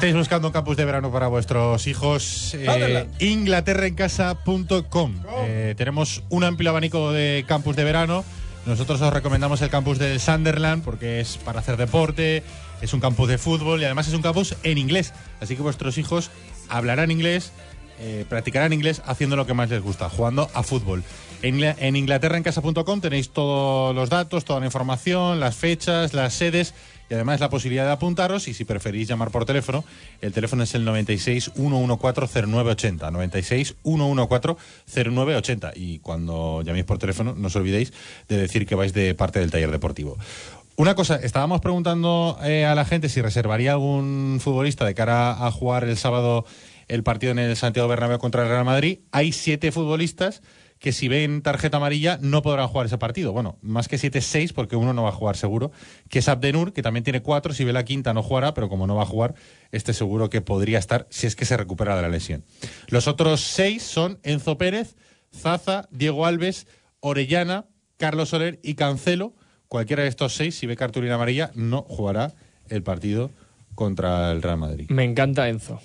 Estáis 0.02 0.16
buscando 0.16 0.48
un 0.48 0.52
campus 0.52 0.76
de 0.76 0.84
verano 0.84 1.12
para 1.12 1.28
vuestros 1.28 1.86
hijos, 1.86 2.54
eh, 2.54 3.06
inglaterraencasa.com. 3.20 5.14
Eh, 5.44 5.74
tenemos 5.76 6.24
un 6.28 6.42
amplio 6.42 6.70
abanico 6.70 7.12
de 7.12 7.44
campus 7.46 7.76
de 7.76 7.84
verano. 7.84 8.24
Nosotros 8.66 9.00
os 9.00 9.12
recomendamos 9.12 9.62
el 9.62 9.70
campus 9.70 10.00
del 10.00 10.18
Sunderland 10.18 10.82
porque 10.82 11.20
es 11.20 11.36
para 11.36 11.60
hacer 11.60 11.76
deporte, 11.76 12.42
es 12.80 12.92
un 12.92 12.98
campus 12.98 13.28
de 13.28 13.38
fútbol 13.38 13.80
y 13.80 13.84
además 13.84 14.08
es 14.08 14.14
un 14.14 14.22
campus 14.22 14.56
en 14.64 14.76
inglés. 14.76 15.12
Así 15.40 15.54
que 15.54 15.62
vuestros 15.62 15.96
hijos 15.98 16.32
hablarán 16.68 17.12
inglés, 17.12 17.52
eh, 18.00 18.24
practicarán 18.28 18.72
inglés 18.72 19.02
haciendo 19.06 19.36
lo 19.36 19.46
que 19.46 19.54
más 19.54 19.70
les 19.70 19.82
gusta, 19.82 20.08
jugando 20.08 20.50
a 20.52 20.64
fútbol. 20.64 21.04
En 21.42 21.94
inglaterraencasa.com 21.96 23.00
tenéis 23.00 23.30
todos 23.30 23.94
los 23.94 24.10
datos, 24.10 24.44
toda 24.44 24.58
la 24.58 24.66
información, 24.66 25.38
las 25.38 25.54
fechas, 25.54 26.12
las 26.12 26.34
sedes 26.34 26.74
y 27.12 27.14
además 27.14 27.40
la 27.40 27.50
posibilidad 27.50 27.84
de 27.84 27.92
apuntaros 27.92 28.48
y 28.48 28.54
si 28.54 28.64
preferís 28.64 29.06
llamar 29.06 29.30
por 29.30 29.44
teléfono, 29.44 29.84
el 30.22 30.32
teléfono 30.32 30.62
es 30.62 30.74
el 30.74 30.82
96 30.82 31.52
114 31.54 32.46
0980, 32.46 33.10
96 33.10 33.76
114 33.82 35.10
0980 35.10 35.72
y 35.76 35.98
cuando 35.98 36.62
llaméis 36.62 36.86
por 36.86 36.96
teléfono 36.96 37.34
no 37.36 37.48
os 37.48 37.56
olvidéis 37.56 37.92
de 38.30 38.38
decir 38.38 38.64
que 38.64 38.74
vais 38.74 38.94
de 38.94 39.14
parte 39.14 39.40
del 39.40 39.50
taller 39.50 39.70
deportivo. 39.70 40.16
Una 40.76 40.94
cosa, 40.94 41.16
estábamos 41.16 41.60
preguntando 41.60 42.38
eh, 42.44 42.64
a 42.64 42.74
la 42.74 42.86
gente 42.86 43.10
si 43.10 43.20
reservaría 43.20 43.72
algún 43.72 44.38
futbolista 44.40 44.86
de 44.86 44.94
cara 44.94 45.46
a 45.46 45.50
jugar 45.50 45.84
el 45.84 45.98
sábado 45.98 46.46
el 46.88 47.02
partido 47.02 47.32
en 47.32 47.40
el 47.40 47.56
Santiago 47.56 47.88
Bernabéu 47.88 48.20
contra 48.20 48.44
el 48.44 48.48
Real 48.48 48.64
Madrid. 48.64 49.00
Hay 49.10 49.32
siete 49.32 49.70
futbolistas 49.70 50.40
que 50.82 50.90
si 50.90 51.06
ven 51.06 51.42
tarjeta 51.42 51.76
amarilla 51.76 52.18
no 52.20 52.42
podrán 52.42 52.66
jugar 52.66 52.86
ese 52.86 52.98
partido. 52.98 53.32
Bueno, 53.32 53.56
más 53.62 53.86
que 53.86 53.98
siete, 53.98 54.20
seis, 54.20 54.52
porque 54.52 54.74
uno 54.74 54.92
no 54.92 55.04
va 55.04 55.10
a 55.10 55.12
jugar 55.12 55.36
seguro, 55.36 55.70
que 56.10 56.18
es 56.18 56.28
Abdenur, 56.28 56.72
que 56.72 56.82
también 56.82 57.04
tiene 57.04 57.22
cuatro, 57.22 57.54
si 57.54 57.62
ve 57.62 57.72
la 57.72 57.84
quinta 57.84 58.12
no 58.12 58.22
jugará, 58.22 58.52
pero 58.52 58.68
como 58.68 58.88
no 58.88 58.96
va 58.96 59.04
a 59.04 59.06
jugar, 59.06 59.36
este 59.70 59.94
seguro 59.94 60.28
que 60.28 60.40
podría 60.40 60.80
estar 60.80 61.06
si 61.08 61.28
es 61.28 61.36
que 61.36 61.44
se 61.44 61.56
recupera 61.56 61.94
de 61.94 62.02
la 62.02 62.08
lesión. 62.08 62.44
Los 62.88 63.06
otros 63.06 63.40
seis 63.40 63.84
son 63.84 64.18
Enzo 64.24 64.58
Pérez, 64.58 64.96
Zaza, 65.32 65.88
Diego 65.92 66.26
Alves, 66.26 66.66
Orellana, 66.98 67.66
Carlos 67.96 68.30
Soler 68.30 68.58
y 68.64 68.74
Cancelo. 68.74 69.34
Cualquiera 69.68 70.02
de 70.02 70.08
estos 70.08 70.34
seis, 70.34 70.56
si 70.56 70.66
ve 70.66 70.76
cartulina 70.76 71.14
amarilla, 71.14 71.52
no 71.54 71.82
jugará 71.88 72.34
el 72.68 72.82
partido 72.82 73.30
contra 73.76 74.32
el 74.32 74.42
Real 74.42 74.58
Madrid. 74.58 74.86
Me 74.90 75.04
encanta 75.04 75.48
Enzo. 75.48 75.80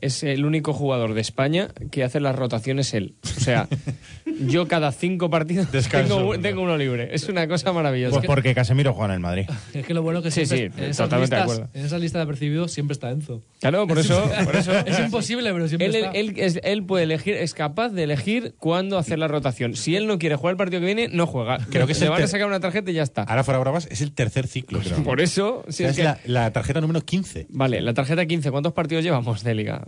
Es 0.00 0.22
el 0.22 0.44
único 0.44 0.72
jugador 0.72 1.14
de 1.14 1.20
España 1.20 1.68
que 1.90 2.04
hace 2.04 2.20
las 2.20 2.36
rotaciones 2.36 2.94
él. 2.94 3.16
O 3.44 3.46
sea, 3.46 3.68
yo 4.48 4.66
cada 4.66 4.90
cinco 4.92 5.28
partidos 5.30 5.70
Descanso 5.70 6.16
tengo, 6.16 6.30
uno. 6.30 6.40
tengo 6.40 6.62
uno 6.62 6.76
libre. 6.78 7.10
Es 7.14 7.28
una 7.28 7.46
cosa 7.46 7.72
maravillosa. 7.72 8.16
Pues 8.16 8.26
porque 8.26 8.54
Casemiro 8.54 8.92
juega 8.94 9.12
en 9.12 9.14
el 9.16 9.20
Madrid. 9.20 9.46
Es 9.74 9.84
que 9.86 9.92
lo 9.94 10.02
bueno 10.02 10.22
que 10.22 10.30
Sí, 10.30 10.46
sí, 10.46 10.54
en, 10.62 10.72
esas 10.78 10.96
totalmente 10.96 11.36
de 11.36 11.42
listas, 11.42 11.58
acuerdo. 11.58 11.70
en 11.78 11.84
esa 11.86 11.98
lista 11.98 12.18
de 12.18 12.24
apercibidos 12.24 12.72
siempre 12.72 12.92
está 12.94 13.10
Enzo. 13.10 13.42
Claro, 13.60 13.86
por 13.86 13.98
eso, 13.98 14.28
por 14.44 14.56
eso 14.56 14.72
es 14.78 14.98
imposible, 14.98 15.52
pero 15.52 15.68
siempre 15.68 15.86
él, 15.88 15.94
está. 15.96 16.10
él- 16.12 16.32
es- 16.36 16.60
él 16.62 16.82
puede 16.84 17.04
elegir, 17.04 17.34
es 17.34 17.54
capaz 17.54 17.90
de 17.90 18.02
elegir 18.04 18.54
cuándo 18.58 18.98
hacer 18.98 19.18
la 19.18 19.28
rotación. 19.28 19.74
Si 19.76 19.94
él 19.96 20.06
no 20.06 20.18
quiere 20.18 20.36
jugar 20.36 20.52
el 20.52 20.56
partido 20.56 20.80
que 20.80 20.86
viene, 20.86 21.08
no 21.08 21.26
juega. 21.26 21.58
Creo 21.70 21.86
que 21.86 21.94
se 21.94 22.08
van 22.08 22.22
a 22.22 22.26
sacar 22.26 22.46
una 22.46 22.60
tarjeta 22.60 22.90
y 22.90 22.94
ya 22.94 23.02
está. 23.02 23.22
Ahora 23.24 23.44
fuera 23.44 23.58
bromas, 23.60 23.86
es 23.90 24.00
el 24.00 24.12
tercer 24.12 24.46
ciclo, 24.46 24.80
creo. 24.80 25.02
Por 25.04 25.20
eso, 25.20 25.64
si 25.68 25.84
O 25.84 25.86
sea, 25.86 25.90
es 25.90 25.92
es 25.92 25.96
que- 25.98 26.28
la, 26.28 26.42
la 26.44 26.52
tarjeta 26.52 26.80
número 26.80 27.00
15. 27.02 27.46
Vale, 27.50 27.80
la 27.82 27.92
tarjeta 27.94 28.24
15, 28.26 28.50
¿cuántos 28.50 28.72
partidos 28.72 29.04
llevamos 29.04 29.42
de 29.44 29.54
liga? 29.54 29.84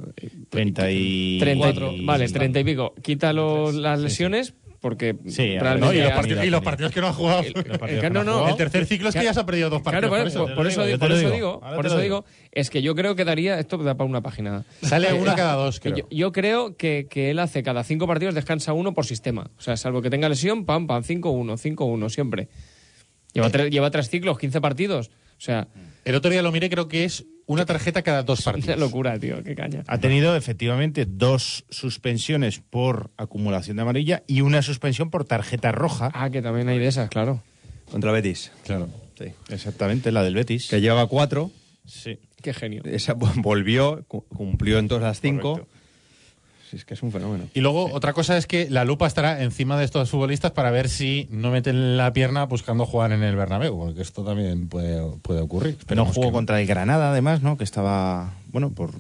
30 0.51 0.91
y... 0.91 1.39
30 1.41 1.55
y- 1.57 1.59
cuatro. 1.59 1.93
vale, 2.05 2.29
30 2.29 2.61
y 2.61 2.65
pico. 2.65 2.95
Quita 3.03 3.33
los- 3.47 3.74
las 3.74 4.01
lesiones 4.01 4.55
porque 4.80 5.16
Sí, 5.26 5.59
realmente 5.59 5.80
No, 5.86 5.92
y, 5.94 6.01
los 6.01 6.12
partidos, 6.12 6.44
y 6.44 6.51
los 6.51 6.62
partidos 6.62 6.92
que 6.92 7.01
no 7.01 7.07
ha 7.09 7.12
jugado. 7.12 7.40
El- 7.42 8.05
el- 8.05 8.12
no, 8.12 8.22
no. 8.24 8.49
El 8.49 8.57
tercer 8.57 8.86
ciclo 8.86 9.09
es 9.09 9.14
que 9.16 9.24
ya 9.24 9.34
se 9.34 9.40
ha 9.40 9.47
perdido 9.47 9.68
dos 9.70 9.82
partidos. 9.82 10.11
Claro, 10.11 10.32
por, 10.47 10.55
por 10.55 10.66
eso. 10.68 10.84
digo, 10.84 10.99
por 10.99 11.11
eso 11.12 11.30
digo. 11.30 11.61
por 11.61 11.86
eso 11.86 12.24
es 12.53 12.70
que 12.70 12.82
yo 12.82 12.94
creo 12.94 13.16
que 13.16 13.24
daría, 13.24 13.59
esto 13.59 13.78
da 13.78 13.97
para 13.97 14.09
una 14.09 14.20
página. 14.20 14.64
Sale 14.82 15.09
Eh, 15.09 15.12
una 15.14 15.34
cada 15.34 15.55
dos, 15.55 15.80
creo. 15.80 15.97
Yo, 15.97 16.07
yo 16.11 16.30
creo 16.30 16.76
que, 16.76 17.07
que 17.11 17.30
él 17.30 17.38
hace 17.40 17.62
cada 17.62 17.82
cinco 17.84 18.07
partidos 18.07 18.34
descansa 18.34 18.74
uno 18.74 18.94
por 18.94 19.07
sistema. 19.07 19.51
O 19.59 19.61
sea, 19.61 19.76
salvo 19.76 20.03
que 20.03 20.11
tenga 20.11 20.28
lesión, 20.28 20.64
pam, 20.66 20.86
pam, 20.86 21.03
5-1, 21.03 21.57
5-1, 21.57 22.09
siempre. 22.11 22.49
Lleva, 23.32 23.51
tres, 23.51 23.70
lleva 23.70 23.90
tres 23.90 24.09
ciclos, 24.09 24.38
15 24.38 24.61
partidos. 24.61 25.09
O 25.09 25.40
sea, 25.40 25.68
El 26.05 26.14
otro 26.14 26.30
día 26.30 26.42
lo 26.42 26.53
miré, 26.53 26.70
creo 26.70 26.86
que 26.86 27.05
es 27.05 27.26
una 27.47 27.64
tarjeta 27.64 28.03
cada 28.03 28.22
dos 28.22 28.40
una 28.47 28.53
partidos. 28.53 28.78
locura, 28.78 29.18
tío, 29.18 29.42
qué 29.42 29.55
caña. 29.55 29.84
Ha 29.86 29.99
tenido 29.99 30.36
efectivamente 30.36 31.07
dos 31.09 31.64
suspensiones 31.70 32.61
por 32.61 33.11
acumulación 33.16 33.76
de 33.76 33.82
amarilla 33.82 34.22
y 34.26 34.40
una 34.42 34.62
suspensión 34.62 35.11
por 35.11 35.24
tarjeta 35.24 35.72
roja. 35.72 36.11
Ah, 36.14 36.30
que 36.30 36.42
también 36.42 36.68
hay 36.68 36.78
de 36.78 36.86
esas, 36.88 37.09
claro. 37.09 37.42
Contra 37.90 38.11
Betis. 38.12 38.53
Claro. 38.64 38.88
Sí. 39.18 39.26
Exactamente, 39.49 40.12
la 40.12 40.22
del 40.22 40.34
Betis. 40.34 40.68
Que 40.68 40.80
llevaba 40.80 41.07
cuatro. 41.07 41.51
Sí. 41.86 42.18
Qué 42.42 42.53
genio. 42.53 42.82
Esa 42.84 43.14
volvió, 43.36 44.05
cu- 44.09 44.24
cumplió 44.28 44.78
en 44.78 44.88
todas 44.88 45.05
las 45.05 45.20
cinco. 45.20 45.53
Correcto. 45.53 45.76
Sí, 46.71 46.77
es 46.77 46.85
que 46.85 46.95
es 46.95 47.03
un 47.03 47.12
fenómeno. 47.12 47.45
Y 47.55 47.61
luego, 47.61 47.93
otra 47.93 48.12
cosa 48.12 48.37
es 48.37 48.47
que 48.47 48.69
la 48.71 48.85
lupa 48.85 49.07
estará 49.07 49.43
encima 49.43 49.79
de 49.79 49.85
estos 49.85 50.11
futbolistas 50.11 50.51
para 50.51 50.71
ver 50.71 50.89
si 50.89 51.29
no 51.31 51.51
meten 51.51 51.97
la 51.97 52.12
pierna 52.12 52.45
buscando 52.47 52.87
jugar 52.87 53.12
en 53.12 53.23
el 53.23 53.37
Bernabéu, 53.37 53.77
porque 53.79 54.03
esto 54.03 54.25
también 54.25 54.69
puede, 54.69 55.01
puede 55.23 55.41
ocurrir. 55.41 55.75
No 55.75 55.79
Esperemos 55.81 56.14
jugó 56.14 56.29
que 56.29 56.33
contra 56.33 56.61
el 56.61 56.67
Granada, 56.67 57.11
además, 57.11 57.43
¿no? 57.43 57.57
Que 57.57 57.62
estaba, 57.64 58.35
bueno, 58.49 58.71
por 58.71 58.91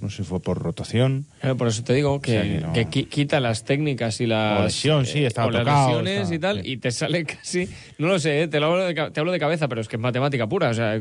no 0.00 0.10
sé 0.10 0.18
si 0.18 0.22
fue 0.22 0.38
por 0.40 0.58
rotación. 0.62 1.26
Claro, 1.40 1.56
por 1.56 1.66
eso 1.66 1.82
te 1.82 1.92
digo 1.92 2.20
que, 2.20 2.38
O 2.38 2.42
sea, 2.42 2.52
que 2.52 2.60
no- 2.60 2.72
que 2.72 2.86
qui- 2.86 3.08
quita 3.08 3.40
las 3.40 3.64
técnicas 3.64 4.20
y 4.20 4.26
las. 4.26 4.60
O 4.60 4.64
lesión, 4.64 5.06
sí, 5.06 5.24
estaba 5.24 5.48
o 5.48 5.50
las 5.50 5.64
lesiones 5.66 6.30
estaba- 6.30 6.34
y 6.34 6.38
tal, 6.62 6.66
y 6.66 6.76
te 6.76 6.92
sale 6.92 7.24
casi. 7.26 7.68
No 7.98 8.06
lo 8.06 8.20
sé, 8.20 8.42
¿eh? 8.42 8.48
te, 8.48 8.60
lo 8.60 8.66
hablo 8.66 8.84
de, 8.84 8.94
te 9.10 9.18
hablo 9.20 9.32
de 9.32 9.40
cabeza, 9.40 9.66
pero 9.66 9.80
es 9.80 9.88
que 9.88 9.96
es 9.96 10.02
matemática 10.02 10.46
pura. 10.48 10.68
O 10.70 10.74
sea, 10.74 11.00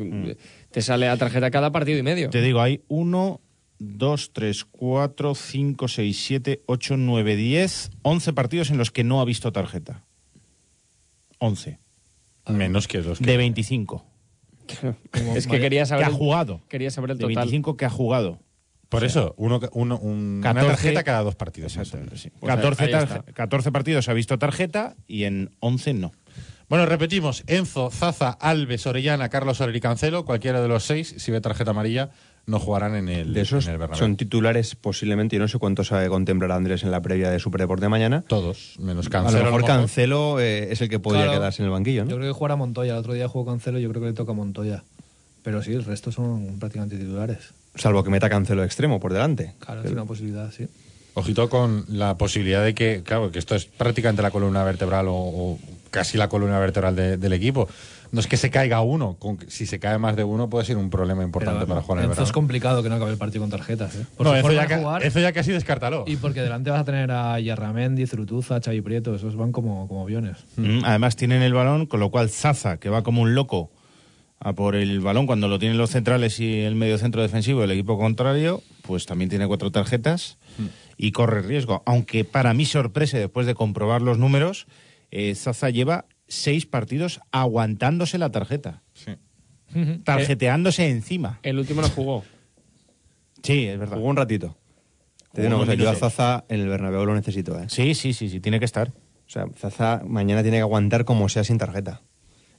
te 0.71 0.81
sale 0.81 1.07
a 1.07 1.15
tarjeta 1.17 1.51
cada 1.51 1.71
partido 1.71 1.99
y 1.99 2.03
medio. 2.03 2.29
Mm. 2.29 2.31
Te 2.31 2.41
digo, 2.41 2.59
hay 2.61 2.81
uno, 2.87 3.39
dos, 3.79 4.31
tres, 4.33 4.65
cuatro, 4.65 5.35
cinco, 5.35 5.87
seis, 5.87 6.23
siete, 6.25 6.61
ocho, 6.65 6.97
nueve, 6.97 7.35
diez, 7.35 7.91
once 8.01 8.33
partidos 8.33 8.69
en 8.71 8.77
los 8.77 8.91
que 8.91 9.03
no 9.03 9.21
ha 9.21 9.25
visto 9.25 9.51
tarjeta. 9.51 10.03
Once. 11.39 11.79
Menos 12.47 12.87
que 12.87 12.99
los 13.01 13.19
que... 13.19 13.25
De 13.25 13.37
25. 13.37 14.05
es 15.35 15.47
que 15.47 15.59
quería 15.59 15.85
saber 15.85 16.05
que 16.05 16.09
ha 16.09 16.13
el- 16.13 16.17
jugado. 16.17 16.61
Quería 16.69 16.91
saber 16.91 17.11
el 17.11 17.17
De 17.17 17.23
total. 17.23 17.35
25 17.35 17.77
que 17.77 17.85
ha 17.85 17.89
jugado. 17.89 18.39
Por 18.89 19.03
eso, 19.03 19.33
uno, 19.37 19.59
uno- 19.73 19.99
un- 19.99 20.37
una 20.39 20.53
14 20.53 20.67
tarjeta 20.69 21.03
cada 21.03 21.21
dos 21.23 21.35
partidos. 21.35 21.75
Exacto, 21.75 22.15
sí. 22.15 22.29
Pues 22.39 22.49
ahí- 22.49 22.55
14, 22.55 22.83
ahí 22.85 22.91
tarje- 22.91 23.19
está. 23.19 23.33
14 23.33 23.71
partidos 23.73 24.07
ha 24.07 24.13
visto 24.13 24.39
tarjeta 24.39 24.95
y 25.07 25.25
en 25.25 25.51
11 25.59 25.93
no. 25.93 26.13
Bueno, 26.69 26.85
repetimos, 26.85 27.43
Enzo, 27.47 27.89
Zaza, 27.91 28.29
Alves, 28.29 28.87
Orellana, 28.87 29.29
Carlos 29.29 29.57
Soler 29.57 29.75
y 29.75 29.79
Cancelo, 29.81 30.23
cualquiera 30.25 30.61
de 30.61 30.67
los 30.69 30.83
seis, 30.85 31.15
si 31.17 31.31
ve 31.31 31.39
tarjeta 31.41 31.71
amarilla, 31.71 32.11
no 32.47 32.59
jugarán 32.59 32.95
en 32.95 33.09
el, 33.09 33.33
De 33.33 33.41
esos 33.41 33.65
en 33.67 33.73
el 33.73 33.77
Bernabéu. 33.77 33.99
son 33.99 34.15
titulares 34.15 34.73
posiblemente, 34.75 35.35
yo 35.35 35.41
no 35.41 35.47
sé 35.47 35.59
cuántos 35.59 35.87
sabe 35.87 36.07
contemplar 36.09 36.51
Andrés 36.53 36.81
en 36.83 36.91
la 36.91 37.01
previa 37.01 37.29
de 37.29 37.39
Superdeporte 37.39 37.87
mañana. 37.89 38.23
Todos, 38.27 38.75
menos 38.79 39.07
A 39.07 39.09
Cancelo. 39.09 39.39
lo 39.39 39.45
mejor 39.45 39.61
mejor. 39.63 39.79
Cancelo 39.81 40.39
eh, 40.39 40.71
es 40.71 40.81
el 40.81 40.89
que 40.89 40.97
podría 40.99 41.23
Claro. 41.25 41.39
quedarse 41.39 41.61
en 41.61 41.65
el 41.65 41.71
banquillo, 41.71 42.05
¿no? 42.05 42.09
Yo 42.09 42.15
creo 42.17 42.29
que 42.33 42.37
jugará 42.37 42.55
Montoya. 42.55 42.93
El 42.93 42.99
otro 42.99 43.13
día 43.13 43.27
jugó 43.27 43.45
Cancelo, 43.51 43.79
yo 43.79 43.89
creo 43.89 44.01
que 44.01 44.07
le 44.07 44.13
toca 44.13 44.31
a 44.31 44.35
Montoya. 44.35 44.83
Pero 45.43 45.61
sí, 45.61 45.73
el 45.73 45.83
resto 45.85 46.11
son 46.11 46.57
prácticamente 46.59 46.97
titulares. 46.97 47.37
Salvo 47.75 48.03
que 48.03 48.09
meta 48.09 48.29
Cancelo 48.29 48.63
extremo 48.63 48.99
por 48.99 49.13
delante. 49.13 49.53
Claro, 49.59 49.83
es 49.83 49.91
una 49.91 50.05
posibilidad, 50.05 50.49
sí. 50.51 50.67
Ojito 51.13 51.49
con 51.49 51.83
la 51.89 52.15
posibilidad 52.17 52.63
de 52.63 52.73
que, 52.75 53.01
claro, 53.03 53.31
que 53.31 53.39
esto 53.39 53.55
es 53.55 53.65
prácticamente 53.65 54.21
la 54.21 54.31
columna 54.31 54.63
vertebral 54.63 55.07
o, 55.07 55.15
o 55.15 55.59
casi 55.89 56.17
la 56.17 56.29
columna 56.29 56.59
vertebral 56.59 56.95
de- 56.95 57.17
del 57.17 57.33
equipo. 57.33 57.67
No 58.11 58.19
es 58.19 58.27
que 58.27 58.37
se 58.37 58.49
caiga 58.49 58.81
uno, 58.81 59.15
con 59.19 59.37
si 59.49 59.65
se 59.65 59.79
cae 59.79 59.97
más 59.97 60.15
de 60.15 60.23
uno 60.23 60.49
puede 60.49 60.65
ser 60.65 60.77
un 60.77 60.89
problema 60.89 61.23
importante 61.23 61.59
Pero, 61.59 61.67
para 61.67 61.81
jugar 61.81 61.99
en 61.99 62.03
el 62.05 62.09
Enzo 62.11 62.21
es 62.23 62.27
verano. 62.29 62.33
complicado 62.33 62.83
que 62.83 62.89
no 62.89 62.95
acabe 62.95 63.11
el 63.11 63.17
partido 63.17 63.41
con 63.43 63.49
tarjetas. 63.49 63.95
¿eh? 63.95 64.05
Por 64.15 64.25
No, 64.27 64.33
forma 64.41 64.53
ya, 64.53 64.61
de 64.61 64.67
ca- 64.67 64.77
jugar 64.79 65.03
Enzo 65.03 65.19
ya 65.19 65.31
casi 65.33 65.51
descártalo. 65.51 66.03
y 66.07 66.15
porque 66.17 66.41
delante 66.41 66.69
vas 66.69 66.81
a 66.81 66.85
tener 66.85 67.11
a 67.11 67.39
Yarramendi, 67.39 68.05
Zurutuza, 68.07 68.59
Xavi 68.63 68.81
Prieto. 68.81 69.15
Esos 69.15 69.35
van 69.35 69.51
como, 69.51 69.87
como 69.87 70.03
aviones. 70.03 70.37
Mm, 70.55 70.85
Además 70.85 71.15
tienen 71.15 71.41
el 71.41 71.53
balón, 71.53 71.85
con 71.85 71.99
lo 71.99 72.09
cual 72.11 72.29
Zaza, 72.29 72.77
que 72.77 72.89
va 72.89 73.03
como 73.03 73.21
un 73.21 73.35
loco 73.35 73.71
a 74.39 74.53
por 74.53 74.75
el 74.75 74.99
balón 74.99 75.25
cuando 75.25 75.47
lo 75.47 75.57
tienen 75.57 75.79
los 75.79 75.89
centrales 75.89 76.39
y 76.39 76.59
el 76.61 76.75
medio 76.75 76.97
centro 76.99 77.21
defensivo 77.23 77.61
del 77.61 77.71
equipo 77.71 77.97
contrario, 77.97 78.61
pues 78.83 79.05
también 79.07 79.29
tiene 79.29 79.47
cuatro 79.47 79.71
tarjetas 79.71 80.37
y 80.95 81.11
corre 81.11 81.41
riesgo. 81.41 81.81
Aunque 81.87 82.23
para 82.23 82.53
mi 82.53 82.65
sorpresa, 82.65 83.17
después 83.17 83.47
de 83.47 83.55
comprobar 83.55 84.01
los 84.03 84.19
números, 84.19 84.67
eh, 85.09 85.33
Zaza 85.35 85.71
lleva 85.71 86.05
seis 86.27 86.65
partidos 86.65 87.19
aguantándose 87.31 88.17
la 88.17 88.31
tarjeta. 88.31 88.83
Tarjeteándose 90.03 90.89
encima. 90.89 91.39
El 91.43 91.59
último 91.59 91.81
no 91.81 91.89
jugó. 91.89 92.23
Sí, 93.43 93.65
es 93.67 93.77
verdad. 93.77 93.97
Jugó 93.97 94.09
un 94.09 94.15
ratito. 94.17 94.57
Te 95.33 95.41
digo 95.41 95.53
Jugó 95.55 95.63
una 95.63 95.73
cosa, 95.75 95.83
unos 95.89 95.99
yo 95.99 96.05
a. 96.05 96.09
Zaza 96.09 96.45
en 96.49 96.61
el 96.61 96.69
Bernabéu 96.69 97.05
lo 97.05 97.15
necesito, 97.15 97.59
¿eh? 97.59 97.65
Sí, 97.69 97.93
sí, 97.93 98.13
sí, 98.13 98.29
sí, 98.29 98.39
tiene 98.39 98.59
que 98.59 98.65
estar. 98.65 98.89
O 98.89 99.29
sea, 99.29 99.45
Zaza 99.55 100.01
mañana 100.07 100.41
tiene 100.41 100.57
que 100.57 100.61
aguantar 100.61 101.05
como 101.05 101.27
sea 101.29 101.43
sin 101.43 101.57
tarjeta. 101.57 102.01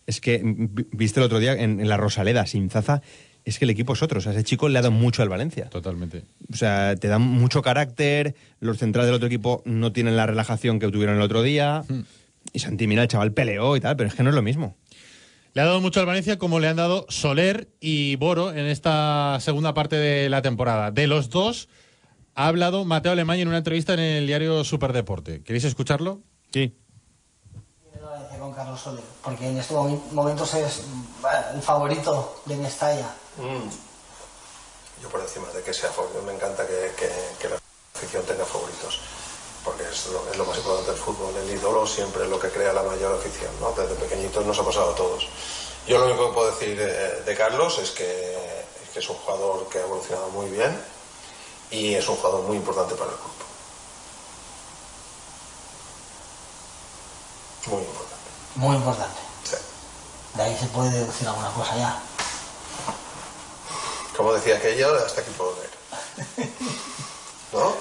Es 0.07 0.21
que, 0.21 0.43
mm, 0.43 0.75
vi- 0.75 0.87
viste 0.93 1.19
el 1.21 1.25
otro 1.27 1.39
día 1.41 1.53
en, 1.55 1.81
en 1.81 1.89
la 1.89 1.97
Rosaleda, 1.97 2.47
sin 2.47 2.71
Zaza, 2.71 3.03
es 3.45 3.59
que 3.59 3.65
el 3.65 3.71
equipo 3.71 3.95
es 3.95 4.03
otro. 4.03 4.19
O 4.19 4.21
sea, 4.21 4.33
ese 4.33 4.45
chico 4.45 4.69
le 4.69 4.79
ha 4.79 4.83
dado 4.83 4.93
mucho 4.93 5.23
al 5.23 5.29
Valencia. 5.31 5.71
Totalmente. 5.71 6.25
O 6.53 6.57
sea, 6.57 6.95
te 6.97 7.09
dan 7.09 7.23
mucho 7.23 7.63
carácter, 7.63 8.35
los 8.61 8.79
centrales 8.79 9.09
del 9.09 9.15
otro 9.17 9.27
equipo 9.27 9.63
no 9.65 9.93
tienen 9.93 10.17
la 10.17 10.27
relajación 10.27 10.79
que 10.79 10.89
tuvieron 10.91 11.17
el 11.17 11.23
otro 11.23 11.43
día. 11.43 11.85
Y 12.53 12.59
Santi, 12.61 12.87
mira, 12.87 13.03
el 13.03 13.09
chaval 13.09 13.33
peleó 13.33 13.77
y 13.77 13.81
tal, 13.81 13.97
pero 13.97 14.09
es 14.09 14.15
que 14.15 14.23
no 14.23 14.31
es 14.31 14.35
lo 14.35 14.43
mismo. 14.43 14.77
Le 15.55 15.63
ha 15.63 15.65
dado 15.67 15.81
mucho 15.81 16.01
al 16.01 16.07
Valencia 16.07 16.39
como 16.39 16.61
le 16.61 16.69
han 16.69 16.77
dado 16.77 17.07
Soler 17.09 17.69
y 17.81 18.17
Boro 18.17 18.51
en 18.53 18.67
esta 18.67 19.39
segunda 19.41 19.75
parte 19.75 19.97
de 19.97 20.29
la 20.29 20.43
temporada. 20.43 20.91
De 20.91 21.07
los 21.07 21.31
dos 21.31 21.69
ha 22.35 22.47
hablado 22.47 22.85
Mateo 22.85 23.13
Alemán 23.13 23.39
en 23.39 23.49
una 23.49 23.59
entrevista 23.59 23.95
en 23.95 24.01
el 24.01 24.27
diario 24.27 24.63
Superdeporte. 24.65 25.43
¿Queréis 25.43 25.65
escucharlo? 25.65 26.23
Sí. 26.53 26.75
con 28.39 28.55
Carlos 28.55 28.81
Soler, 28.81 29.03
porque 29.23 29.49
en 29.49 29.59
estos 29.59 29.77
momen- 29.77 30.01
momentos 30.13 30.55
es 30.55 30.83
mm, 30.87 31.57
el 31.57 31.63
favorito 31.63 32.41
de 32.47 32.57
Mestalla. 32.57 33.09
Yo 35.03 35.09
por 35.11 35.21
encima 35.21 35.49
de 35.53 35.63
que 35.63 35.75
sea 35.75 35.91
favorito, 35.91 36.23
me 36.25 36.33
encanta 36.35 36.65
que, 36.67 36.93
que- 36.97 37.11
que 37.43 37.49
la 37.49 37.57
afición 37.95 38.23
tenga 38.27 38.45
favoritos, 38.45 39.01
porque 39.65 39.83
es 39.85 40.07
lo, 40.07 40.31
es 40.31 40.37
lo 40.37 40.45
más 40.45 40.57
importante 40.57 40.91
del 40.93 41.01
fútbol. 41.01 41.35
El 41.37 41.51
ídolo 41.51 41.87
siempre 41.87 42.25
es 42.25 42.31
lo 42.31 42.39
que 42.39 42.49
crea 42.51 42.73
la 42.73 42.83
mayor 42.83 43.15
afición, 43.15 43.51
¿no? 43.61 43.73
Desde 43.73 43.95
pequeñitos 43.95 44.45
nos 44.47 44.59
ha 44.59 44.65
pasado 44.65 44.91
a 44.91 44.95
todos. 44.95 45.29
Yo 45.87 45.99
lo 45.99 46.07
único 46.07 46.29
que 46.29 46.35
puedo 46.35 46.51
decir 46.51 46.77
de, 46.77 47.23
de 47.23 47.37
Carlos 47.37 47.79
es 47.79 47.91
que, 47.91 48.35
es 48.83 48.91
que 48.93 48.99
es 48.99 49.09
un 49.09 49.17
jugador 49.17 49.69
que 49.69 49.79
ha 49.79 49.83
evolucionado 49.83 50.29
muy 50.31 50.49
bien 50.51 50.79
y 51.71 51.95
es 51.95 52.09
un 52.09 52.17
jugador 52.17 52.43
muy 52.43 52.57
importante 52.57 52.95
para 52.95 53.11
el 53.11 53.17
club. 53.17 53.33
Muy 57.67 57.83
importante. 57.83 58.31
Muy 58.55 58.77
importante. 58.77 59.21
Sí. 59.45 59.57
De 60.35 60.43
ahí 60.43 60.57
se 60.59 60.67
puede 60.67 60.91
deducir 60.91 61.29
alguna 61.29 61.53
cosa 61.53 61.77
ya. 61.77 62.03
Como 64.17 64.33
decía 64.33 64.57
aquello, 64.57 64.95
hasta 64.95 65.21
aquí 65.21 65.31
puedo 65.37 65.55
leer. 65.55 65.71
¿No? 67.53 67.73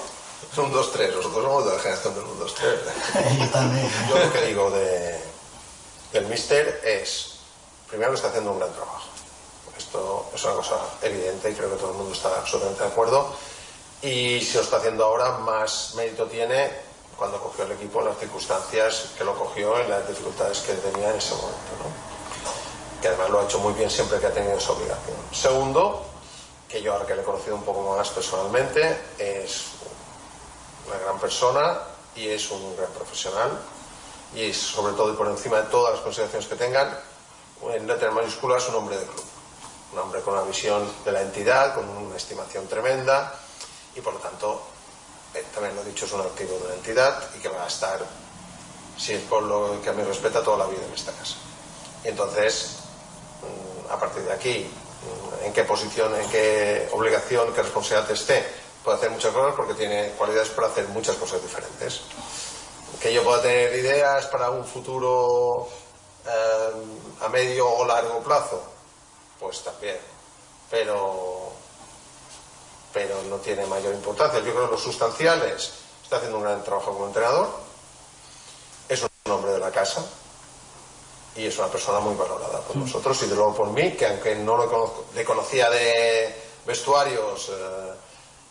Es 0.52 0.58
un 0.58 0.72
2-3, 0.72 1.14
nosotros 1.14 1.44
somos 1.44 1.64
de 1.66 1.72
la 1.72 1.78
generación 1.78 2.14
del 2.14 2.24
1-2-3. 2.24 3.38
Yo 3.38 3.48
también. 3.50 3.90
Yo 4.08 4.18
lo 4.18 4.32
que 4.32 4.40
digo 4.42 4.70
de, 4.70 5.20
del 6.12 6.26
Mister 6.26 6.80
es, 6.84 7.34
primero 7.88 8.10
que 8.10 8.16
está 8.16 8.28
haciendo 8.28 8.52
un 8.52 8.58
gran 8.58 8.72
trabajo. 8.72 9.08
Esto 9.76 10.30
es 10.34 10.44
una 10.44 10.54
cosa 10.54 10.76
evidente 11.02 11.50
y 11.50 11.54
creo 11.54 11.70
que 11.70 11.76
todo 11.76 11.90
el 11.90 11.96
mundo 11.96 12.14
está 12.14 12.36
absolutamente 12.38 12.82
de 12.82 12.88
acuerdo. 12.88 13.34
Y 14.02 14.40
si 14.40 14.54
lo 14.54 14.62
está 14.62 14.78
haciendo 14.78 15.04
ahora, 15.04 15.38
más 15.38 15.94
mérito 15.94 16.26
tiene 16.26 16.70
cuando 17.16 17.40
cogió 17.40 17.64
el 17.64 17.72
equipo 17.72 18.00
en 18.00 18.06
las 18.06 18.18
circunstancias 18.18 19.08
que 19.18 19.24
lo 19.24 19.36
cogió, 19.36 19.78
en 19.80 19.90
las 19.90 20.06
dificultades 20.06 20.60
que 20.60 20.74
tenía 20.74 21.10
en 21.10 21.16
ese 21.16 21.34
momento. 21.34 21.58
¿no? 21.82 23.00
Que 23.02 23.08
además 23.08 23.30
lo 23.30 23.40
ha 23.40 23.44
hecho 23.44 23.58
muy 23.58 23.72
bien 23.74 23.90
siempre 23.90 24.18
que 24.20 24.26
ha 24.26 24.32
tenido 24.32 24.56
esa 24.56 24.72
obligación. 24.72 25.16
Segundo, 25.32 26.04
que 26.68 26.80
yo 26.80 26.92
ahora 26.92 27.06
que 27.06 27.16
le 27.16 27.22
he 27.22 27.24
conocido 27.24 27.56
un 27.56 27.64
poco 27.64 27.96
más 27.96 28.08
personalmente, 28.10 29.00
es 29.18 29.64
una 30.88 30.98
gran 30.98 31.18
persona 31.18 31.78
y 32.16 32.28
es 32.28 32.50
un 32.50 32.76
gran 32.76 32.90
profesional. 32.92 33.58
Y 34.34 34.42
es 34.50 34.56
sobre 34.56 34.92
todo 34.94 35.12
y 35.12 35.16
por 35.16 35.28
encima 35.28 35.58
de 35.58 35.68
todas 35.70 35.94
las 35.94 36.02
consideraciones 36.02 36.48
que 36.48 36.56
tengan, 36.56 36.98
en 37.72 37.86
letras 37.86 38.12
mayúsculas 38.12 38.68
un 38.68 38.76
hombre 38.76 38.96
de 38.98 39.06
club, 39.06 39.24
un 39.92 39.98
hombre 39.98 40.20
con 40.20 40.34
una 40.34 40.42
visión 40.42 40.86
de 41.04 41.12
la 41.12 41.22
entidad, 41.22 41.74
con 41.74 41.88
una 41.88 42.16
estimación 42.16 42.66
tremenda 42.66 43.34
y 43.94 44.00
por 44.00 44.14
lo 44.14 44.20
tanto, 44.20 44.62
eh, 45.34 45.44
también 45.52 45.74
lo 45.74 45.82
he 45.82 45.84
dicho, 45.86 46.06
es 46.06 46.12
un 46.12 46.20
activo 46.20 46.58
de 46.58 46.68
la 46.68 46.74
entidad 46.74 47.30
y 47.36 47.40
que 47.40 47.48
va 47.48 47.64
a 47.64 47.68
estar, 47.68 48.00
si 48.96 49.14
es 49.14 49.22
por 49.22 49.42
lo 49.42 49.80
que 49.82 49.90
a 49.90 49.92
mí 49.92 50.02
respeta, 50.02 50.42
toda 50.42 50.58
la 50.58 50.66
vida 50.66 50.84
en 50.86 50.92
esta 50.92 51.12
casa. 51.12 51.36
Y 52.04 52.08
entonces, 52.08 52.76
mm, 53.42 53.92
a 53.92 53.98
partir 53.98 54.22
de 54.22 54.32
aquí, 54.32 54.70
mm, 54.70 55.46
en 55.46 55.52
qué 55.52 55.64
posición, 55.64 56.14
en 56.14 56.28
qué 56.30 56.88
obligación, 56.92 57.52
qué 57.54 57.62
responsabilidad 57.62 58.10
esté, 58.10 58.46
puede 58.84 58.96
hacer 58.96 59.10
muchas 59.10 59.32
cosas 59.32 59.54
porque 59.54 59.74
tiene 59.74 60.10
cualidades 60.12 60.50
para 60.50 60.68
hacer 60.68 60.86
muchas 60.88 61.16
cosas 61.16 61.42
diferentes. 61.42 62.00
Que 63.00 63.12
yo 63.12 63.22
pueda 63.22 63.42
tener 63.42 63.74
ideas 63.74 64.26
para 64.26 64.50
un 64.50 64.64
futuro 64.64 65.68
eh, 66.26 67.20
a 67.20 67.28
medio 67.28 67.68
o 67.68 67.84
largo 67.84 68.20
plazo, 68.20 68.62
pues 69.38 69.62
también. 69.62 69.96
Pero, 70.70 71.52
pero 72.92 73.22
no 73.28 73.36
tiene 73.36 73.66
mayor 73.66 73.94
importancia. 73.94 74.40
Yo 74.40 74.52
creo 74.52 74.66
que 74.66 74.72
lo 74.72 74.78
sustancial 74.78 75.42
es, 75.42 75.72
está 76.02 76.16
haciendo 76.16 76.38
un 76.38 76.44
gran 76.44 76.62
trabajo 76.64 76.92
como 76.92 77.06
entrenador, 77.06 77.48
es 78.88 79.02
un 79.02 79.32
hombre 79.32 79.52
de 79.52 79.58
la 79.58 79.70
casa, 79.70 80.04
y 81.38 81.46
es 81.46 81.56
una 81.58 81.68
persona 81.68 82.00
muy 82.00 82.16
valorada 82.16 82.60
por 82.60 82.76
nosotros 82.76 83.22
y 83.22 83.26
de 83.26 83.36
luego 83.36 83.54
por 83.54 83.68
mí, 83.68 83.92
que 83.92 84.06
aunque 84.06 84.34
no 84.34 84.56
lo 84.56 84.68
conozco, 84.68 85.04
le 85.14 85.24
conocía 85.24 85.70
de 85.70 86.34
vestuarios 86.66 87.48
eh, 87.50 87.92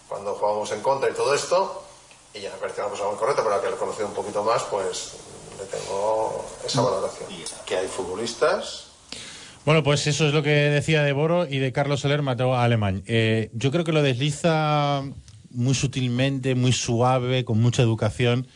cuando 0.08 0.36
jugábamos 0.36 0.72
en 0.72 0.82
contra 0.82 1.10
y 1.10 1.14
todo 1.14 1.34
esto, 1.34 1.84
y 2.34 2.42
ya 2.42 2.52
me 2.52 2.58
parecía 2.58 2.84
una 2.84 2.92
persona 2.92 3.10
muy 3.12 3.20
correcta, 3.20 3.44
pero 3.44 3.62
que 3.62 3.70
lo 3.70 3.76
he 3.76 3.80
conocido 3.80 4.08
un 4.08 4.14
poquito 4.14 4.44
más, 4.44 4.64
pues 4.64 5.14
le 5.60 5.66
tengo 5.66 6.46
esa 6.66 6.82
valoración. 6.82 7.28
Que 7.66 7.78
hay 7.78 7.88
futbolistas 7.88 8.88
Bueno, 9.66 9.84
pues 9.84 10.08
eso 10.08 10.28
es 10.28 10.34
lo 10.34 10.44
que 10.44 10.50
decía 10.50 11.04
de 11.04 11.14
Boro 11.14 11.48
y 11.48 11.60
de 11.60 11.72
Carlos 11.72 12.02
Soler 12.02 12.22
Mateo 12.22 12.56
Alemán. 12.56 13.04
Eh, 13.08 13.50
yo 13.54 13.72
creo 13.72 13.84
que 13.84 13.92
lo 13.92 14.02
desliza 14.02 15.04
muy 15.50 15.74
sutilmente, 15.74 16.56
muy 16.56 16.72
suave, 16.72 17.44
con 17.44 17.60
mucha 17.60 17.82
educación, 17.82 18.48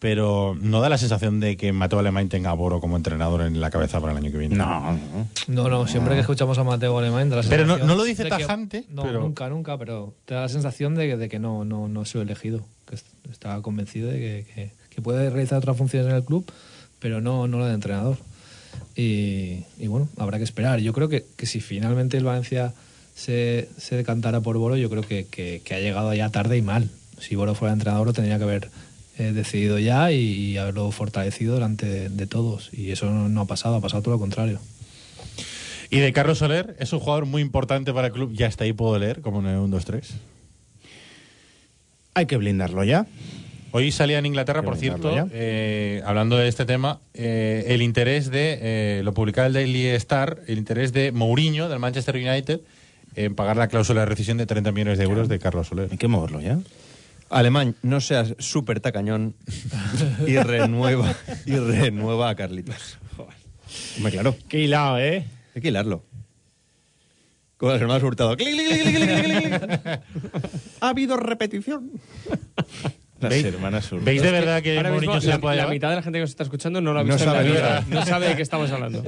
pero 0.00 0.56
no 0.60 0.80
da 0.80 0.88
la 0.88 0.98
sensación 0.98 1.38
de 1.40 1.56
que 1.56 1.72
Mateo 1.72 1.98
Alemán 2.00 2.28
tenga 2.28 2.50
a 2.50 2.54
Boro 2.54 2.80
como 2.80 2.96
entrenador 2.96 3.42
en 3.42 3.60
la 3.60 3.70
cabeza 3.70 4.00
para 4.00 4.12
el 4.12 4.18
año 4.18 4.32
que 4.32 4.38
viene. 4.38 4.56
No, 4.56 4.98
No, 5.46 5.68
no, 5.68 5.86
siempre 5.86 6.14
que 6.14 6.20
escuchamos 6.20 6.58
a 6.58 6.64
Mateo 6.64 6.98
Alemán 6.98 7.28
da 7.30 7.36
la 7.36 7.42
Pero 7.42 7.64
no- 7.66 7.74
sensación 7.74 7.86
no 7.86 7.94
lo 7.94 8.04
dice 8.04 8.24
que- 8.24 8.30
tajante, 8.30 8.84
no, 8.88 9.02
pero- 9.02 9.20
nunca, 9.20 9.48
nunca, 9.50 9.76
pero 9.78 10.14
te 10.24 10.34
da 10.34 10.40
la 10.40 10.48
sensación 10.48 10.94
de 10.94 11.06
que, 11.06 11.16
de 11.18 11.28
que 11.28 11.38
no, 11.38 11.64
no, 11.64 11.86
no 11.86 12.02
es 12.02 12.14
elegido, 12.14 12.64
que 12.88 12.94
est- 12.96 13.06
está 13.30 13.60
convencido 13.62 14.08
de 14.10 14.18
que, 14.18 14.46
que- 14.54 14.70
que 14.88 15.02
puede 15.02 15.28
realizar 15.30 15.58
otras 15.58 15.76
funciones 15.76 16.08
en 16.10 16.16
el 16.16 16.24
club, 16.24 16.50
pero 16.98 17.20
no, 17.20 17.46
no 17.46 17.58
la 17.60 17.68
de 17.68 17.74
entrenador. 17.74 18.16
Y, 18.96 19.64
y 19.78 19.86
bueno, 19.86 20.08
habrá 20.16 20.38
que 20.38 20.44
esperar. 20.44 20.80
Yo 20.80 20.92
creo 20.92 21.08
que, 21.08 21.24
que 21.36 21.46
si 21.46 21.60
finalmente 21.60 22.16
el 22.16 22.24
Valencia 22.24 22.72
se, 23.14 23.68
se 23.76 23.96
decantara 23.96 24.40
por 24.40 24.56
Boro, 24.56 24.76
yo 24.76 24.88
creo 24.88 25.02
que, 25.02 25.26
que- 25.30 25.60
que 25.64 25.74
ha 25.74 25.80
llegado 25.80 26.12
ya 26.14 26.30
tarde 26.30 26.56
y 26.56 26.62
mal. 26.62 26.88
Si 27.18 27.36
Boro 27.36 27.54
fuera 27.54 27.74
entrenador, 27.74 28.06
lo 28.06 28.12
tendría 28.14 28.38
que 28.38 28.44
haber 28.44 28.70
eh, 29.20 29.32
decidido 29.32 29.78
ya 29.78 30.10
y, 30.12 30.18
y 30.18 30.56
haberlo 30.56 30.90
fortalecido 30.90 31.54
delante 31.54 31.86
de, 31.86 32.08
de 32.08 32.26
todos. 32.26 32.70
Y 32.72 32.90
eso 32.90 33.06
no, 33.10 33.28
no 33.28 33.42
ha 33.42 33.46
pasado, 33.46 33.76
ha 33.76 33.80
pasado 33.80 34.02
todo 34.02 34.14
lo 34.14 34.20
contrario. 34.20 34.60
Y 35.90 35.98
de 35.98 36.12
Carlos 36.12 36.38
Soler, 36.38 36.76
es 36.78 36.92
un 36.92 37.00
jugador 37.00 37.26
muy 37.26 37.42
importante 37.42 37.92
para 37.92 38.08
el 38.08 38.12
club. 38.12 38.32
Ya 38.32 38.46
está 38.46 38.64
ahí, 38.64 38.72
puedo 38.72 38.98
leer, 38.98 39.20
como 39.20 39.40
en 39.40 39.46
el 39.46 39.58
1, 39.58 39.68
2, 39.68 39.84
3. 39.84 40.10
Hay 42.14 42.26
que 42.26 42.36
blindarlo 42.36 42.84
ya. 42.84 43.06
Hoy 43.72 43.92
salía 43.92 44.18
en 44.18 44.26
Inglaterra, 44.26 44.62
por 44.62 44.76
cierto, 44.76 45.12
eh, 45.32 46.02
hablando 46.04 46.36
de 46.36 46.48
este 46.48 46.64
tema, 46.64 46.98
eh, 47.14 47.66
el 47.68 47.82
interés 47.82 48.30
de, 48.30 48.58
eh, 48.60 49.02
lo 49.04 49.14
publicaba 49.14 49.46
el 49.46 49.52
Daily 49.52 49.86
Star, 49.88 50.40
el 50.48 50.58
interés 50.58 50.92
de 50.92 51.12
Mourinho, 51.12 51.68
del 51.68 51.78
Manchester 51.78 52.16
United, 52.16 52.60
en 53.14 53.34
pagar 53.36 53.56
la 53.56 53.68
cláusula 53.68 54.00
de 54.00 54.06
rescisión 54.06 54.38
de 54.38 54.46
30 54.46 54.72
millones 54.72 54.98
de 54.98 55.04
euros 55.04 55.28
de 55.28 55.38
Carlos 55.38 55.68
Soler. 55.68 55.88
Hay 55.90 55.98
que 55.98 56.08
moverlo 56.08 56.40
ya. 56.40 56.58
Alemán, 57.30 57.76
no 57.82 58.00
seas 58.00 58.34
súper 58.38 58.80
tacañón 58.80 59.34
y 60.26 60.36
renueva, 60.42 61.14
y 61.46 61.52
renueva 61.56 62.28
a 62.30 62.34
Carlitos. 62.34 62.98
Hombre, 63.96 64.12
claro. 64.12 64.36
Qué 64.48 64.58
hilado, 64.60 64.98
¿eh? 64.98 65.24
Hay 65.54 65.62
que 65.62 65.68
hilarlo. 65.68 66.04
Como 67.56 67.72
las 67.72 67.80
hermanas 67.80 68.02
Hurtado. 68.02 68.36
Clic, 68.36 68.48
clic, 68.54 68.68
clic, 68.82 68.96
clic, 68.96 69.24
clic, 69.24 69.60
clic, 69.60 69.82
clic. 69.82 70.00
Ha 70.80 70.88
habido 70.88 71.16
repetición. 71.18 71.90
Las 73.20 73.30
¿Veis? 73.30 73.44
hermanas 73.44 73.84
Hurtado. 73.92 74.04
¿Veis 74.06 74.22
de 74.22 74.30
verdad 74.32 74.62
que 74.62 74.76
Ahora 74.78 74.90
Mourinho 74.90 75.12
mismo, 75.14 75.20
se 75.20 75.26
le 75.28 75.32
la, 75.34 75.40
puede 75.40 75.56
la 75.56 75.62
llevar? 75.62 75.74
mitad 75.74 75.90
de 75.90 75.96
la 75.96 76.02
gente 76.02 76.16
que 76.18 76.22
nos 76.22 76.30
está 76.30 76.42
escuchando 76.42 76.80
no 76.80 76.92
lo 76.94 77.00
ha 77.00 77.04
No 77.04 77.14
visto 77.14 77.22
en 77.24 77.32
la 77.32 77.36
sabe 77.42 77.52
vida. 77.52 77.84
No 77.90 78.06
sabe 78.06 78.28
de 78.28 78.36
qué 78.36 78.42
estamos 78.42 78.70
hablando. 78.70 79.04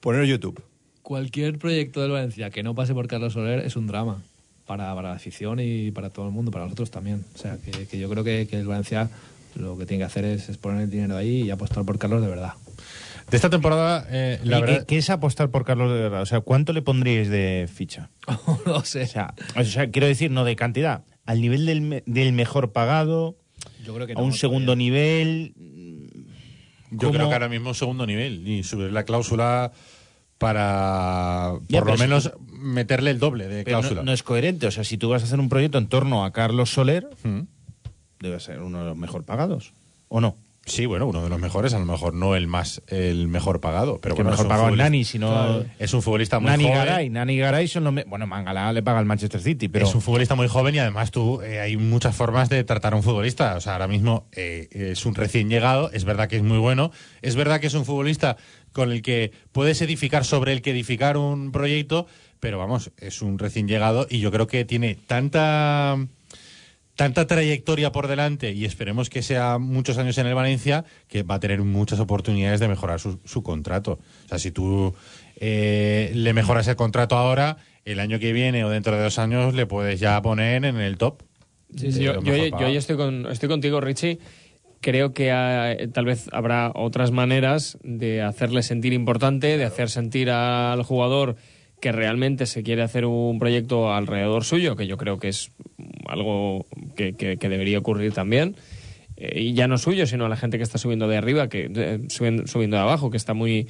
Poner 0.00 0.24
YouTube. 0.26 0.60
Cualquier 1.02 1.58
proyecto 1.58 2.02
del 2.02 2.10
Valencia 2.10 2.50
que 2.50 2.62
no 2.62 2.74
pase 2.74 2.94
por 2.94 3.06
Carlos 3.06 3.32
Soler 3.34 3.60
es 3.60 3.76
un 3.76 3.86
drama. 3.86 4.22
Para, 4.66 4.94
para 4.94 5.10
la 5.10 5.14
afición 5.16 5.60
y 5.60 5.90
para 5.90 6.08
todo 6.10 6.26
el 6.26 6.32
mundo, 6.32 6.50
para 6.50 6.64
nosotros 6.64 6.90
también. 6.90 7.22
O 7.34 7.38
sea, 7.38 7.58
que, 7.58 7.86
que 7.86 7.98
yo 7.98 8.08
creo 8.08 8.24
que, 8.24 8.46
que 8.48 8.58
el 8.58 8.66
Valencia 8.66 9.10
lo 9.56 9.76
que 9.76 9.84
tiene 9.86 10.00
que 10.00 10.06
hacer 10.06 10.24
es, 10.24 10.48
es 10.48 10.56
poner 10.56 10.80
el 10.82 10.90
dinero 10.90 11.16
ahí 11.16 11.42
y 11.42 11.50
apostar 11.50 11.84
por 11.84 11.98
Carlos 11.98 12.22
de 12.22 12.28
verdad. 12.28 12.54
De 13.30 13.36
esta 13.36 13.50
temporada, 13.50 14.06
eh, 14.10 14.40
la 14.42 14.58
¿Y 14.58 14.60
verdad... 14.62 14.86
¿Qué, 14.86 14.96
es 14.98 15.10
apostar 15.10 15.50
por 15.50 15.64
Carlos 15.64 15.92
de 15.92 15.98
verdad? 16.00 16.22
O 16.22 16.26
sea, 16.26 16.40
¿cuánto 16.40 16.72
le 16.72 16.82
pondríais 16.82 17.28
de 17.28 17.68
ficha? 17.72 18.10
no 18.66 18.84
sé. 18.84 19.02
O 19.02 19.06
sea, 19.06 19.34
o 19.56 19.64
sea, 19.64 19.90
quiero 19.90 20.06
decir, 20.06 20.30
no 20.30 20.44
de 20.44 20.56
cantidad. 20.56 21.04
Al 21.26 21.40
nivel 21.40 21.66
del, 21.66 21.80
me- 21.82 22.02
del 22.06 22.32
mejor 22.32 22.72
pagado, 22.72 23.36
Yo 23.84 23.94
creo 23.94 24.06
que 24.06 24.12
a 24.14 24.16
no, 24.16 24.22
un 24.24 24.32
segundo 24.32 24.72
todavía. 24.72 24.84
nivel. 24.86 25.54
Yo 26.90 26.98
¿Cómo? 27.08 27.12
creo 27.12 27.28
que 27.28 27.34
ahora 27.34 27.48
mismo 27.48 27.74
segundo 27.74 28.06
nivel 28.06 28.46
y 28.46 28.62
subir 28.62 28.92
la 28.92 29.04
cláusula 29.04 29.72
para 30.44 31.54
Ya, 31.68 31.80
por 31.80 31.90
lo 31.92 31.96
menos 31.98 32.28
que- 32.28 32.54
meterle 32.58 33.10
el 33.10 33.18
doble 33.18 33.48
de 33.48 33.64
Pero 33.64 33.80
cláusula. 33.80 34.02
no 34.02 34.12
es 34.12 34.22
coherente. 34.22 34.66
O 34.66 34.70
sea, 34.70 34.84
si 34.84 34.96
tú 34.98 35.08
vas 35.10 35.22
a 35.22 35.26
hacer 35.26 35.40
un 35.40 35.48
proyecto 35.48 35.78
en 35.78 35.86
torno 35.88 36.24
a 36.24 36.32
Carlos 36.32 36.70
Soler, 36.72 37.08
Mm. 37.22 37.40
debe 38.20 38.40
ser 38.40 38.60
uno 38.62 38.78
de 38.80 38.84
los 38.86 38.96
mejor 38.96 39.24
pagados. 39.24 39.72
¿O 40.08 40.20
no? 40.20 40.36
Sí, 40.66 40.86
bueno, 40.86 41.06
uno 41.06 41.22
de 41.22 41.28
los 41.28 41.38
mejores, 41.38 41.74
a 41.74 41.78
lo 41.78 41.84
mejor 41.84 42.14
no 42.14 42.34
el 42.34 42.46
más 42.46 42.80
el 42.86 43.28
mejor 43.28 43.60
pagado, 43.60 43.98
pero 44.00 44.14
que 44.14 44.22
bueno, 44.22 44.30
mejor 44.30 44.48
pagado 44.48 44.74
Nani, 44.74 45.04
sino. 45.04 45.28
Claro. 45.28 45.66
es 45.78 45.92
un 45.92 46.00
futbolista 46.00 46.40
muy 46.40 46.50
Nani 46.52 46.64
joven. 46.64 46.78
Garay. 46.78 47.10
Nani 47.10 47.36
Garay 47.36 47.68
son 47.68 47.84
los. 47.84 47.92
me- 47.92 48.04
Bueno, 48.04 48.26
Mangala 48.26 48.72
le 48.72 48.82
paga 48.82 48.98
al 48.98 49.04
Manchester 49.04 49.42
City, 49.42 49.68
pero. 49.68 49.86
Es 49.86 49.94
un 49.94 50.00
futbolista 50.00 50.34
muy 50.36 50.48
joven 50.48 50.74
y 50.74 50.78
además 50.78 51.10
tú 51.10 51.42
eh, 51.42 51.60
hay 51.60 51.76
muchas 51.76 52.16
formas 52.16 52.48
de 52.48 52.64
tratar 52.64 52.94
a 52.94 52.96
un 52.96 53.02
futbolista. 53.02 53.56
O 53.56 53.60
sea, 53.60 53.74
ahora 53.74 53.88
mismo 53.88 54.24
eh, 54.32 54.68
es 54.72 55.04
un 55.04 55.14
recién 55.14 55.50
llegado, 55.50 55.90
es 55.92 56.04
verdad 56.06 56.28
que 56.30 56.36
es 56.36 56.42
muy 56.42 56.56
bueno, 56.58 56.92
es 57.20 57.36
verdad 57.36 57.60
que 57.60 57.66
es 57.66 57.74
un 57.74 57.84
futbolista 57.84 58.38
con 58.74 58.92
el 58.92 59.00
que 59.00 59.32
puedes 59.52 59.80
edificar 59.80 60.26
sobre 60.26 60.52
el 60.52 60.60
que 60.60 60.72
edificar 60.72 61.16
un 61.16 61.52
proyecto, 61.52 62.06
pero 62.40 62.58
vamos, 62.58 62.90
es 62.98 63.22
un 63.22 63.38
recién 63.38 63.66
llegado 63.68 64.06
y 64.10 64.18
yo 64.18 64.30
creo 64.30 64.46
que 64.46 64.66
tiene 64.66 64.96
tanta 64.96 65.96
tanta 66.96 67.26
trayectoria 67.26 67.92
por 67.92 68.06
delante 68.08 68.52
y 68.52 68.64
esperemos 68.64 69.10
que 69.10 69.22
sea 69.22 69.58
muchos 69.58 69.96
años 69.98 70.18
en 70.18 70.26
el 70.26 70.34
Valencia 70.34 70.84
que 71.08 71.22
va 71.22 71.36
a 71.36 71.40
tener 71.40 71.62
muchas 71.62 72.00
oportunidades 72.00 72.60
de 72.60 72.68
mejorar 72.68 73.00
su, 73.00 73.20
su 73.24 73.42
contrato. 73.42 73.98
O 74.26 74.28
sea, 74.28 74.38
si 74.38 74.50
tú 74.50 74.94
eh, 75.36 76.10
le 76.14 76.32
mejoras 76.32 76.68
el 76.68 76.76
contrato 76.76 77.16
ahora, 77.16 77.56
el 77.84 78.00
año 78.00 78.18
que 78.18 78.32
viene 78.32 78.64
o 78.64 78.70
dentro 78.70 78.96
de 78.96 79.02
dos 79.02 79.18
años 79.18 79.54
le 79.54 79.66
puedes 79.66 80.00
ya 80.00 80.20
poner 80.20 80.64
en 80.64 80.76
el 80.76 80.98
top. 80.98 81.22
Sí, 81.76 81.90
sí, 81.92 81.98
de 82.00 82.04
yo, 82.04 82.20
yo, 82.22 82.68
yo 82.68 82.78
estoy, 82.78 82.96
con, 82.96 83.26
estoy 83.26 83.48
contigo, 83.48 83.80
Richie. 83.80 84.18
Creo 84.84 85.14
que 85.14 85.88
tal 85.94 86.04
vez 86.04 86.28
habrá 86.30 86.70
otras 86.74 87.10
maneras 87.10 87.78
de 87.82 88.20
hacerle 88.20 88.62
sentir 88.62 88.92
importante, 88.92 89.56
de 89.56 89.64
hacer 89.64 89.88
sentir 89.88 90.28
al 90.28 90.82
jugador 90.82 91.36
que 91.80 91.90
realmente 91.90 92.44
se 92.44 92.62
quiere 92.62 92.82
hacer 92.82 93.06
un 93.06 93.38
proyecto 93.38 93.94
alrededor 93.94 94.44
suyo, 94.44 94.76
que 94.76 94.86
yo 94.86 94.98
creo 94.98 95.18
que 95.18 95.28
es 95.28 95.52
algo 96.06 96.66
que, 96.96 97.14
que- 97.14 97.38
que 97.38 97.48
debería 97.48 97.78
ocurrir 97.78 98.12
también. 98.12 98.56
Eh, 99.16 99.40
y 99.40 99.54
ya 99.54 99.68
no 99.68 99.78
suyo, 99.78 100.06
sino 100.06 100.26
a 100.26 100.28
la 100.28 100.36
gente 100.36 100.58
que 100.58 100.62
está 100.64 100.76
subiendo 100.76 101.08
de 101.08 101.16
arriba, 101.16 101.48
que 101.48 101.70
eh, 101.74 102.00
subiendo, 102.08 102.46
subiendo 102.46 102.76
de 102.76 102.82
abajo, 102.82 103.08
que 103.10 103.16
está 103.16 103.32
muy 103.32 103.68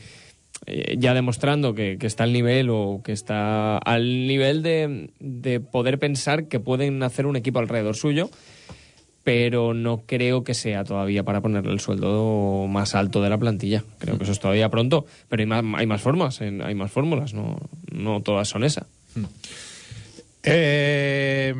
eh, 0.66 0.96
ya 0.98 1.14
demostrando 1.14 1.74
que, 1.74 1.96
que 1.96 2.08
está 2.08 2.24
al 2.24 2.32
nivel 2.32 2.70
o 2.70 3.02
que 3.04 3.12
está 3.12 3.78
al 3.78 4.26
nivel 4.26 4.64
de, 4.64 5.10
de 5.20 5.60
poder 5.60 6.00
pensar 6.00 6.48
que 6.48 6.58
pueden 6.58 7.04
hacer 7.04 7.26
un 7.26 7.36
equipo 7.36 7.60
alrededor 7.60 7.94
suyo, 7.94 8.30
pero 9.24 9.74
no 9.74 10.02
creo 10.06 10.44
que 10.44 10.54
sea 10.54 10.84
todavía 10.84 11.24
para 11.24 11.40
ponerle 11.40 11.72
el 11.72 11.80
sueldo 11.80 12.66
más 12.68 12.94
alto 12.94 13.22
de 13.22 13.30
la 13.30 13.38
plantilla. 13.38 13.82
Creo 13.98 14.18
que 14.18 14.24
eso 14.24 14.32
es 14.32 14.40
todavía 14.40 14.68
pronto, 14.68 15.06
pero 15.28 15.40
hay 15.40 15.46
más, 15.46 15.64
hay 15.80 15.86
más 15.86 16.02
formas, 16.02 16.40
hay 16.40 16.74
más 16.74 16.92
fórmulas, 16.92 17.34
no, 17.34 18.22
todas 18.22 18.48
son 18.48 18.64
esa. 18.64 18.86
Eh, 20.42 21.54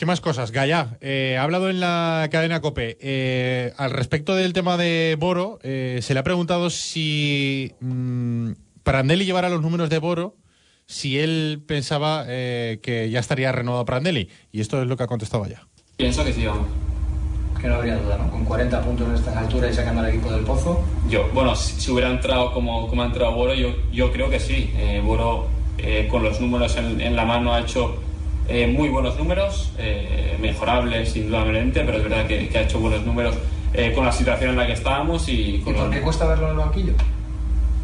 ¿Qué 0.00 0.06
más 0.06 0.22
cosas? 0.22 0.50
Gaya, 0.50 0.96
eh, 1.02 1.36
ha 1.38 1.42
hablado 1.42 1.68
en 1.68 1.78
la 1.78 2.26
cadena 2.32 2.62
COPE. 2.62 2.96
Eh, 3.02 3.74
al 3.76 3.90
respecto 3.90 4.34
del 4.34 4.54
tema 4.54 4.78
de 4.78 5.14
Boro, 5.20 5.58
eh, 5.62 5.98
se 6.00 6.14
le 6.14 6.20
ha 6.20 6.24
preguntado 6.24 6.70
si 6.70 7.74
mm, 7.80 8.52
Prandelli 8.82 9.26
llevara 9.26 9.50
los 9.50 9.60
números 9.60 9.90
de 9.90 9.98
Boro, 9.98 10.38
si 10.86 11.18
él 11.18 11.62
pensaba 11.66 12.26
que 12.26 13.08
ya 13.12 13.20
estaría 13.20 13.52
renovado 13.52 13.84
Prandelli. 13.84 14.30
Y 14.50 14.62
esto 14.62 14.80
es 14.80 14.88
lo 14.88 14.96
que 14.96 15.02
ha 15.02 15.06
contestado 15.06 15.46
ya. 15.46 15.66
Pienso 16.00 16.24
que 16.24 16.32
sí, 16.32 16.46
vamos. 16.46 16.66
Que 17.60 17.68
no 17.68 17.74
habría 17.74 17.96
duda, 17.96 18.16
¿no? 18.16 18.30
Con 18.30 18.44
40 18.44 18.80
puntos 18.82 19.06
en 19.08 19.14
estas 19.16 19.36
alturas 19.36 19.70
y 19.70 19.74
sacando 19.74 20.00
al 20.00 20.08
equipo 20.08 20.30
del 20.32 20.44
pozo. 20.44 20.82
Yo, 21.08 21.28
bueno, 21.34 21.54
si, 21.54 21.78
si 21.78 21.90
hubiera 21.90 22.10
entrado 22.10 22.52
como, 22.54 22.88
como 22.88 23.02
ha 23.02 23.06
entrado 23.06 23.32
Boro, 23.32 23.52
yo, 23.54 23.68
yo 23.92 24.10
creo 24.12 24.30
que 24.30 24.40
sí. 24.40 24.72
Eh, 24.76 25.02
Boro, 25.04 25.46
eh, 25.78 26.08
con 26.10 26.22
los 26.22 26.40
números 26.40 26.76
en, 26.76 27.00
en 27.02 27.14
la 27.16 27.24
mano, 27.26 27.52
ha 27.52 27.60
hecho 27.60 27.96
eh, 28.48 28.66
muy 28.66 28.88
buenos 28.88 29.18
números, 29.18 29.72
eh, 29.78 30.38
mejorables 30.40 31.14
indudablemente, 31.16 31.82
pero 31.84 31.98
es 31.98 32.02
verdad 32.04 32.26
que, 32.26 32.48
que 32.48 32.58
ha 32.58 32.62
hecho 32.62 32.80
buenos 32.80 33.04
números 33.04 33.34
eh, 33.74 33.92
con 33.94 34.06
la 34.06 34.12
situación 34.12 34.50
en 34.50 34.56
la 34.56 34.66
que 34.66 34.72
estábamos 34.72 35.28
y 35.28 35.56
¿Y 35.56 35.58
con 35.60 35.74
por 35.74 35.84
los- 35.84 35.94
qué 35.94 36.00
cuesta 36.00 36.26
verlo 36.26 36.46
en 36.46 36.52
el 36.52 36.58
banquillo? 36.58 36.92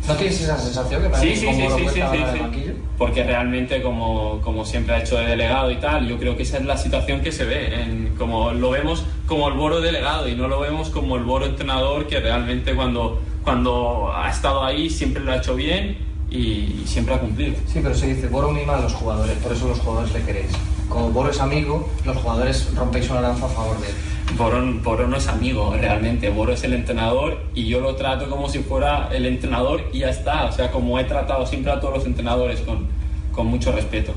¿No 0.06 0.14
tienes 0.14 0.40
esa 0.40 0.58
sensación 0.58 1.02
que 1.02 1.08
parece 1.08 1.36
Sí, 1.36 1.46
sí, 1.46 1.52
sí, 1.52 1.62
sí, 1.62 1.88
sí, 1.88 2.00
sí, 2.00 2.18
sí. 2.32 2.72
Porque 2.96 3.24
realmente, 3.24 3.82
como, 3.82 4.40
como 4.40 4.64
siempre 4.64 4.94
ha 4.94 5.00
hecho 5.00 5.16
de 5.16 5.26
delegado 5.26 5.70
y 5.70 5.76
tal, 5.76 6.06
yo 6.06 6.16
creo 6.18 6.36
que 6.36 6.44
esa 6.44 6.58
es 6.58 6.64
la 6.64 6.76
situación 6.76 7.20
que 7.20 7.32
se 7.32 7.44
ve. 7.44 7.74
En, 7.74 8.14
como 8.16 8.52
lo 8.52 8.70
vemos 8.70 9.04
como 9.26 9.48
el 9.48 9.54
Boro 9.54 9.80
delegado 9.80 10.28
y 10.28 10.36
no 10.36 10.46
lo 10.48 10.60
vemos 10.60 10.90
como 10.90 11.16
el 11.16 11.24
Boro 11.24 11.46
entrenador 11.46 12.06
que 12.06 12.20
realmente 12.20 12.74
cuando, 12.74 13.20
cuando 13.42 14.12
ha 14.14 14.30
estado 14.30 14.64
ahí 14.64 14.88
siempre 14.88 15.22
lo 15.22 15.32
ha 15.32 15.36
hecho 15.38 15.56
bien 15.56 15.98
y 16.30 16.82
siempre 16.86 17.14
ha 17.14 17.18
cumplido. 17.18 17.56
Sí, 17.66 17.80
pero 17.82 17.94
se 17.94 18.14
dice, 18.14 18.28
Boro 18.28 18.52
mima 18.52 18.76
a 18.76 18.80
los 18.80 18.94
jugadores, 18.94 19.36
por 19.38 19.52
eso 19.52 19.68
los 19.68 19.80
jugadores 19.80 20.12
le 20.12 20.22
queréis. 20.22 20.52
Como 20.88 21.10
Boro 21.10 21.30
es 21.30 21.40
amigo, 21.40 21.88
los 22.04 22.16
jugadores 22.16 22.74
rompéis 22.74 23.10
una 23.10 23.20
lanza 23.20 23.46
a 23.46 23.48
favor 23.48 23.78
de 23.80 23.88
él. 23.88 23.94
Boro, 24.36 24.62
Boro 24.82 25.06
no 25.06 25.16
es 25.16 25.28
amigo 25.28 25.74
realmente, 25.74 26.28
Boro 26.30 26.52
es 26.52 26.62
el 26.64 26.74
entrenador 26.74 27.38
y 27.54 27.66
yo 27.66 27.80
lo 27.80 27.96
trato 27.96 28.28
como 28.28 28.48
si 28.48 28.58
fuera 28.60 29.08
el 29.12 29.26
entrenador 29.26 29.88
y 29.92 30.00
ya 30.00 30.10
está. 30.10 30.46
O 30.46 30.52
sea, 30.52 30.70
como 30.70 30.98
he 30.98 31.04
tratado 31.04 31.46
siempre 31.46 31.72
a 31.72 31.80
todos 31.80 31.94
los 31.98 32.06
entrenadores 32.06 32.60
con, 32.60 32.86
con 33.32 33.46
mucho 33.46 33.72
respeto. 33.72 34.14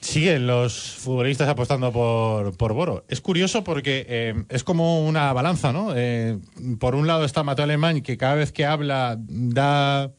Siguen 0.00 0.48
los 0.48 0.74
futbolistas 0.74 1.48
apostando 1.48 1.92
por, 1.92 2.56
por 2.56 2.72
Boro. 2.72 3.04
Es 3.08 3.20
curioso 3.20 3.62
porque 3.62 4.04
eh, 4.08 4.44
es 4.48 4.64
como 4.64 5.06
una 5.06 5.32
balanza, 5.32 5.72
¿no? 5.72 5.92
Eh, 5.94 6.38
por 6.80 6.96
un 6.96 7.06
lado 7.06 7.24
está 7.24 7.44
Mateo 7.44 7.64
Alemán, 7.64 8.02
que 8.02 8.16
cada 8.16 8.34
vez 8.34 8.50
que 8.50 8.66
habla 8.66 9.16
da 9.18 10.10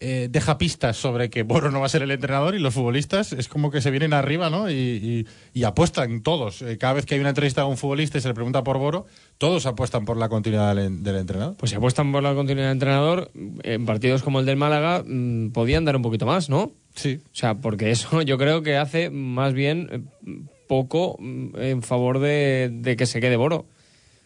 eh, 0.00 0.28
deja 0.30 0.56
pistas 0.56 0.96
sobre 0.96 1.28
que 1.28 1.42
Boro 1.42 1.70
no 1.70 1.80
va 1.80 1.86
a 1.86 1.88
ser 1.90 2.02
el 2.02 2.10
entrenador 2.10 2.54
y 2.54 2.58
los 2.58 2.72
futbolistas 2.72 3.32
es 3.34 3.48
como 3.48 3.70
que 3.70 3.82
se 3.82 3.90
vienen 3.90 4.14
arriba, 4.14 4.48
¿no? 4.48 4.70
Y, 4.70 4.74
y- 4.74 5.26
y 5.52 5.64
apuestan 5.64 6.22
todos. 6.22 6.62
Eh, 6.62 6.78
cada 6.78 6.94
vez 6.94 7.04
que 7.06 7.14
hay 7.14 7.20
una 7.20 7.28
entrevista 7.28 7.62
a 7.62 7.66
un 7.66 7.76
futbolista 7.76 8.16
y 8.16 8.20
se 8.22 8.28
le 8.28 8.34
pregunta 8.34 8.64
por 8.64 8.78
Boro, 8.78 9.06
todos 9.38 9.66
apuestan 9.66 10.04
por 10.06 10.16
la 10.16 10.28
continuidad 10.30 10.74
del, 10.74 11.02
del 11.02 11.16
entrenador. 11.16 11.56
Pues 11.58 11.70
si 11.70 11.76
apuestan 11.76 12.10
por 12.12 12.22
la 12.22 12.34
continuidad 12.34 12.68
del 12.68 12.76
entrenador, 12.76 13.30
en 13.62 13.84
partidos 13.86 14.22
como 14.22 14.40
el 14.40 14.46
del 14.46 14.56
Málaga 14.56 15.04
mm, 15.06 15.50
podían 15.50 15.84
dar 15.84 15.96
un 15.96 16.02
poquito 16.02 16.24
más, 16.26 16.48
¿no? 16.48 16.72
Sí. 16.94 17.20
O 17.26 17.28
sea, 17.34 17.56
porque 17.56 17.90
eso 17.90 18.22
yo 18.22 18.38
creo 18.38 18.62
que 18.62 18.76
hace 18.78 19.10
más 19.10 19.52
bien 19.52 19.88
eh, 20.26 20.40
poco 20.66 21.16
mm, 21.18 21.56
en 21.60 21.82
favor 21.82 22.20
de, 22.20 22.70
de 22.72 22.96
que 22.96 23.04
se 23.06 23.20
quede 23.20 23.36
Boro. 23.36 23.66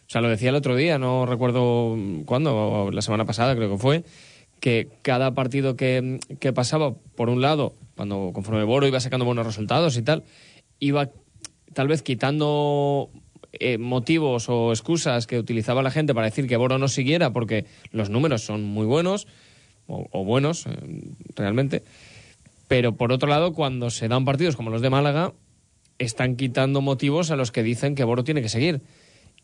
O 0.07 0.09
sea, 0.09 0.21
lo 0.21 0.29
decía 0.29 0.49
el 0.49 0.55
otro 0.55 0.75
día, 0.75 0.99
no 0.99 1.25
recuerdo 1.25 1.95
mm, 1.97 2.21
cuándo, 2.25 2.89
la 2.93 3.01
semana 3.01 3.25
pasada 3.25 3.55
creo 3.55 3.71
que 3.71 3.77
fue, 3.77 4.03
que 4.59 4.89
cada 5.01 5.33
partido 5.33 5.75
que, 5.75 6.19
que 6.39 6.53
pasaba, 6.53 6.93
por 7.15 7.29
un 7.29 7.41
lado, 7.41 7.73
cuando 7.95 8.31
conforme 8.33 8.63
Boro 8.63 8.87
iba 8.87 8.99
sacando 8.99 9.25
buenos 9.25 9.45
resultados 9.45 9.97
y 9.97 10.01
tal, 10.01 10.23
iba 10.79 11.09
tal 11.73 11.87
vez 11.87 12.01
quitando 12.01 13.09
eh, 13.53 13.77
motivos 13.77 14.49
o 14.49 14.71
excusas 14.71 15.27
que 15.27 15.39
utilizaba 15.39 15.81
la 15.81 15.91
gente 15.91 16.13
para 16.13 16.27
decir 16.27 16.47
que 16.47 16.57
Boro 16.57 16.77
no 16.77 16.87
siguiera 16.87 17.31
porque 17.31 17.65
los 17.91 18.09
números 18.09 18.43
son 18.43 18.63
muy 18.63 18.85
buenos, 18.85 19.27
o, 19.87 20.25
buenos, 20.25 20.65
eh, 20.65 20.71
realmente. 21.35 21.83
Pero 22.67 22.95
por 22.95 23.11
otro 23.11 23.29
lado, 23.29 23.53
cuando 23.53 23.89
se 23.91 24.07
dan 24.07 24.25
partidos 24.25 24.55
como 24.55 24.71
los 24.71 24.81
de 24.81 24.89
Málaga, 24.89 25.33
están 25.99 26.35
quitando 26.35 26.81
motivos 26.81 27.31
a 27.31 27.35
los 27.35 27.51
que 27.51 27.63
dicen 27.63 27.95
que 27.95 28.03
Boro 28.03 28.23
tiene 28.23 28.41
que 28.41 28.49
seguir. 28.49 28.81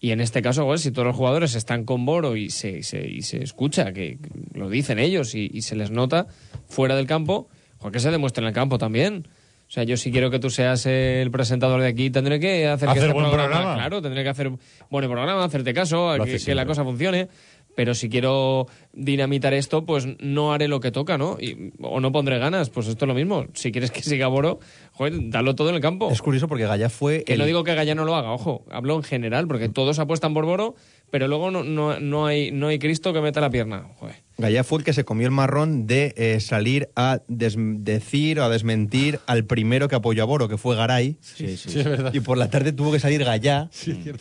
Y 0.03 0.11
en 0.11 0.19
este 0.19 0.41
caso, 0.41 0.65
pues, 0.65 0.81
si 0.81 0.91
todos 0.91 1.05
los 1.05 1.15
jugadores 1.15 1.53
están 1.53 1.85
con 1.85 2.05
Boro 2.05 2.35
y 2.35 2.49
se, 2.49 2.81
se, 2.81 3.07
y 3.07 3.21
se 3.21 3.43
escucha, 3.43 3.93
que 3.93 4.17
lo 4.55 4.67
dicen 4.67 4.97
ellos 4.97 5.35
y, 5.35 5.49
y 5.53 5.61
se 5.61 5.75
les 5.75 5.91
nota 5.91 6.25
fuera 6.67 6.95
del 6.95 7.05
campo, 7.05 7.47
pues 7.79 7.93
que 7.93 7.99
se 7.99 8.09
demuestre 8.09 8.43
en 8.43 8.47
el 8.47 8.53
campo 8.53 8.79
también. 8.79 9.27
O 9.71 9.73
sea, 9.73 9.83
yo 9.83 9.95
si 9.95 10.11
quiero 10.11 10.29
que 10.31 10.39
tú 10.39 10.49
seas 10.49 10.85
el 10.85 11.31
presentador 11.31 11.79
de 11.79 11.87
aquí, 11.87 12.09
tendré 12.09 12.39
que 12.41 12.67
hacer, 12.67 12.87
que 12.87 12.91
Hacer 12.91 13.03
este 13.03 13.13
buen 13.13 13.31
programa. 13.31 13.75
Claro, 13.75 14.01
tendré 14.01 14.23
que 14.23 14.29
hacer 14.29 14.51
buen 14.89 15.05
programa, 15.05 15.45
hacerte 15.45 15.73
caso, 15.73 16.13
que, 16.25 16.39
que 16.39 16.55
la 16.55 16.65
cosa 16.65 16.83
funcione. 16.83 17.29
Pero 17.75 17.95
si 17.95 18.09
quiero 18.09 18.67
dinamitar 18.93 19.53
esto, 19.53 19.85
pues 19.85 20.07
no 20.19 20.53
haré 20.53 20.67
lo 20.67 20.79
que 20.79 20.91
toca, 20.91 21.17
¿no? 21.17 21.37
Y- 21.39 21.71
o 21.81 21.99
no 21.99 22.11
pondré 22.11 22.37
ganas, 22.37 22.69
pues 22.69 22.87
esto 22.87 23.05
es 23.05 23.07
lo 23.07 23.13
mismo. 23.15 23.45
Si 23.53 23.71
quieres 23.71 23.91
que 23.91 24.01
siga 24.01 24.27
Boro, 24.27 24.59
joder, 24.91 25.13
dalo 25.29 25.55
todo 25.55 25.69
en 25.69 25.75
el 25.75 25.81
campo. 25.81 26.11
Es 26.11 26.21
curioso 26.21 26.47
porque 26.47 26.65
Gallá 26.65 26.89
fue. 26.89 27.23
Que 27.23 27.33
el- 27.33 27.39
no 27.39 27.45
digo 27.45 27.63
que 27.63 27.73
Gallá 27.73 27.95
no 27.95 28.03
lo 28.05 28.15
haga, 28.15 28.31
ojo, 28.33 28.65
hablo 28.69 28.95
en 28.95 29.03
general, 29.03 29.47
porque 29.47 29.69
todos 29.69 29.99
apuestan 29.99 30.33
por 30.33 30.45
Boro, 30.45 30.75
pero 31.09 31.27
luego 31.27 31.49
no, 31.51 31.63
no, 31.63 31.99
no 31.99 32.25
hay, 32.25 32.51
no 32.51 32.67
hay 32.67 32.79
Cristo 32.79 33.13
que 33.13 33.21
meta 33.21 33.39
la 33.41 33.49
pierna. 33.49 33.85
Joder. 33.97 34.15
Gallá 34.37 34.63
fue 34.63 34.79
el 34.79 34.85
que 34.85 34.93
se 34.93 35.03
comió 35.05 35.27
el 35.27 35.31
marrón 35.33 35.85
de 35.87 36.13
eh, 36.17 36.39
salir 36.39 36.89
a 36.95 37.21
des- 37.27 37.55
decir 37.57 38.39
o 38.39 38.43
a 38.43 38.49
desmentir 38.49 39.19
al 39.27 39.45
primero 39.45 39.87
que 39.87 39.95
apoyó 39.95 40.23
a 40.23 40.25
Boro, 40.25 40.47
que 40.49 40.57
fue 40.57 40.75
Garay. 40.75 41.17
Sí, 41.21 41.55
sí. 41.57 41.69
Sí, 41.69 41.79
es 41.79 41.85
verdad. 41.85 42.13
Y 42.13 42.19
por 42.21 42.37
la 42.37 42.49
tarde 42.49 42.73
tuvo 42.73 42.91
que 42.91 42.99
salir 42.99 43.23
Gallá 43.23 43.69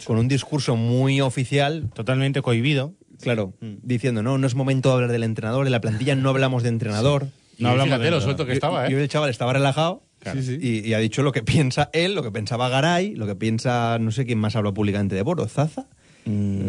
con 0.04 0.18
un 0.18 0.28
discurso 0.28 0.76
muy 0.76 1.20
oficial. 1.20 1.90
Totalmente 1.94 2.42
cohibido. 2.42 2.92
Claro, 3.22 3.54
diciendo, 3.60 4.22
no, 4.22 4.38
no 4.38 4.46
es 4.46 4.54
momento 4.54 4.88
de 4.90 4.94
hablar 4.94 5.12
del 5.12 5.22
entrenador, 5.24 5.66
en 5.66 5.72
la 5.72 5.80
plantilla 5.80 6.14
no 6.16 6.30
hablamos 6.30 6.62
de 6.62 6.68
entrenador. 6.70 7.26
No 7.58 7.68
Y 7.68 7.72
hablamos 7.72 7.84
fíjate 7.88 8.04
de 8.04 8.10
lo 8.10 8.20
suelto 8.20 8.46
que 8.46 8.52
Y- 8.52 8.54
estaba, 8.54 8.88
y, 8.88 8.94
¿eh? 8.94 8.96
y 8.98 9.00
el 9.02 9.08
chaval 9.08 9.30
estaba 9.30 9.52
relajado 9.52 10.02
Claro. 10.20 10.42
Sí, 10.42 10.46
sí. 10.46 10.58
Y, 10.60 10.88
y 10.88 10.92
ha 10.94 10.98
dicho 10.98 11.22
lo 11.22 11.32
que 11.32 11.42
piensa 11.42 11.88
él, 11.94 12.14
lo 12.14 12.22
que 12.22 12.30
pensaba 12.30 12.68
Garay, 12.68 13.14
lo 13.14 13.26
que 13.26 13.34
piensa, 13.36 13.98
no 13.98 14.10
sé 14.10 14.26
quién 14.26 14.38
más 14.38 14.54
habló 14.54 14.74
públicamente 14.74 15.14
de 15.14 15.22
Boro, 15.22 15.46
Zaza. 15.48 15.86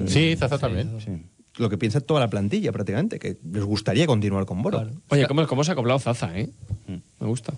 Sí, 0.07 0.35
Zaza 0.37 0.57
también. 0.57 0.89
Lo 1.57 1.69
que 1.69 1.77
piensa 1.77 1.99
toda 1.99 2.21
la 2.21 2.29
plantilla 2.29 2.71
prácticamente, 2.71 3.19
que 3.19 3.37
les 3.51 3.63
gustaría 3.65 4.07
continuar 4.07 4.45
con 4.45 4.61
Boro. 4.61 4.89
Oye, 5.09 5.27
¿cómo, 5.27 5.45
cómo 5.47 5.63
se 5.65 5.71
ha 5.71 5.73
acoplado 5.73 5.99
Zaza, 5.99 6.37
eh? 6.39 6.49
Me 6.87 7.27
gusta. 7.27 7.53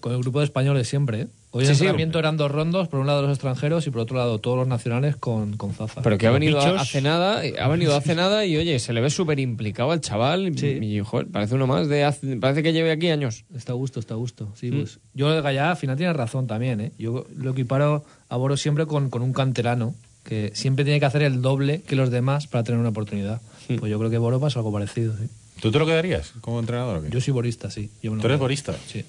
Con 0.00 0.12
el 0.14 0.20
grupo 0.20 0.38
de 0.40 0.46
españoles 0.46 0.88
siempre, 0.88 1.20
¿eh? 1.22 1.26
Hoy 1.56 1.64
Sí, 1.66 1.70
el 1.70 1.76
sí. 1.76 1.82
entrenamiento 1.84 2.18
eran 2.18 2.36
dos 2.36 2.50
rondos, 2.50 2.88
por 2.88 2.98
un 2.98 3.06
lado 3.06 3.22
los 3.22 3.30
extranjeros 3.30 3.86
y 3.86 3.90
por 3.90 4.00
otro 4.00 4.16
lado 4.16 4.40
todos 4.40 4.56
los 4.56 4.66
nacionales 4.66 5.14
con, 5.14 5.56
con 5.56 5.72
Zaza. 5.72 6.02
Pero 6.02 6.18
que 6.18 6.26
ha 6.26 6.32
venido 6.32 6.58
bichos- 6.60 6.80
hace 6.80 7.00
nada, 7.00 7.42
ha 7.60 7.68
venido 7.68 7.94
hace 7.94 8.14
nada 8.16 8.44
y 8.44 8.56
oye, 8.56 8.78
se 8.80 8.92
le 8.92 9.00
ve 9.00 9.08
súper 9.08 9.38
implicado 9.38 9.92
al 9.92 10.00
chaval. 10.00 10.48
Y, 10.58 10.98
joder, 11.00 11.28
parece 11.28 11.54
uno 11.54 11.68
más 11.68 11.86
de 11.88 12.02
hace- 12.02 12.36
parece 12.38 12.64
que 12.64 12.72
lleve 12.72 12.90
aquí 12.90 13.08
años. 13.10 13.44
Está 13.54 13.70
a 13.72 13.76
gusto, 13.76 14.00
está 14.00 14.14
a 14.14 14.16
gusto. 14.16 14.52
Sí, 14.56 14.72
Mm. 14.72 14.78
pues. 14.80 14.98
Yo 15.14 15.30
de 15.30 15.40
Gallá 15.42 15.70
al 15.70 15.76
final 15.76 15.96
tiene 15.96 16.12
razón 16.12 16.48
también, 16.48 16.80
¿eh? 16.80 16.92
Yo 16.98 17.24
lo 17.36 17.52
equiparo 17.52 18.04
a 18.28 18.36
Boro 18.36 18.56
siempre 18.56 18.86
con, 18.86 19.08
con 19.08 19.22
un 19.22 19.32
canterano 19.32 19.94
que 20.24 20.50
siempre 20.54 20.84
tiene 20.84 20.98
que 20.98 21.06
hacer 21.06 21.22
el 21.22 21.40
doble 21.40 21.82
que 21.82 21.94
los 21.94 22.10
demás 22.10 22.48
para 22.48 22.64
tener 22.64 22.80
una 22.80 22.88
oportunidad. 22.88 23.40
Mm. 23.68 23.76
Pues 23.76 23.92
yo 23.92 23.98
creo 24.00 24.10
que 24.10 24.18
Boro 24.18 24.40
pasa 24.40 24.58
algo 24.58 24.72
parecido, 24.72 25.14
sí. 25.16 25.28
¿Tú 25.60 25.70
te 25.70 25.78
lo 25.78 25.86
quedarías 25.86 26.32
como 26.40 26.58
entrenador 26.58 26.96
o 26.98 27.02
qué? 27.02 27.10
Yo 27.10 27.20
soy 27.20 27.32
borista, 27.32 27.70
sí. 27.70 27.90
Yo 28.02 28.10
me 28.10 28.16
lo 28.16 28.22
¿Tú 28.22 28.26
eres 28.26 28.40
borista? 28.40 28.74
Sí. 28.88 29.04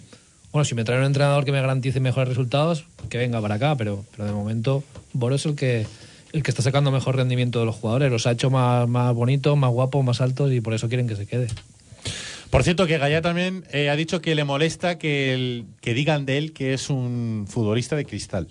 Bueno, 0.55 0.63
si 0.63 0.73
me 0.73 0.85
trae 0.85 0.99
un 0.99 1.03
entrenador 1.03 1.43
que 1.43 1.51
me 1.51 1.59
garantice 1.59 1.99
mejores 1.99 2.29
resultados, 2.29 2.85
que 3.09 3.17
venga 3.17 3.41
para 3.41 3.55
acá, 3.55 3.75
pero, 3.75 4.05
pero 4.15 4.23
de 4.25 4.31
momento 4.31 4.85
Boro 5.11 5.35
es 5.35 5.45
el 5.45 5.53
que 5.53 5.85
el 6.31 6.43
que 6.43 6.49
está 6.49 6.61
sacando 6.63 6.91
mejor 6.91 7.17
rendimiento 7.17 7.59
de 7.59 7.65
los 7.65 7.75
jugadores. 7.75 8.09
Los 8.09 8.25
ha 8.25 8.31
hecho 8.31 8.49
más, 8.49 8.87
más 8.87 9.13
bonitos, 9.13 9.57
más 9.57 9.69
guapos, 9.69 10.01
más 10.05 10.21
altos 10.21 10.53
y 10.53 10.61
por 10.61 10.73
eso 10.73 10.87
quieren 10.87 11.09
que 11.09 11.17
se 11.17 11.25
quede. 11.27 11.47
Por 12.51 12.63
cierto, 12.63 12.87
que 12.87 12.97
Gallá 12.97 13.21
también 13.21 13.65
eh, 13.73 13.89
ha 13.89 13.97
dicho 13.97 14.21
que 14.21 14.33
le 14.33 14.45
molesta 14.45 14.97
que, 14.97 15.33
el- 15.33 15.65
que 15.81 15.93
digan 15.93 16.25
de 16.25 16.37
él 16.37 16.53
que 16.53 16.73
es 16.73 16.89
un 16.89 17.47
futbolista 17.49 17.97
de 17.97 18.05
cristal. 18.05 18.47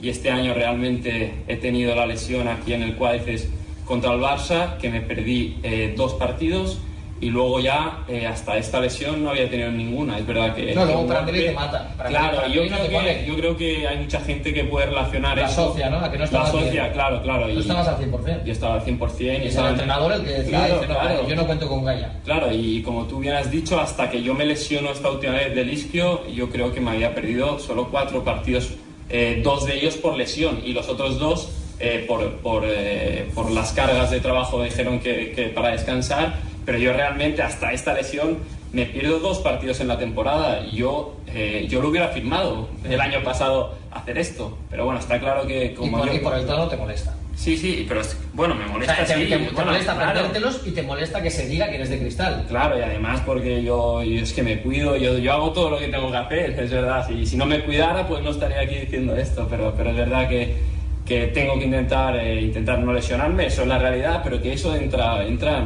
y 0.00 0.10
este 0.10 0.30
año 0.30 0.54
realmente 0.54 1.32
he 1.48 1.56
tenido 1.56 1.96
la 1.96 2.06
lesión 2.06 2.46
aquí 2.46 2.72
en 2.72 2.84
el 2.84 2.94
cuádriceps 2.94 3.48
contra 3.84 4.12
el 4.14 4.20
Barça, 4.20 4.76
que 4.78 4.90
me 4.90 5.00
perdí 5.00 5.56
eh, 5.64 5.92
dos 5.96 6.14
partidos 6.14 6.78
y 7.20 7.30
luego 7.30 7.60
ya 7.60 8.04
eh, 8.08 8.26
hasta 8.26 8.58
esta 8.58 8.78
lesión 8.80 9.22
no 9.24 9.30
había 9.30 9.48
tenido 9.48 9.70
ninguna. 9.70 10.18
Es 10.18 10.26
verdad 10.26 10.54
que... 10.54 10.74
No, 10.74 10.84
luego 10.84 11.00
un 11.00 11.06
Prandelli 11.08 11.44
te 11.46 11.52
mata. 11.52 11.94
Prandelli- 11.96 12.08
Claro, 12.08 12.34
yo 12.48 12.66
Prandelli 12.66 12.70
no 12.70 12.76
creo, 12.86 13.00
que, 13.00 13.26
yo 13.26 13.36
creo 13.36 13.56
que 13.56 13.88
hay 13.88 13.96
mucha 13.98 14.20
gente 14.20 14.52
que 14.52 14.64
puede 14.64 14.86
relacionar 14.86 15.38
La 15.38 15.46
eso. 15.46 15.68
socia, 15.68 15.88
¿no? 15.88 16.00
La 16.00 16.10
que 16.10 16.16
no 16.18 16.20
La 16.20 16.24
estabas 16.26 16.50
socia, 16.50 16.70
bien. 16.82 16.92
claro, 16.92 17.22
claro. 17.22 17.48
Tú 17.48 17.60
estabas 17.60 17.88
al 17.88 17.96
100%. 17.96 18.44
Yo 18.44 18.52
estaba 18.52 18.74
al 18.74 18.84
100%. 18.84 19.20
Y 19.20 19.26
Es 19.36 19.40
el 19.40 19.46
estaba- 19.46 19.68
entrenador 19.70 20.12
el 20.12 20.22
que 20.24 20.30
decide, 20.30 20.50
Claro, 20.50 20.74
dice, 20.74 20.86
no, 20.88 20.94
claro. 21.00 21.28
yo 21.28 21.36
no 21.36 21.46
cuento 21.46 21.68
con 21.68 21.84
Gaya. 21.84 22.12
Claro, 22.24 22.52
y 22.52 22.82
como 22.82 23.04
tú 23.06 23.18
bien 23.20 23.34
has 23.34 23.50
dicho, 23.50 23.80
hasta 23.80 24.10
que 24.10 24.22
yo 24.22 24.34
me 24.34 24.44
lesiono 24.44 24.90
esta 24.90 25.10
última 25.10 25.32
vez 25.32 25.54
del 25.54 25.72
isquio, 25.72 26.26
yo 26.28 26.50
creo 26.50 26.72
que 26.72 26.80
me 26.80 26.90
había 26.90 27.14
perdido 27.14 27.58
solo 27.58 27.88
cuatro 27.90 28.22
partidos, 28.24 28.74
eh, 29.08 29.40
dos 29.42 29.64
de 29.66 29.76
ellos 29.78 29.96
por 29.96 30.16
lesión 30.16 30.60
y 30.64 30.72
los 30.74 30.88
otros 30.88 31.18
dos 31.18 31.48
eh, 31.78 32.04
por, 32.08 32.36
por, 32.40 32.64
eh, 32.66 33.30
por 33.34 33.50
las 33.50 33.72
cargas 33.72 34.10
de 34.10 34.20
trabajo 34.20 34.62
dijeron 34.62 34.98
que, 34.98 35.32
que 35.32 35.44
para 35.48 35.70
descansar, 35.72 36.34
pero 36.66 36.76
yo 36.78 36.92
realmente 36.92 37.40
hasta 37.42 37.72
esta 37.72 37.94
lesión 37.94 38.38
me 38.72 38.84
pierdo 38.84 39.20
dos 39.20 39.38
partidos 39.38 39.80
en 39.80 39.88
la 39.88 39.96
temporada 39.98 40.60
y 40.66 40.76
yo, 40.76 41.16
eh, 41.28 41.66
yo 41.70 41.80
lo 41.80 41.88
hubiera 41.88 42.08
firmado 42.08 42.68
el 42.84 43.00
año 43.00 43.22
pasado 43.22 43.74
hacer 43.92 44.18
esto, 44.18 44.58
pero 44.68 44.84
bueno, 44.84 45.00
está 45.00 45.18
claro 45.18 45.46
que 45.46 45.66
Y 45.66 45.74
como 45.74 45.98
por, 45.98 46.08
yo... 46.08 46.14
y 46.14 46.18
por 46.18 46.34
el 46.34 46.44
tono 46.44 46.68
te 46.68 46.76
molesta. 46.76 47.14
Sí, 47.36 47.56
sí, 47.56 47.84
pero 47.86 48.00
es- 48.00 48.16
bueno, 48.32 48.54
me 48.54 48.64
O 48.64 48.68
molesta 48.70 48.96
sea, 48.96 49.04
te, 49.06 49.14
sí, 49.14 49.28
te- 49.30 49.38
te 49.38 49.50
bueno, 49.50 49.70
molesta 49.70 49.94
claro. 49.94 50.12
perdértelos 50.14 50.62
y 50.66 50.70
te 50.72 50.82
molesta 50.82 51.22
que 51.22 51.30
se 51.30 51.46
diga 51.46 51.68
que 51.68 51.76
eres 51.76 51.90
de 51.90 51.98
cristal. 52.00 52.44
Claro, 52.48 52.78
y 52.78 52.82
además 52.82 53.20
porque 53.24 53.62
yo, 53.62 54.02
yo 54.02 54.22
es 54.22 54.32
que 54.32 54.42
me 54.42 54.60
cuido, 54.62 54.96
yo, 54.96 55.18
yo 55.18 55.32
hago 55.34 55.52
todo 55.52 55.70
lo 55.70 55.78
que 55.78 55.88
tengo 55.88 56.10
que 56.10 56.16
hacer, 56.16 56.58
es 56.58 56.70
verdad. 56.70 57.08
Y 57.10 57.26
si 57.26 57.36
no 57.36 57.44
me 57.46 57.62
cuidara, 57.62 58.08
pues 58.08 58.22
no 58.22 58.30
estaría 58.30 58.60
aquí 58.60 58.74
diciendo 58.76 59.14
esto, 59.16 59.46
pero, 59.50 59.72
pero 59.76 59.90
es 59.90 59.96
verdad 59.96 60.28
que, 60.28 60.56
que 61.04 61.26
tengo 61.28 61.58
que 61.58 61.66
intentar, 61.66 62.16
eh, 62.16 62.40
intentar 62.40 62.78
no 62.78 62.92
lesionarme, 62.92 63.46
eso 63.46 63.62
es 63.62 63.68
la 63.68 63.78
realidad, 63.78 64.22
pero 64.24 64.40
que 64.40 64.54
eso 64.54 64.74
entra, 64.74 65.22
entra, 65.26 65.62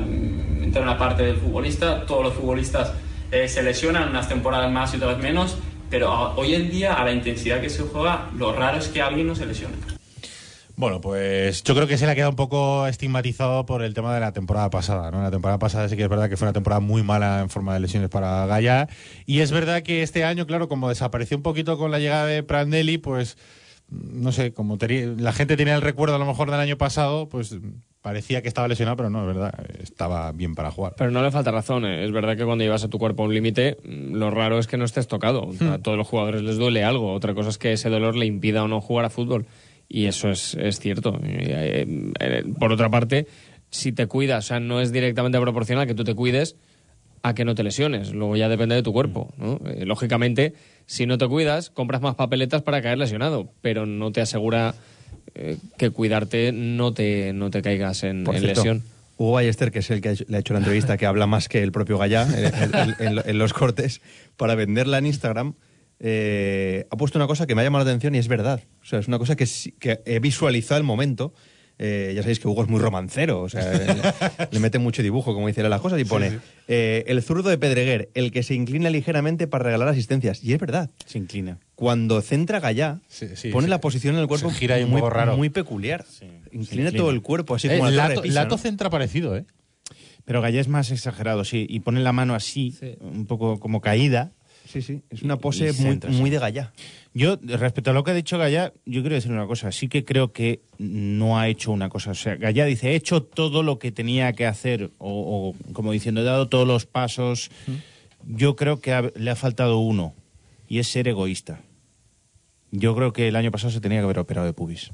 en- 0.71 0.77
entra 0.79 0.93
en 0.93 0.99
parte 0.99 1.23
del 1.25 1.37
futbolista. 1.37 2.07
Todos 2.07 2.25
los 2.25 2.35
futbolistas 2.35 2.93
eh, 3.33 3.49
se 3.49 3.63
lesionan 3.63 4.09
unas 4.09 4.29
temporadas 4.29 4.71
más 4.71 4.93
y 4.95 4.97
otras 4.97 5.19
menos, 5.19 5.57
pero 5.89 6.35
hoy 6.37 6.55
en 6.55 6.71
día, 6.71 6.95
a 6.95 7.05
la 7.05 7.13
intensidad 7.13 7.61
que 7.61 7.71
se 7.71 7.83
juega, 7.83 8.29
lo 8.37 8.53
raro 8.53 8.79
es 8.79 8.89
que 8.89 9.01
alguien 9.03 9.27
no 9.27 9.35
se 9.35 9.47
lesione. 9.47 9.75
Bueno, 10.77 11.01
pues 11.01 11.63
yo 11.63 11.75
creo 11.75 11.87
que 11.87 11.99
se 11.99 12.07
le 12.07 12.13
ha 12.13 12.15
quedado 12.15 12.31
un 12.31 12.37
poco 12.37 12.87
estigmatizado 12.87 13.67
por 13.67 13.83
el 13.83 13.93
tema 13.93 14.15
de 14.15 14.21
la 14.21 14.33
temporada 14.33 14.71
pasada. 14.71 15.11
¿no? 15.11 15.23
La 15.23 15.31
temporada 15.31 15.59
pasada 15.59 15.89
sí 15.91 15.97
que 15.97 16.05
es 16.05 16.09
verdad 16.09 16.31
que 16.31 16.39
fue 16.39 16.47
una 16.47 16.55
temporada 16.55 16.81
muy 16.81 17.03
mala 17.03 17.41
en 17.41 17.51
forma 17.51 17.75
de 17.75 17.81
lesiones 17.81 18.09
para 18.09 18.47
Gaya. 18.47 18.89
Y 19.27 19.41
es 19.41 19.51
verdad 19.51 19.83
que 19.83 20.03
este 20.03 20.25
año, 20.25 20.47
claro, 20.47 20.69
como 20.69 20.89
desapareció 20.89 21.37
un 21.37 21.43
poquito 21.43 21.77
con 21.77 21.91
la 21.91 21.99
llegada 21.99 22.25
de 22.27 22.43
Prandelli, 22.43 22.97
pues 22.97 23.37
no 23.91 24.33
sé, 24.33 24.55
como 24.55 24.79
la 24.81 25.33
gente 25.33 25.57
tenía 25.59 25.75
el 25.75 25.83
recuerdo 25.83 26.15
a 26.15 26.19
lo 26.19 26.25
mejor 26.25 26.51
del 26.51 26.61
año 26.61 26.79
pasado, 26.79 27.29
pues 27.29 27.55
parecía 28.03 28.43
que 28.43 28.49
estaba 28.49 28.69
lesionado, 28.69 28.97
pero 28.97 29.11
no, 29.11 29.21
es 29.21 29.27
verdad, 29.27 29.55
estaba 29.83 30.33
bien 30.33 30.55
para 30.55 30.71
jugar. 30.71 30.95
Pero 30.97 31.11
no 31.11 31.23
le 31.23 31.31
falta 31.31 31.51
razón. 31.51 31.85
¿eh? 31.85 32.05
Es 32.05 32.13
verdad 32.13 32.37
que 32.37 32.45
cuando 32.45 32.65
llevas 32.65 32.85
a 32.85 32.89
tu 32.89 32.99
cuerpo 32.99 33.23
a 33.23 33.27
un 33.27 33.35
límite, 33.35 33.77
mm, 33.85 34.15
lo 34.15 34.31
raro 34.31 34.59
es 34.59 34.67
que 34.67 34.77
no 34.77 34.85
estés 34.85 35.07
tocado. 35.07 35.53
Sea, 35.53 35.75
A 35.75 35.79
todos 35.79 35.99
los 35.99 36.07
jugadores 36.07 36.43
les 36.43 36.57
duele 36.57 36.85
algo. 36.85 37.13
Otra 37.13 37.35
cosa 37.35 37.51
es 37.51 37.59
que 37.59 37.73
ese 37.73 37.91
dolor 37.91 38.17
le 38.17 38.27
impida 38.27 38.63
o 38.63 38.69
no 38.69 38.81
jugar 38.81 39.05
a 39.05 39.11
fútbol. 39.11 39.47
Y 39.89 40.07
eso 40.07 40.31
es, 40.31 40.55
es 40.55 40.79
cierto. 40.79 41.19
Eh, 41.23 42.13
eh, 42.21 42.45
por 42.59 42.73
otra 42.73 42.89
parte, 42.91 43.27
si 43.71 43.93
te 43.93 44.07
cuidas, 44.07 44.45
o 44.45 44.49
sea, 44.49 44.61
no 44.61 44.81
es 44.81 44.93
directamente 44.93 45.41
proporcional 45.41 45.87
que 45.87 45.95
tú 45.95 46.05
te 46.05 46.15
cuides 46.15 46.57
a 47.23 47.35
que 47.35 47.45
no 47.45 47.55
te 47.55 47.63
lesiones. 47.63 48.13
Luego 48.13 48.37
ya 48.37 48.49
depende 48.49 48.75
de 48.75 48.83
tu 48.83 48.93
cuerpo. 48.93 49.33
¿no? 49.37 49.61
Eh, 49.67 49.85
lógicamente, 49.85 50.55
si 50.87 51.07
no 51.07 51.19
te 51.19 51.27
cuidas, 51.29 51.71
compras 51.71 52.01
más 52.01 52.15
papeletas 52.15 52.63
para 52.63 52.81
caer 52.83 52.99
lesionado, 52.99 53.53
pero 53.61 53.85
no 53.85 54.13
te 54.13 54.21
asegura 54.21 54.75
eh, 55.35 55.57
que 55.79 55.91
cuidarte 55.91 56.53
no 56.53 56.93
te, 56.95 57.33
no 57.33 57.51
te 57.51 57.63
caigas 57.63 58.03
en, 58.05 58.25
lesión. 58.57 58.83
Hugo 59.17 59.33
Ballester, 59.33 59.71
que 59.71 59.81
es 59.81 59.91
el 59.91 60.01
que 60.01 60.17
le 60.29 60.37
ha 60.37 60.41
hecho 60.41 60.55
la 60.55 60.61
entrevista, 60.61 60.97
que 60.97 61.05
habla 61.07 61.27
más 61.27 61.49
que 61.49 61.63
el 61.63 61.73
propio 61.73 61.99
Gallá 61.99 62.27
en, 62.27 62.75
en- 63.01 63.19
en- 63.19 63.23
en 63.29 63.39
los 63.39 63.53
cortes, 63.53 64.01
para 64.37 64.55
venderla 64.55 64.97
en 64.99 65.07
Instagram, 65.07 65.55
eh, 65.99 66.87
ha 66.91 66.97
puesto 66.97 67.19
una 67.19 67.27
cosa 67.27 67.47
que 67.47 67.55
me 67.55 67.61
ha 67.61 67.65
llamado 67.65 67.85
la 67.85 67.91
atención 67.91 68.15
y 68.15 68.19
es 68.19 68.29
verdad. 68.29 68.63
O 68.83 68.87
sea, 68.87 68.99
es 68.99 69.09
una 69.09 69.19
cosa 69.19 69.37
que, 69.37 69.47
que 69.79 70.01
he 70.07 70.19
visualizado 70.21 70.79
el 70.79 70.85
momento. 70.85 71.35
Eh, 71.83 72.13
ya 72.15 72.21
sabéis 72.21 72.39
que 72.41 72.47
Hugo 72.47 72.63
es 72.63 72.69
muy 72.69 72.79
romancero, 72.79 73.41
o 73.41 73.49
sea, 73.49 73.73
le, 73.73 74.49
le 74.51 74.61
mete 74.61 74.79
mucho 74.79 75.03
dibujo, 75.03 75.33
como 75.33 75.47
dice 75.47 75.61
él 75.61 75.67
a 75.67 75.71
las 75.71 75.81
cosas, 75.81 75.99
y 75.99 76.05
pone 76.05 76.39
eh, 76.69 77.05
el 77.07 77.23
zurdo 77.23 77.49
de 77.49 77.57
Pedreguer, 77.57 78.11
el 78.13 78.33
que 78.33 78.43
se 78.43 78.53
inclina 78.55 78.91
ligeramente 78.91 79.47
para 79.47 79.65
regalar 79.65 79.89
asistencias. 79.89 80.45
Y 80.45 80.53
es 80.53 80.61
verdad. 80.61 80.91
Se 81.07 81.17
inclina. 81.17 81.59
Cuando 81.77 82.21
centra 82.21 82.61
Gallá, 82.61 83.01
sí, 83.09 83.29
pone 83.51 83.65
sí. 83.65 83.71
la 83.71 83.81
posición 83.81 84.15
en 84.17 84.21
el 84.21 84.29
cuerpo 84.29 84.51
gira 84.51 84.77
muy, 84.87 85.01
poco 85.01 85.09
raro. 85.09 85.39
muy 85.39 85.49
peculiar. 85.49 86.05
Inclina, 86.21 86.51
inclina. 86.53 86.93
todo 86.93 87.11
el 87.13 87.23
cuerpo, 87.23 87.55
así 87.55 87.69
Eh, 87.69 87.79
como 87.79 87.89
la 87.89 88.09
Lato, 88.09 88.25
Lato 88.27 88.57
¿no? 88.57 88.59
centra 88.59 88.91
parecido, 88.91 89.35
¿eh? 89.35 89.47
Pero 90.27 90.43
Gallá 90.43 90.61
es 90.61 90.69
más 90.69 90.91
exagerado, 90.91 91.45
sí, 91.47 91.67
y 91.67 91.81
pone 91.81 92.01
la 92.01 92.13
mano 92.13 92.35
así, 92.35 92.75
un 93.01 93.25
poco 93.25 93.59
como 93.59 93.81
caída. 93.81 94.33
Sí, 94.71 94.83
sí, 94.83 95.01
es 95.09 95.23
una 95.23 95.39
pose 95.39 95.71
y 95.71 95.83
muy, 95.83 95.99
muy 96.11 96.29
de 96.29 96.39
Gallá. 96.39 96.73
Yo, 97.13 97.37
respecto 97.43 97.91
a 97.91 97.93
lo 97.93 98.05
que 98.05 98.13
ha 98.13 98.15
dicho 98.15 98.39
Gallá, 98.39 98.73
yo 98.87 99.01
quiero 99.01 99.17
decir 99.17 99.33
una 99.33 99.47
cosa. 99.47 99.73
Sí 99.73 99.89
que 99.89 100.05
creo 100.05 100.33
que 100.33 100.61
no 100.79 101.39
ha 101.39 101.49
hecho 101.49 101.73
una 101.73 101.89
cosa. 101.89 102.13
O 102.13 102.15
sea, 102.15 102.37
Gallá 102.37 102.65
dice, 102.67 102.93
he 102.93 102.95
hecho 102.95 103.23
todo 103.25 103.63
lo 103.65 103.79
que 103.81 103.91
tenía 103.91 104.33
que 104.33 104.47
hacer, 104.47 104.91
o, 104.99 105.55
o 105.69 105.73
como 105.73 105.91
diciendo, 105.93 106.21
he 106.21 106.25
dado 106.25 106.49
todos 106.49 106.69
los 106.69 106.87
pasos. 106.87 107.51
Yo 108.27 108.55
creo 108.55 108.81
que 108.81 108.93
ha- 108.93 109.11
le 109.17 109.31
ha 109.31 109.37
faltado 109.37 109.79
uno, 109.79 110.15
y 110.69 110.79
es 110.79 110.87
ser 110.89 111.09
egoísta. 111.09 111.61
Yo 112.71 112.95
creo 112.95 113.13
que 113.13 113.27
el 113.29 113.35
año 113.37 113.51
pasado 113.51 113.73
se 113.73 113.81
tenía 113.81 113.99
que 113.99 114.05
haber 114.05 114.19
operado 114.21 114.47
de 114.47 114.53
pubis. 114.53 114.93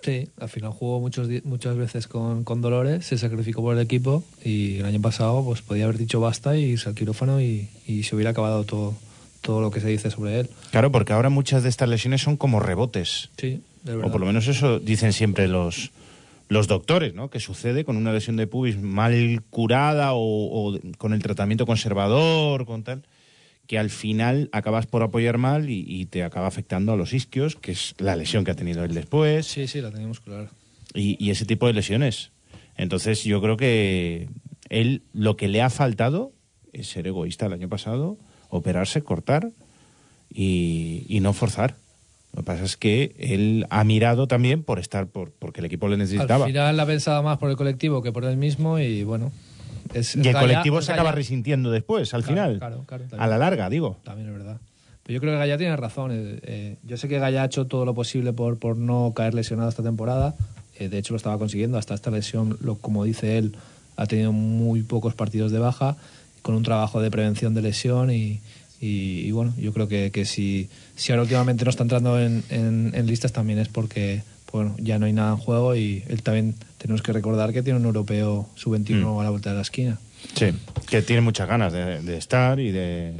Sí, 0.00 0.28
al 0.40 0.48
final 0.48 0.70
jugó 0.70 1.00
muchos, 1.00 1.28
muchas 1.44 1.76
veces 1.76 2.06
con, 2.06 2.44
con 2.44 2.62
dolores, 2.62 3.04
se 3.04 3.18
sacrificó 3.18 3.60
por 3.62 3.74
el 3.76 3.82
equipo 3.82 4.24
y 4.44 4.78
el 4.78 4.84
año 4.86 5.02
pasado 5.02 5.44
pues 5.44 5.60
podía 5.60 5.84
haber 5.84 5.98
dicho 5.98 6.20
basta 6.20 6.56
y 6.56 6.62
irse 6.64 6.88
al 6.88 6.94
quirófano 6.94 7.42
y, 7.42 7.68
y 7.86 8.04
se 8.04 8.14
hubiera 8.14 8.30
acabado 8.30 8.62
todo, 8.64 8.94
todo 9.48 9.62
lo 9.62 9.70
que 9.70 9.80
se 9.80 9.88
dice 9.88 10.10
sobre 10.10 10.40
él. 10.40 10.50
Claro, 10.72 10.92
porque 10.92 11.14
ahora 11.14 11.30
muchas 11.30 11.62
de 11.62 11.70
estas 11.70 11.88
lesiones 11.88 12.20
son 12.20 12.36
como 12.36 12.60
rebotes. 12.60 13.30
Sí, 13.38 13.62
de 13.82 13.92
O 13.94 13.96
verdad. 13.96 14.12
por 14.12 14.20
lo 14.20 14.26
menos 14.26 14.46
eso 14.46 14.78
dicen 14.78 15.14
siempre 15.14 15.48
los, 15.48 15.90
los 16.50 16.68
doctores, 16.68 17.14
¿no? 17.14 17.30
Que 17.30 17.40
sucede 17.40 17.86
con 17.86 17.96
una 17.96 18.12
lesión 18.12 18.36
de 18.36 18.46
pubis 18.46 18.76
mal 18.78 19.40
curada 19.48 20.12
o, 20.12 20.20
o 20.74 20.78
con 20.98 21.14
el 21.14 21.22
tratamiento 21.22 21.64
conservador, 21.64 22.66
con 22.66 22.82
tal, 22.82 23.04
que 23.66 23.78
al 23.78 23.88
final 23.88 24.50
acabas 24.52 24.84
por 24.86 25.02
apoyar 25.02 25.38
mal 25.38 25.70
y, 25.70 25.82
y 25.88 26.04
te 26.04 26.24
acaba 26.24 26.46
afectando 26.46 26.92
a 26.92 26.96
los 26.96 27.14
isquios, 27.14 27.56
que 27.56 27.72
es 27.72 27.94
la 27.96 28.16
lesión 28.16 28.44
que 28.44 28.50
ha 28.50 28.54
tenido 28.54 28.84
él 28.84 28.92
después, 28.92 29.46
Sí, 29.46 29.66
sí, 29.66 29.80
la 29.80 29.90
teníamos 29.90 30.20
claro. 30.20 30.50
y, 30.92 31.16
y 31.24 31.30
ese 31.30 31.46
tipo 31.46 31.66
de 31.66 31.72
lesiones. 31.72 32.32
Entonces 32.76 33.24
yo 33.24 33.40
creo 33.40 33.56
que 33.56 34.28
él 34.68 35.00
lo 35.14 35.38
que 35.38 35.48
le 35.48 35.62
ha 35.62 35.70
faltado 35.70 36.32
es 36.74 36.88
ser 36.88 37.06
egoísta 37.06 37.46
el 37.46 37.54
año 37.54 37.68
pasado, 37.70 38.18
operarse, 38.50 39.02
cortar 39.02 39.50
y, 40.32 41.04
y 41.08 41.20
no 41.20 41.32
forzar. 41.32 41.74
Lo 42.34 42.42
que 42.42 42.46
pasa 42.46 42.64
es 42.64 42.76
que 42.76 43.14
él 43.18 43.66
ha 43.70 43.84
mirado 43.84 44.26
también 44.28 44.62
por 44.62 44.78
estar, 44.78 45.06
por, 45.06 45.30
porque 45.32 45.60
el 45.60 45.66
equipo 45.66 45.88
le 45.88 45.96
necesitaba. 45.96 46.44
Al 46.44 46.50
final 46.50 46.76
la 46.76 46.82
ha 46.82 46.86
pensado 46.86 47.22
más 47.22 47.38
por 47.38 47.50
el 47.50 47.56
colectivo 47.56 48.02
que 48.02 48.12
por 48.12 48.24
él 48.24 48.36
mismo 48.36 48.78
y 48.78 49.02
bueno. 49.02 49.32
Es, 49.94 50.14
y 50.14 50.28
el 50.28 50.34
colectivo 50.36 50.82
se 50.82 50.92
acaba 50.92 51.12
resintiendo 51.12 51.70
después, 51.70 52.12
al 52.12 52.22
Claro, 52.22 52.34
final. 52.34 52.58
claro, 52.58 52.84
claro, 52.86 53.04
a 53.16 53.26
la 53.26 53.38
larga, 53.38 53.70
digo. 53.70 53.96
También 54.04 54.28
es 54.28 54.34
verdad. 54.34 54.58
Pero 55.02 55.14
yo 55.14 55.20
creo 55.22 55.32
que 55.32 55.38
Gallá 55.38 55.56
tiene 55.56 55.74
razón. 55.76 56.10
eh, 56.12 56.38
eh, 56.42 56.76
yo 56.84 56.98
sé 56.98 57.08
que 57.08 57.18
Gallá 57.18 57.42
ha 57.42 57.46
hecho 57.46 57.66
todo 57.66 57.86
lo 57.86 57.94
posible 57.94 58.34
por, 58.34 58.58
por 58.58 58.76
no 58.76 59.14
caer 59.16 59.32
lesionado 59.32 59.70
esta 59.70 59.82
temporada. 59.82 60.34
eh, 60.78 60.90
de 60.90 60.98
hecho, 60.98 61.14
lo 61.14 61.16
estaba 61.16 61.38
consiguiendo. 61.38 61.78
Hasta 61.78 61.94
esta 61.94 62.10
lesión, 62.10 62.58
lo, 62.60 62.74
como 62.76 63.04
dice 63.04 63.38
él, 63.38 63.56
ha 63.96 64.04
tenido 64.04 64.32
muy 64.32 64.82
pocos 64.82 65.14
partidos 65.14 65.50
de 65.50 65.58
baja, 65.58 65.96
con 66.42 66.54
un 66.54 66.62
trabajo 66.62 67.00
de 67.00 67.10
prevención 67.10 67.54
de 67.54 67.62
lesión. 67.62 68.10
Y, 68.10 68.40
y- 68.80 69.20
y 69.26 69.30
bueno, 69.32 69.52
yo 69.58 69.72
creo 69.72 69.88
que, 69.88 70.10
que 70.12 70.24
si, 70.24 70.68
si 70.96 71.12
ahora 71.12 71.22
últimamente 71.22 71.64
no 71.64 71.70
está 71.70 71.82
entrando 71.82 72.20
en, 72.20 72.42
en- 72.50 72.92
en 72.94 73.06
listas, 73.06 73.32
también 73.32 73.58
es 73.58 73.68
porque 73.68 74.22
bueno, 74.52 74.74
ya 74.78 74.98
no 74.98 75.04
hay 75.06 75.12
nada 75.12 75.32
en 75.32 75.36
juego. 75.38 75.74
Y 75.76 76.02
él 76.08 76.22
también 76.22 76.54
tenemos 76.78 77.02
que 77.02 77.12
recordar 77.12 77.52
que 77.52 77.62
tiene 77.62 77.78
un 77.78 77.84
europeo 77.86 78.48
sub-21 78.54 79.20
a 79.20 79.24
la 79.24 79.30
vuelta 79.30 79.50
de 79.50 79.56
la 79.56 79.62
esquina. 79.62 79.98
Sí, 80.34 80.46
que 80.88 81.02
tiene 81.02 81.20
muchas 81.22 81.48
ganas 81.48 81.72
de, 81.72 82.00
de 82.02 82.16
estar 82.16 82.58
y 82.58 82.70
de, 82.72 83.12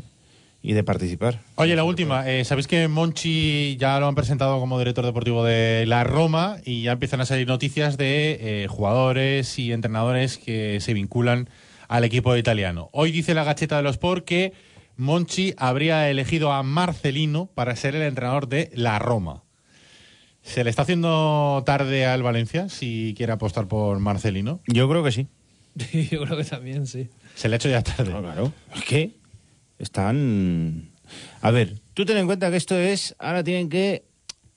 y 0.63 0.73
de 0.73 0.83
participar. 0.85 1.41
Oye, 1.57 1.77
la 1.77 1.85
última. 1.85 2.29
eh, 2.29 2.45
Sabéis 2.45 2.67
que 2.67 2.89
Monchi 2.89 3.77
ya 3.79 4.01
lo 4.01 4.09
han 4.09 4.15
presentado 4.15 4.59
como 4.59 4.79
director 4.79 5.05
deportivo 5.05 5.45
de 5.45 5.85
la 5.87 6.03
Roma 6.03 6.57
y 6.65 6.83
ya 6.83 6.93
empiezan 6.93 7.21
a 7.21 7.27
salir 7.27 7.47
noticias 7.47 7.97
de 7.99 8.65
eh, 8.65 8.67
jugadores 8.69 9.59
y 9.59 9.73
entrenadores 9.73 10.39
que 10.39 10.79
se 10.81 10.95
vinculan 10.95 11.49
al 11.89 12.05
equipo 12.05 12.37
italiano. 12.37 12.91
Hoy 12.93 13.11
dice 13.11 13.35
la 13.35 13.45
gacheta 13.45 13.79
de 13.79 13.83
los 13.83 13.97
Sport 13.97 14.25
que 14.25 14.53
Monchi 14.97 15.55
habría 15.57 16.09
elegido 16.11 16.53
a 16.53 16.63
Marcelino 16.63 17.47
para 17.47 17.75
ser 17.77 17.97
el 17.97 18.03
entrenador 18.03 18.49
de 18.49 18.71
la 18.75 18.99
Roma. 18.99 19.43
¿Se 20.43 20.65
le 20.65 20.71
está 20.71 20.83
haciendo 20.83 21.63
tarde 21.67 22.07
al 22.07 22.23
Valencia 22.23 22.69
si 22.69 23.15
quiere 23.17 23.33
apostar 23.33 23.69
por 23.69 23.99
Marcelino? 23.99 24.61
Yo 24.67 24.89
creo 24.89 25.03
que 25.03 25.13
sí. 25.13 25.27
yo 26.11 26.25
creo 26.25 26.37
que 26.37 26.45
también, 26.45 26.87
sí. 26.87 27.09
Se 27.35 27.49
le 27.49 27.55
ha 27.55 27.57
hecho 27.57 27.69
ya 27.69 27.83
tarde. 27.83 28.11
claro. 28.11 28.53
Es 28.75 28.85
que 28.85 29.17
están... 29.79 30.91
A 31.41 31.51
ver, 31.51 31.75
tú 31.95 32.05
ten 32.05 32.19
en 32.19 32.27
cuenta 32.27 32.51
que 32.51 32.57
esto 32.57 32.77
es... 32.77 33.15
Ahora 33.19 33.43
tienen 33.45 33.69
que 33.69 34.05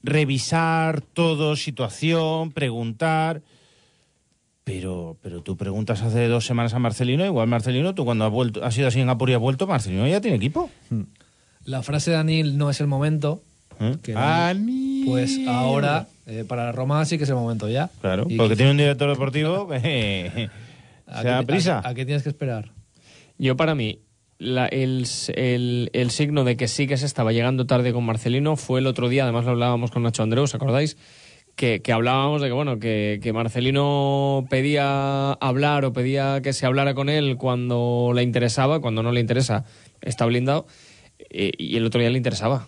revisar 0.03 1.01
todo, 1.01 1.55
situación, 1.55 2.51
preguntar... 2.51 3.41
Pero, 4.63 5.17
pero 5.23 5.41
tú 5.41 5.57
preguntas 5.57 6.01
hace 6.03 6.27
dos 6.27 6.45
semanas 6.45 6.73
a 6.73 6.79
Marcelino, 6.79 7.25
igual 7.25 7.47
Marcelino, 7.47 7.95
tú 7.95 8.05
cuando 8.05 8.25
has, 8.25 8.31
vuelto, 8.31 8.63
has 8.63 8.77
ido 8.77 8.87
a 8.87 8.91
Singapur 8.91 9.29
y 9.29 9.33
has 9.33 9.39
vuelto, 9.39 9.65
Marcelino 9.65 10.07
ya 10.07 10.21
tiene 10.21 10.37
equipo. 10.37 10.69
La 11.65 11.81
frase 11.81 12.11
de 12.11 12.17
Anil 12.17 12.57
no 12.57 12.69
es 12.69 12.79
el 12.79 12.87
momento. 12.87 13.41
¿Eh? 13.79 13.95
que 14.03 14.13
Pues 15.07 15.39
ahora, 15.47 16.07
eh, 16.27 16.45
para 16.47 16.65
la 16.65 16.71
Roma 16.71 17.03
sí 17.05 17.17
que 17.17 17.23
es 17.23 17.29
el 17.29 17.35
momento 17.35 17.67
ya. 17.67 17.89
Claro, 18.01 18.27
Y 18.29 18.37
porque 18.37 18.51
que- 18.51 18.55
tiene 18.57 18.71
un 18.71 18.77
director 18.77 19.09
deportivo 19.09 19.67
que 19.67 20.49
¿A 21.07 21.21
se 21.23 21.27
da 21.27 21.39
a- 21.39 21.43
prisa. 21.43 21.81
¿A, 21.83 21.93
qué 21.95 22.05
tienes 22.05 22.21
que 22.21 22.29
esperar? 22.29 22.69
Yo 23.39 23.57
para 23.57 23.73
mí, 23.73 23.97
la- 24.37 24.67
el, 24.67 25.07
el- 25.35 25.89
el 25.93 26.11
signo 26.11 26.43
de 26.43 26.55
que 26.57 26.67
sí 26.67 26.85
que 26.85 26.97
se 26.97 27.07
estaba 27.07 27.31
llegando 27.31 27.65
tarde 27.65 27.91
con 27.93 28.05
Marcelino 28.05 28.55
fue 28.57 28.79
el 28.79 28.85
otro 28.85 29.09
día, 29.09 29.23
además 29.23 29.45
lo 29.45 29.51
hablábamos 29.51 29.89
con 29.89 30.03
Nacho 30.03 30.21
Andreu, 30.21 30.43
¿os 30.43 30.53
acordáis? 30.53 30.97
Que, 31.61 31.79
que 31.83 31.91
hablábamos 31.93 32.41
de 32.41 32.47
que 32.47 32.53
bueno 32.53 32.79
que, 32.79 33.19
que 33.21 33.33
Marcelino 33.33 34.47
pedía 34.49 35.33
hablar 35.33 35.85
o 35.85 35.93
pedía 35.93 36.41
que 36.41 36.53
se 36.53 36.65
hablara 36.65 36.95
con 36.95 37.07
él 37.07 37.37
cuando 37.37 38.13
le 38.15 38.23
interesaba, 38.23 38.79
cuando 38.81 39.03
no 39.03 39.11
le 39.11 39.19
interesa 39.19 39.63
está 40.01 40.25
blindado 40.25 40.65
eh, 41.29 41.51
y 41.59 41.77
el 41.77 41.85
otro 41.85 42.01
día 42.01 42.09
le 42.09 42.17
interesaba. 42.17 42.67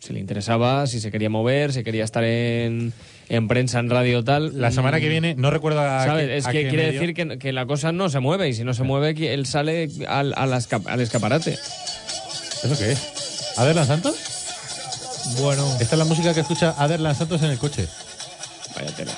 Si 0.00 0.12
le 0.12 0.18
interesaba, 0.18 0.88
si 0.88 0.98
se 0.98 1.12
quería 1.12 1.30
mover, 1.30 1.72
si 1.72 1.84
quería 1.84 2.02
estar 2.02 2.24
en, 2.24 2.92
en 3.28 3.46
prensa, 3.46 3.78
en 3.78 3.88
radio 3.88 4.24
tal. 4.24 4.60
La 4.60 4.72
semana 4.72 4.98
que 4.98 5.06
mm, 5.06 5.10
viene, 5.10 5.34
no 5.36 5.52
recuerdo 5.52 5.80
a 5.80 6.04
¿Sabes? 6.04 6.26
qué- 6.26 6.36
Es 6.38 6.46
a 6.48 6.50
que 6.50 6.62
qué 6.64 6.68
quiere 6.70 6.86
medio. 6.88 7.00
decir 7.00 7.14
que, 7.14 7.38
que 7.38 7.52
la 7.52 7.66
cosa 7.66 7.92
no 7.92 8.08
se 8.08 8.18
mueve 8.18 8.48
y 8.48 8.52
si 8.52 8.64
no 8.64 8.74
se 8.74 8.82
mueve, 8.82 9.32
él 9.32 9.46
sale 9.46 9.88
al, 10.08 10.34
a 10.36 10.46
la 10.46 10.56
esca- 10.58 10.82
al 10.86 11.00
escaparate. 11.00 11.52
¿Eso 11.52 12.76
qué 12.78 12.90
es? 12.92 13.54
¿Aderlan 13.58 13.86
Santos? 13.86 14.35
Bueno. 15.40 15.66
Esta 15.80 15.94
es 15.94 15.98
la 15.98 16.04
música 16.04 16.32
que 16.32 16.40
escucha 16.40 16.74
Aderlan 16.78 17.14
Santos 17.14 17.42
en 17.42 17.50
el 17.50 17.58
coche. 17.58 17.88
Vaya 18.76 18.94
tela. 18.94 19.12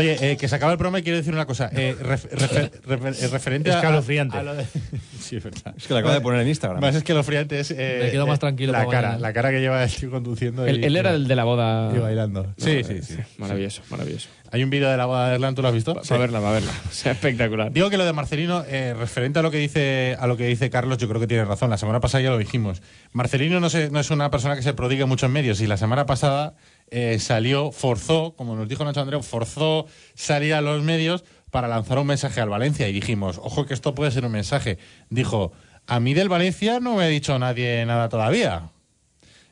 Oye, 0.00 0.32
eh, 0.32 0.36
que 0.36 0.48
se 0.48 0.54
acaba 0.56 0.72
el 0.72 0.78
programa 0.78 0.98
y 0.98 1.02
quiero 1.02 1.18
decir 1.18 1.32
una 1.32 1.46
cosa. 1.46 1.70
Eh, 1.72 1.94
ref- 2.00 2.28
refer- 2.30 2.70
refer- 2.82 3.22
eh, 3.22 3.28
referente 3.28 3.70
a- 3.70 3.76
Escalofriante. 3.76 4.36
a 4.36 4.42
lo 4.42 4.54
de- 4.54 4.64
sí, 5.20 5.36
es 5.36 5.44
verdad. 5.44 5.74
Es 5.76 5.86
que 5.86 5.92
lo 5.94 5.98
acaba 6.00 6.14
de 6.14 6.20
poner 6.20 6.40
en 6.40 6.48
Instagram. 6.48 6.80
Más 6.80 6.94
es 6.94 7.04
que 7.04 7.14
lo 7.14 7.22
friante 7.22 7.60
es. 7.60 7.70
eh, 7.70 8.00
Me 8.04 8.10
quedo 8.10 8.26
más 8.26 8.36
eh, 8.38 8.40
tranquilo 8.40 8.72
La 8.72 8.86
cara, 8.86 9.08
mañana. 9.08 9.18
la 9.18 9.32
cara 9.32 9.50
que 9.50 9.60
lleva 9.60 9.82
el 9.84 9.90
tío 9.90 10.10
conduciendo. 10.10 10.66
y- 10.66 10.70
Él, 10.84 10.96
era 10.96 11.10
el 11.10 11.28
de 11.28 11.36
la 11.36 11.44
boda. 11.44 11.92
Y 11.94 11.98
bailando. 11.98 12.52
Sí, 12.56 12.82
sí, 12.84 13.02
sí. 13.02 13.16
Maravilloso, 13.38 13.82
maravilloso. 13.90 14.28
Hay 14.52 14.64
un 14.64 14.70
vídeo 14.70 14.90
de 14.90 14.96
la 14.96 15.06
boda 15.06 15.28
de 15.28 15.36
Erland, 15.36 15.54
¿tú 15.54 15.62
lo 15.62 15.68
has 15.68 15.74
visto? 15.74 15.94
Para 15.94 16.18
verla, 16.18 16.40
para 16.40 16.52
verla. 16.54 16.72
O 16.88 16.92
sea, 16.92 17.12
espectacular. 17.12 17.70
Digo 17.72 17.88
que 17.88 17.96
lo 17.96 18.04
de 18.04 18.12
Marcelino, 18.12 18.64
eh, 18.66 18.94
referente 18.98 19.38
a 19.38 19.42
lo 19.42 19.50
que 19.52 19.58
dice 19.58 20.16
a 20.18 20.26
lo 20.26 20.36
que 20.36 20.46
dice 20.46 20.70
Carlos, 20.70 20.98
yo 20.98 21.08
creo 21.08 21.20
que 21.20 21.28
tiene 21.28 21.44
razón. 21.44 21.70
La 21.70 21.78
semana 21.78 22.00
pasada 22.00 22.22
ya 22.22 22.30
lo 22.30 22.38
dijimos. 22.38 22.82
Marcelino 23.12 23.60
no, 23.60 23.70
se- 23.70 23.90
no 23.90 24.00
es 24.00 24.10
una 24.10 24.28
persona 24.32 24.56
que 24.56 24.62
se 24.62 24.72
prodigue 24.74 25.04
mucho 25.04 25.26
en 25.26 25.32
medios 25.32 25.60
y 25.60 25.68
la 25.68 25.76
semana 25.76 26.04
pasada 26.06 26.54
eh, 26.90 27.18
salió, 27.18 27.72
forzó, 27.72 28.34
como 28.36 28.56
nos 28.56 28.68
dijo 28.68 28.84
Nacho 28.84 29.00
Andreu, 29.00 29.22
forzó 29.22 29.86
salir 30.14 30.54
a 30.54 30.60
los 30.60 30.82
medios 30.82 31.24
para 31.50 31.68
lanzar 31.68 31.98
un 31.98 32.06
mensaje 32.06 32.40
al 32.40 32.48
Valencia 32.48 32.88
y 32.88 32.92
dijimos, 32.92 33.38
ojo 33.42 33.66
que 33.66 33.74
esto 33.74 33.94
puede 33.94 34.10
ser 34.10 34.24
un 34.24 34.32
mensaje. 34.32 34.78
Dijo, 35.08 35.52
a 35.86 35.98
mí 36.00 36.14
del 36.14 36.28
Valencia 36.28 36.78
no 36.80 36.96
me 36.96 37.04
ha 37.04 37.08
dicho 37.08 37.38
nadie 37.38 37.84
nada 37.86 38.08
todavía. 38.08 38.70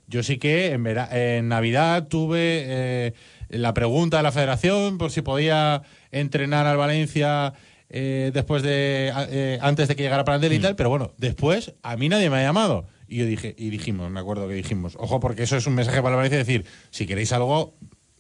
Yo 0.06 0.22
sí 0.22 0.38
que 0.38 0.72
en, 0.72 0.82
vera- 0.84 1.08
en 1.12 1.48
Navidad 1.48 2.06
tuve 2.08 2.38
eh, 2.66 3.12
la 3.50 3.74
pregunta 3.74 4.16
de 4.18 4.22
la 4.22 4.32
federación 4.32 4.96
por 4.96 5.10
si 5.10 5.22
podía 5.22 5.82
entrenar 6.12 6.66
al 6.66 6.76
Valencia 6.76 7.52
eh, 7.90 8.30
después 8.32 8.62
de 8.62 9.12
eh, 9.30 9.58
antes 9.60 9.88
de 9.88 9.96
que 9.96 10.02
llegara 10.02 10.24
Prandelli 10.24 10.56
y 10.56 10.58
tal, 10.60 10.76
pero 10.76 10.88
bueno, 10.88 11.12
después 11.18 11.74
a 11.82 11.96
mí 11.96 12.08
nadie 12.08 12.30
me 12.30 12.38
ha 12.38 12.42
llamado. 12.42 12.86
Y 13.08 13.16
yo 13.16 13.26
dije, 13.26 13.54
y 13.56 13.70
dijimos, 13.70 14.10
me 14.10 14.20
acuerdo 14.20 14.46
que 14.48 14.54
dijimos, 14.54 14.96
ojo, 15.00 15.18
porque 15.18 15.44
eso 15.44 15.56
es 15.56 15.66
un 15.66 15.74
mensaje 15.74 16.02
para 16.02 16.10
el 16.10 16.16
Valencia, 16.16 16.38
decir, 16.38 16.64
si 16.90 17.06
queréis 17.06 17.32
algo, 17.32 17.74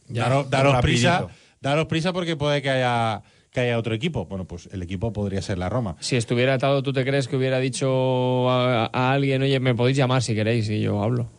Ya, 0.08 0.28
daros, 0.48 0.80
prisa, 0.80 1.28
daros 1.60 1.86
prisa 1.86 2.12
porque 2.12 2.36
puede 2.36 2.62
que 2.62 2.70
haya 2.70 3.22
que 3.50 3.60
haya 3.60 3.78
otro 3.78 3.94
equipo. 3.94 4.26
Bueno, 4.26 4.44
pues 4.46 4.68
el 4.72 4.82
equipo 4.82 5.12
podría 5.12 5.40
ser 5.42 5.58
la 5.58 5.68
Roma. 5.68 5.96
Si 6.00 6.16
estuviera 6.16 6.54
atado, 6.54 6.82
¿tú 6.82 6.92
te 6.92 7.04
crees 7.04 7.28
que 7.28 7.36
hubiera 7.36 7.58
dicho 7.58 8.48
a, 8.50 8.90
a 8.92 9.12
alguien, 9.12 9.42
oye, 9.42 9.58
me 9.58 9.74
podéis 9.74 9.96
llamar 9.96 10.22
si 10.22 10.34
queréis 10.34 10.68
y 10.68 10.80
yo 10.80 11.02
hablo? 11.02 11.30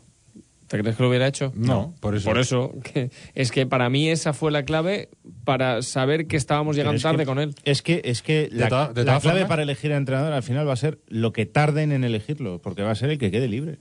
¿Te 0.70 0.78
crees 0.80 0.96
que 0.96 1.04
lo 1.04 1.10
hubiera 1.10 1.28
hecho? 1.28 1.52
No, 1.56 1.94
por 2.00 2.16
eso. 2.16 2.30
Por 2.30 2.38
eso. 2.38 2.72
que- 2.84 3.10
es 3.36 3.52
que 3.52 3.66
para 3.66 3.90
mí 3.90 4.08
esa 4.10 4.34
fue 4.34 4.52
la 4.52 4.64
clave 4.64 5.10
para 5.44 5.82
saber 5.82 6.28
que 6.28 6.38
estábamos 6.38 6.76
llegando 6.76 6.96
es 6.98 7.02
que- 7.04 7.10
tarde 7.10 7.26
con 7.26 7.40
él. 7.40 7.56
Es 7.64 7.82
que, 7.82 8.02
es 8.06 8.22
que 8.22 8.50
De 8.50 8.56
la, 8.60 8.68
toda- 8.70 8.94
de 8.94 9.04
la 9.04 9.14
todas 9.14 9.24
clave 9.24 9.46
para 9.48 9.64
elegir 9.64 9.92
al 9.92 9.98
entrenador 9.98 10.32
al 10.32 10.44
final 10.44 10.68
va 10.68 10.74
a 10.74 10.78
ser 10.78 11.00
lo 11.08 11.34
que 11.34 11.46
tarden 11.48 11.92
en 11.92 12.04
elegirlo, 12.04 12.62
porque 12.62 12.84
va 12.84 12.92
a 12.92 12.96
ser 12.96 13.10
el 13.10 13.18
que 13.18 13.32
quede 13.32 13.48
libre. 13.48 13.80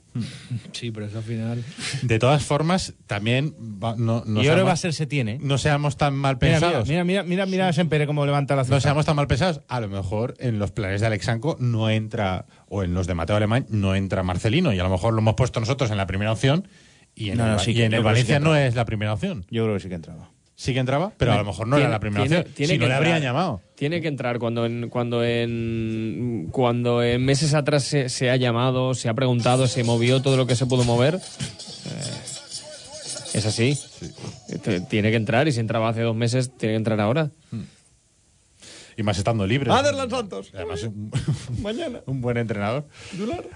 Sí, 0.73 0.91
pero 0.91 1.07
eso 1.07 1.19
al 1.19 1.25
final. 1.25 1.63
De 2.03 2.19
todas 2.19 2.43
formas, 2.45 2.95
también 3.07 3.55
va- 3.61 3.95
no, 3.99 4.23
no 4.27 4.43
y 4.43 4.49
ahora 4.49 4.63
va 4.65 4.73
a 4.73 4.77
ser 4.77 4.95
Setién, 4.95 5.29
¿eh? 5.29 5.39
no 5.43 5.59
seamos 5.59 5.97
tan 5.99 6.15
mal 6.15 6.39
Mira, 6.41 6.55
pensados. 6.61 6.89
mira, 6.89 7.05
mira, 7.05 7.23
mira, 7.23 7.45
mira 7.47 7.69
a 7.69 7.73
Sempere 7.73 8.07
cómo 8.07 8.25
levanta 8.25 8.57
la 8.57 8.63
No 8.63 8.69
ceja. 8.69 8.81
seamos 8.81 9.05
tan 9.07 9.15
mal 9.17 9.27
pensados. 9.27 9.61
A 9.69 9.81
lo 9.81 9.89
mejor 9.89 10.35
en 10.39 10.59
los 10.59 10.71
planes 10.71 11.01
de 11.03 11.07
Alexanco 11.07 11.57
no 11.61 11.91
entra, 11.91 12.47
o 12.69 12.83
en 12.83 12.95
los 12.95 13.07
de 13.07 13.15
Mateo 13.15 13.37
Alemán 13.37 13.67
no 13.71 13.95
entra 13.95 14.23
Marcelino, 14.23 14.73
y 14.73 14.79
a 14.79 14.83
lo 14.83 14.91
mejor 14.91 15.15
lo 15.15 15.21
hemos 15.21 15.35
puesto 15.35 15.61
nosotros 15.61 15.91
en 15.91 15.97
la 15.97 16.07
primera 16.07 16.33
opción, 16.33 16.69
y 17.15 17.31
en 17.31 17.39
No, 17.39 17.45
el, 17.47 17.53
no, 17.53 17.59
sí 17.59 17.73
y 17.73 17.83
en 17.83 17.93
sí 17.93 17.99
Valencia 17.99 18.39
no 18.41 18.55
es 18.57 18.75
la 18.75 18.85
primera 18.85 19.13
opción. 19.13 19.45
Yo 19.51 19.65
creo 19.65 19.75
que 19.77 19.81
sí 19.81 19.89
que 19.89 19.95
entraba. 19.97 20.31
Sí 20.55 20.73
que 20.75 20.81
entraba, 20.81 21.13
pero 21.17 21.33
a 21.33 21.37
lo 21.37 21.45
mejor 21.45 21.69
no 21.69 21.77
era 21.79 21.89
la 21.89 22.01
primera 22.01 22.25
tiene- 22.25 22.39
opción. 22.41 22.55
tiene 22.57 22.73
si 22.73 22.79
no 22.81 22.89
le 22.89 22.95
habrían 22.95 23.23
llamado. 23.23 23.61
Tiene 23.77 24.01
que 24.01 24.09
entrar 24.09 24.41
cuando 24.41 24.67
en 24.67 24.89
cuando 24.89 25.23
en 25.25 26.49
cuando 26.51 27.01
en 27.03 27.25
meses 27.25 27.55
atrás 27.55 27.85
se, 27.85 28.09
se 28.09 28.29
ha 28.29 28.35
llamado, 28.37 28.93
se 28.95 29.09
ha 29.09 29.15
preguntado, 29.15 29.69
se 29.69 29.85
movió 29.85 30.21
todo 30.21 30.37
lo 30.37 30.49
que 30.49 30.57
se 30.57 30.67
pudo 30.67 30.83
mover. 30.83 31.15
eh, 31.15 31.19
es 33.35 33.47
así. 33.47 33.79
Tiene 34.89 35.11
que 35.11 35.17
entrar 35.17 35.47
y 35.47 35.53
si 35.53 35.61
entraba 35.61 35.91
hace 35.91 36.01
dos 36.03 36.17
meses 36.17 36.51
tiene 36.57 36.73
que 36.73 36.79
entrar 36.79 37.01
ahora. 37.01 37.31
Y 38.99 39.05
más 39.05 39.17
estando 39.17 39.47
libre. 39.47 39.71
Aderlan 39.73 40.11
Santos. 40.11 40.51
Además, 40.53 40.83
un, 40.83 41.13
Mañana. 41.63 42.01
un 42.07 42.21
buen 42.21 42.37
entrenador. 42.37 42.85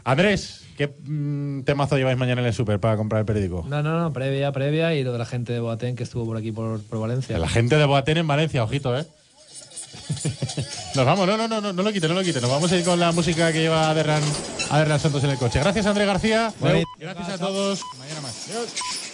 Andrés, 0.05 0.63
¿qué 0.79 0.87
mm, 0.87 1.63
temazo 1.65 1.99
lleváis 1.99 2.17
mañana 2.17 2.43
en 2.43 2.47
el 2.47 2.55
súper 2.55 2.79
para 2.79 2.97
comprar 2.97 3.19
el 3.19 3.27
periódico? 3.27 3.67
No, 3.69 3.83
no, 3.83 3.99
no, 3.99 4.13
previa, 4.13 4.53
previa 4.53 4.95
y 4.95 5.03
lo 5.03 5.11
de 5.11 5.19
la 5.19 5.27
gente 5.27 5.53
de 5.53 5.59
Boatén 5.59 5.97
que 5.97 6.05
estuvo 6.05 6.25
por 6.25 6.37
aquí 6.37 6.53
por, 6.53 6.81
por 6.83 7.01
Valencia. 7.01 7.39
La 7.39 7.49
gente 7.49 7.77
de 7.77 7.85
Boatén 7.85 8.19
en 8.19 8.27
Valencia, 8.29 8.63
ojito, 8.63 8.97
¿eh? 8.97 9.05
Nos 10.95 11.05
vamos, 11.05 11.27
no, 11.27 11.37
no, 11.37 11.49
no, 11.49 11.61
no, 11.61 11.73
no 11.73 11.83
lo 11.83 11.93
quite, 11.93 12.07
no 12.07 12.15
lo 12.15 12.23
quite. 12.23 12.41
Nos 12.41 12.51
vamos 12.51 12.71
a 12.71 12.77
ir 12.77 12.85
con 12.85 13.01
la 13.01 13.11
música 13.11 13.53
que 13.53 13.63
lleva 13.63 13.91
Aderlan, 13.91 14.23
Aderlan 14.71 15.01
Santos 15.01 15.25
en 15.25 15.31
el 15.31 15.39
coche. 15.39 15.59
Gracias, 15.59 15.87
Andrés 15.87 16.07
García. 16.07 16.53
Bueno. 16.61 16.87
Gracias 16.99 17.31
a 17.31 17.39
todos. 17.39 17.81
Mañana 17.99 18.21
más. 18.21 18.49
Adiós. 18.49 19.12